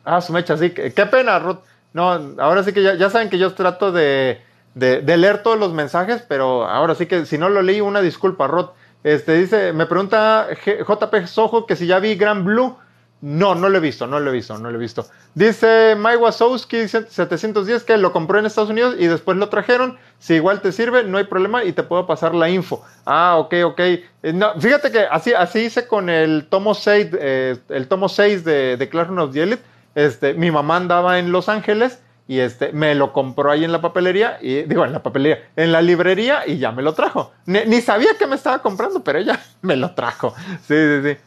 ah, 0.06 0.22
su 0.22 0.34
mecha, 0.34 0.58
sí. 0.58 0.72
Qué 0.72 1.06
pena, 1.06 1.38
Rod. 1.40 1.58
No, 1.94 2.12
ahora 2.38 2.64
sí 2.64 2.74
que 2.74 2.82
ya, 2.82 2.96
ya 2.96 3.10
saben 3.10 3.30
que 3.30 3.38
yo 3.38 3.54
trato 3.54 3.92
de, 3.92 4.42
de, 4.74 5.02
de, 5.02 5.18
leer 5.18 5.44
todos 5.44 5.60
los 5.60 5.74
mensajes, 5.74 6.24
pero 6.28 6.66
ahora 6.66 6.96
sí 6.96 7.06
que 7.06 7.26
si 7.26 7.38
no 7.38 7.50
lo 7.50 7.62
leí, 7.62 7.82
una 7.82 8.02
disculpa, 8.02 8.48
Rod. 8.48 8.70
Este 9.04 9.34
dice, 9.34 9.74
me 9.74 9.86
pregunta 9.86 10.48
JP 10.64 11.26
Sojo 11.26 11.66
que 11.66 11.76
si 11.76 11.88
ya 11.88 12.00
vi 12.00 12.16
Gran 12.16 12.46
Blue. 12.46 12.78
No, 13.22 13.54
no 13.54 13.70
lo 13.70 13.78
he 13.78 13.82
visto, 13.82 14.08
no 14.08 14.20
lo 14.20 14.32
he 14.32 14.34
visto, 14.34 14.58
no 14.58 14.72
lo 14.72 14.78
he 14.78 14.82
visto. 14.82 15.06
Dice 15.36 15.96
Mike 15.96 16.18
Wazowski 16.18 16.88
710 16.88 17.84
que 17.84 17.96
lo 17.98 18.12
compró 18.12 18.40
en 18.40 18.48
Estados 18.48 18.72
Unidos 18.72 18.96
y 18.98 19.06
después 19.06 19.38
lo 19.38 19.48
trajeron. 19.48 20.00
Si 20.18 20.34
igual 20.34 20.62
te 20.62 20.72
sirve, 20.72 21.04
no 21.04 21.20
hay 21.20 21.26
problema 21.26 21.64
y 21.64 21.72
te 21.72 21.84
puedo 21.84 22.08
pasar 22.08 22.34
la 22.34 22.50
info. 22.50 22.84
Ah, 23.06 23.36
ok, 23.38 23.54
ok. 23.66 23.80
Eh, 23.80 24.04
no, 24.34 24.60
fíjate 24.60 24.92
que 24.92 25.02
así, 25.02 25.34
así 25.34 25.60
hice 25.60 25.88
con 25.88 26.10
el 26.10 26.48
tomo 26.50 26.74
6, 26.74 27.08
eh, 27.14 27.58
el 27.70 27.88
tomo 27.88 28.10
6 28.10 28.44
de, 28.44 28.78
de 28.78 28.90
Clash 28.90 29.10
of 29.12 29.34
the 29.34 29.44
Elite. 29.44 29.64
Este, 29.94 30.34
mi 30.34 30.50
mamá 30.50 30.78
andaba 30.78 31.20
en 31.20 31.32
Los 31.32 31.48
Ángeles 31.48 32.00
y 32.32 32.40
este, 32.40 32.72
me 32.72 32.96
lo 32.96 33.12
compró 33.12 33.52
ahí 33.52 33.66
en 33.66 33.74
la 33.74 33.82
papelería, 33.82 34.38
y 34.40 34.62
digo, 34.62 34.86
en 34.86 34.94
la 34.94 35.04
papelería, 35.04 35.50
en 35.58 35.74
la 35.74 35.82
librería 35.82 36.48
y 36.48 36.60
ya 36.60 36.72
me 36.72 36.82
lo 36.82 36.94
trajo. 36.94 37.34
Ni, 37.46 37.82
sabía 37.82 38.12
que 38.18 38.26
me 38.26 38.38
estaba 38.38 38.60
comprando, 38.60 39.04
pero 39.04 39.20
ella 39.20 39.38
me 39.62 39.76
lo 39.76 39.94
trajo. 39.96 40.34
Sí, 40.66 40.76
sí, 40.76 41.02
sí. 41.04 41.18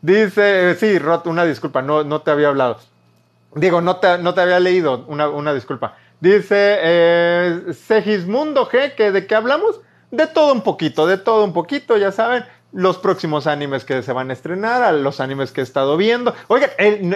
Dice, 0.00 0.74
sí, 0.76 0.98
Rot, 0.98 1.26
una 1.26 1.44
disculpa, 1.44 1.82
no, 1.82 2.02
no 2.02 2.22
te 2.22 2.30
había 2.30 2.48
hablado. 2.48 2.78
Digo, 3.56 3.82
no 3.82 3.96
te, 3.96 4.16
no 4.16 4.32
te 4.32 4.40
había 4.40 4.58
leído, 4.58 5.04
una, 5.08 5.28
una 5.28 5.52
disculpa. 5.52 5.96
Dice 6.18 6.78
eh, 6.80 7.74
Segismundo 7.86 8.70
G, 8.70 8.94
que 8.94 9.12
de 9.12 9.26
qué 9.26 9.34
hablamos? 9.34 9.82
De 10.10 10.28
todo 10.28 10.54
un 10.54 10.62
poquito, 10.62 11.06
de 11.06 11.18
todo 11.18 11.44
un 11.44 11.52
poquito, 11.52 11.98
ya 11.98 12.10
saben 12.10 12.46
los 12.72 12.98
próximos 12.98 13.46
animes 13.46 13.84
que 13.84 14.02
se 14.02 14.12
van 14.12 14.30
a 14.30 14.32
estrenar, 14.32 14.82
a 14.82 14.92
los 14.92 15.20
animes 15.20 15.52
que 15.52 15.60
he 15.60 15.64
estado 15.64 15.96
viendo. 15.96 16.34
Oigan, 16.48 16.70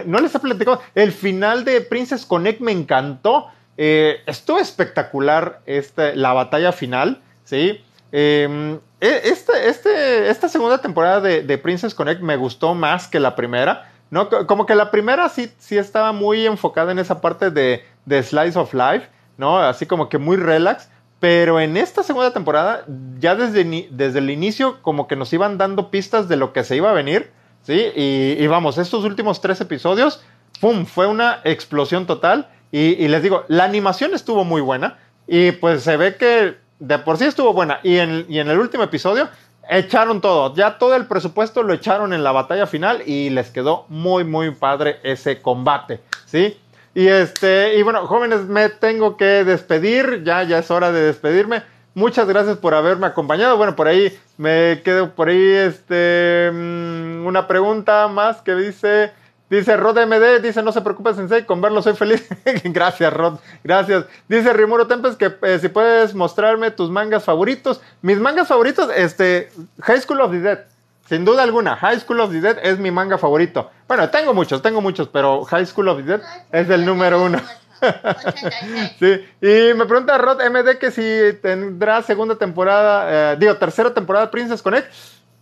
no 0.07 0.21
les 0.21 0.35
he 0.35 0.39
platicado, 0.39 0.81
el 0.95 1.13
final 1.13 1.65
de 1.65 1.81
Princess 1.81 2.25
Connect 2.25 2.61
me 2.61 2.73
encantó. 2.73 3.49
Eh, 3.77 4.21
estuvo 4.27 4.59
espectacular 4.59 5.61
este, 5.67 6.15
la 6.15 6.33
batalla 6.33 6.73
final, 6.73 7.23
¿sí? 7.45 7.81
Em, 8.13 8.79
e, 9.01 9.21
este, 9.25 9.69
este, 9.69 10.29
esta 10.29 10.49
segunda 10.49 10.79
temporada 10.79 11.21
de, 11.21 11.59
Princess 11.59 11.95
Connect 11.95 12.21
me 12.21 12.37
gustó 12.37 12.75
más 12.75 13.09
que 13.09 13.21
la 13.21 13.35
primera. 13.35 13.91
¿no? 14.11 14.29
Como 14.47 14.67
que 14.67 14.75
la 14.75 14.91
primera 14.91 15.29
sí, 15.31 15.51
sí 15.59 15.79
estaba 15.79 16.13
muy 16.13 16.47
enfocada 16.47 16.93
en 16.93 16.99
esa 16.99 17.23
parte 17.23 17.51
de, 17.51 17.83
de 18.05 18.23
Slice 18.23 18.59
of 18.59 18.75
Life, 18.75 19.09
¿no? 19.39 19.59
Así 19.59 19.87
como 19.87 20.11
que 20.11 20.19
muy 20.19 20.37
relax. 20.37 20.91
Pero 21.23 21.61
en 21.61 21.77
esta 21.77 22.03
segunda 22.03 22.33
temporada, 22.33 22.85
ya 23.21 23.37
desde, 23.37 23.87
desde 23.93 24.19
el 24.19 24.29
inicio, 24.29 24.83
como 24.83 25.07
que 25.07 25.15
nos 25.15 25.33
iban 25.33 25.57
dando 25.57 25.89
pistas 25.89 26.29
de 26.29 26.35
lo 26.35 26.53
que 26.53 26.65
se 26.65 26.75
iba 26.75 26.91
a 26.91 26.95
venir, 26.95 27.31
¿sí? 27.63 27.93
Y, 27.95 28.45
vamos, 28.49 28.77
estos 28.77 29.05
últimos 29.05 29.41
tres 29.41 29.61
episodios, 29.61 30.21
¡pum! 30.61 30.85
Fue 30.85 31.07
una 31.07 31.39
explosión 31.45 32.07
total. 32.07 32.49
Y, 32.73 33.07
les 33.07 33.23
digo, 33.23 33.45
la 33.47 33.63
animación 33.63 34.15
estuvo 34.15 34.43
muy 34.43 34.61
buena. 34.63 34.99
Y 35.29 35.53
pues 35.53 35.85
se 35.85 35.97
ve 35.97 36.17
que 36.17 36.57
de 36.81 36.99
por 36.99 37.19
sí 37.19 37.27
estuvo 37.27 37.53
buena. 37.53 37.79
Y 37.85 37.99
en, 37.99 38.27
y 38.29 38.41
en 38.41 38.49
el 38.51 38.59
último 38.59 38.83
episodio, 38.83 39.29
echaron 39.71 40.21
todo. 40.21 40.57
Ya 40.57 40.77
todo 40.77 40.97
el 40.97 41.07
presupuesto 41.07 41.63
lo 41.63 41.73
echaron 41.73 42.13
en 42.13 42.25
la 42.25 42.33
batalla 42.33 42.67
final 42.67 43.01
y 43.07 43.31
les 43.31 43.51
quedó 43.51 43.87
muy, 43.89 44.25
muy 44.25 44.51
padre 44.51 44.99
ese 45.05 45.41
combate, 45.41 46.01
¿sí? 46.27 46.59
Y 46.95 47.09
este, 47.09 47.79
y 47.79 47.83
bueno, 47.83 48.07
jóvenes, 48.07 48.43
me 48.43 48.69
tengo 48.69 49.17
que 49.17 49.45
despedir, 49.45 50.23
ya, 50.25 50.43
ya 50.43 50.59
es 50.59 50.71
hora 50.71 50.93
de 50.93 51.01
despedirme. 51.01 51.63
Muchas 51.95 52.27
gracias 52.27 52.57
por 52.57 52.75
haberme 52.75 53.07
acompañado. 53.07 53.57
Bueno, 53.57 53.77
por 53.77 53.89
ahí 53.89 54.19
me 54.39 54.81
quedo 54.83 55.11
por 55.11 55.29
ahí 55.29 55.51
este 55.53 56.51
mm, 56.53 57.27
una 57.27 57.47
pregunta 57.47 58.09
más 58.09 58.41
que 58.41 58.55
dice 58.55 59.13
dice 59.51 59.77
Rod 59.77 59.99
MD, 60.07 60.41
dice 60.41 60.63
no 60.63 60.73
se 60.73 60.81
preocupe 60.81 61.13
Sensei, 61.13 61.45
con 61.45 61.61
verlo 61.61 61.83
soy 61.83 61.95
feliz. 61.95 62.27
gracias 62.65 63.13
Rod, 63.13 63.39
gracias. 63.63 64.07
Dice 64.27 64.53
Rimuro 64.55 64.87
Tempest 64.87 65.19
que 65.19 65.35
eh, 65.43 65.59
si 65.61 65.69
puedes 65.69 66.15
mostrarme 66.15 66.71
tus 66.71 66.91
mangas 66.91 67.25
favoritos. 67.25 67.83
Mis 68.01 68.19
mangas 68.19 68.49
favoritos 68.49 68.91
este 68.95 69.51
High 69.83 70.01
School 70.01 70.23
of 70.23 70.31
the 70.31 70.41
Dead. 70.41 70.59
Sin 71.07 71.27
duda 71.27 71.43
alguna, 71.43 71.77
High 71.77 72.01
School 72.01 72.21
of 72.21 72.31
the 72.31 72.41
Dead 72.41 72.59
es 72.63 72.79
mi 72.79 72.91
manga 72.91 73.19
favorito. 73.19 73.71
Bueno, 73.93 74.09
tengo 74.09 74.33
muchos, 74.33 74.63
tengo 74.63 74.81
muchos, 74.81 75.09
pero 75.09 75.45
High 75.45 75.67
School 75.67 75.89
of 75.89 75.99
the 75.99 76.05
Dead 76.05 76.23
es 76.51 76.71
el 76.71 76.87
número 76.87 77.23
uno. 77.23 77.39
sí, 78.99 79.23
y 79.43 79.75
me 79.75 79.85
pregunta 79.85 80.17
Rod 80.17 80.41
MD 80.41 80.79
que 80.79 80.91
si 80.91 81.39
tendrá 81.43 82.01
segunda 82.01 82.37
temporada, 82.37 83.33
eh, 83.35 83.37
digo, 83.39 83.55
tercera 83.59 83.93
temporada 83.93 84.31
Princess 84.31 84.63
Connect. 84.63 84.91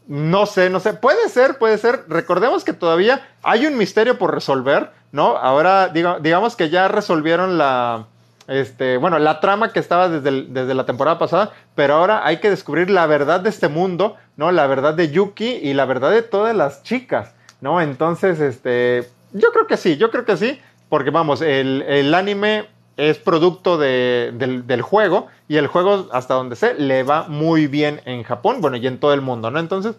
No 0.09 0.47
sé, 0.47 0.69
no 0.69 0.81
sé. 0.81 0.95
Puede 0.95 1.29
ser, 1.29 1.59
puede 1.59 1.79
ser. 1.79 2.07
Recordemos 2.09 2.65
que 2.65 2.73
todavía 2.73 3.25
hay 3.45 3.67
un 3.67 3.77
misterio 3.79 4.19
por 4.19 4.35
resolver, 4.35 4.91
¿no? 5.13 5.37
Ahora, 5.37 5.87
digamos 5.87 6.57
que 6.57 6.71
ya 6.71 6.89
resolvieron 6.89 7.57
la, 7.57 8.09
este, 8.49 8.97
bueno, 8.97 9.21
la 9.21 9.39
trama 9.39 9.73
que 9.73 9.79
estaba 9.79 10.09
desde, 10.09 10.47
desde, 10.49 10.75
la 10.75 10.87
temporada 10.87 11.21
pasada, 11.21 11.53
pero 11.77 11.95
ahora 11.95 12.27
hay 12.27 12.39
que 12.39 12.51
descubrir 12.51 12.91
la 12.91 13.07
verdad 13.07 13.39
de 13.39 13.49
este 13.49 13.69
mundo, 13.69 14.17
¿no? 14.37 14.51
La 14.51 14.67
verdad 14.67 14.95
de 14.95 15.13
Yuki 15.13 15.61
y 15.63 15.73
la 15.73 15.85
verdad 15.85 16.11
de 16.11 16.23
todas 16.23 16.57
las 16.57 16.83
chicas, 16.83 17.33
¿no? 17.61 17.81
Entonces, 17.81 18.41
este, 18.41 19.09
yo 19.33 19.53
creo 19.53 19.67
que 19.67 19.77
sí, 19.77 19.97
yo 19.97 20.11
creo 20.11 20.25
que 20.25 20.37
sí, 20.37 20.61
porque 20.89 21.11
vamos, 21.11 21.41
el, 21.41 22.13
anime 22.15 22.67
es 22.97 23.19
producto 23.19 23.79
del, 23.79 24.67
del, 24.67 24.83
juego 24.83 25.29
y 25.49 25.57
el 25.57 25.67
juego, 25.67 26.09
hasta 26.13 26.35
donde 26.35 26.57
sé, 26.57 26.75
le 26.75 27.03
va 27.03 27.29
muy 27.29 27.67
bien 27.67 28.01
en 28.05 28.23
Japón, 28.25 28.61
bueno, 28.61 28.77
y 28.77 28.87
en 28.87 28.99
todo 28.99 29.15
el 29.15 29.21
mundo, 29.21 29.51
¿no? 29.51 29.59
Entonces, 29.59 29.97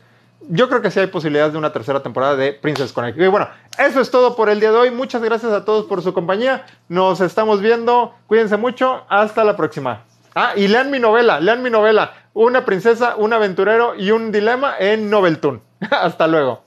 yo 0.49 0.69
creo 0.69 0.81
que 0.81 0.91
sí 0.91 0.99
hay 0.99 1.07
posibilidades 1.07 1.53
de 1.53 1.59
una 1.59 1.71
tercera 1.71 2.01
temporada 2.01 2.35
de 2.35 2.53
Princess 2.53 2.91
Connect. 2.91 3.17
Y 3.19 3.27
bueno, 3.27 3.47
eso 3.77 4.01
es 4.01 4.09
todo 4.09 4.35
por 4.35 4.49
el 4.49 4.59
día 4.59 4.71
de 4.71 4.77
hoy. 4.77 4.91
Muchas 4.91 5.21
gracias 5.21 5.51
a 5.51 5.65
todos 5.65 5.85
por 5.85 6.01
su 6.01 6.13
compañía. 6.13 6.65
Nos 6.89 7.21
estamos 7.21 7.61
viendo. 7.61 8.15
Cuídense 8.27 8.57
mucho. 8.57 9.03
Hasta 9.07 9.43
la 9.43 9.55
próxima. 9.55 10.03
Ah, 10.33 10.53
y 10.55 10.67
lean 10.67 10.89
mi 10.89 10.99
novela, 10.99 11.39
lean 11.39 11.61
mi 11.61 11.69
novela. 11.69 12.13
Una 12.33 12.65
princesa, 12.65 13.15
un 13.17 13.33
aventurero 13.33 13.95
y 13.95 14.11
un 14.11 14.31
dilema 14.31 14.75
en 14.79 15.09
Noveltoon. 15.09 15.61
Hasta 15.91 16.27
luego. 16.27 16.63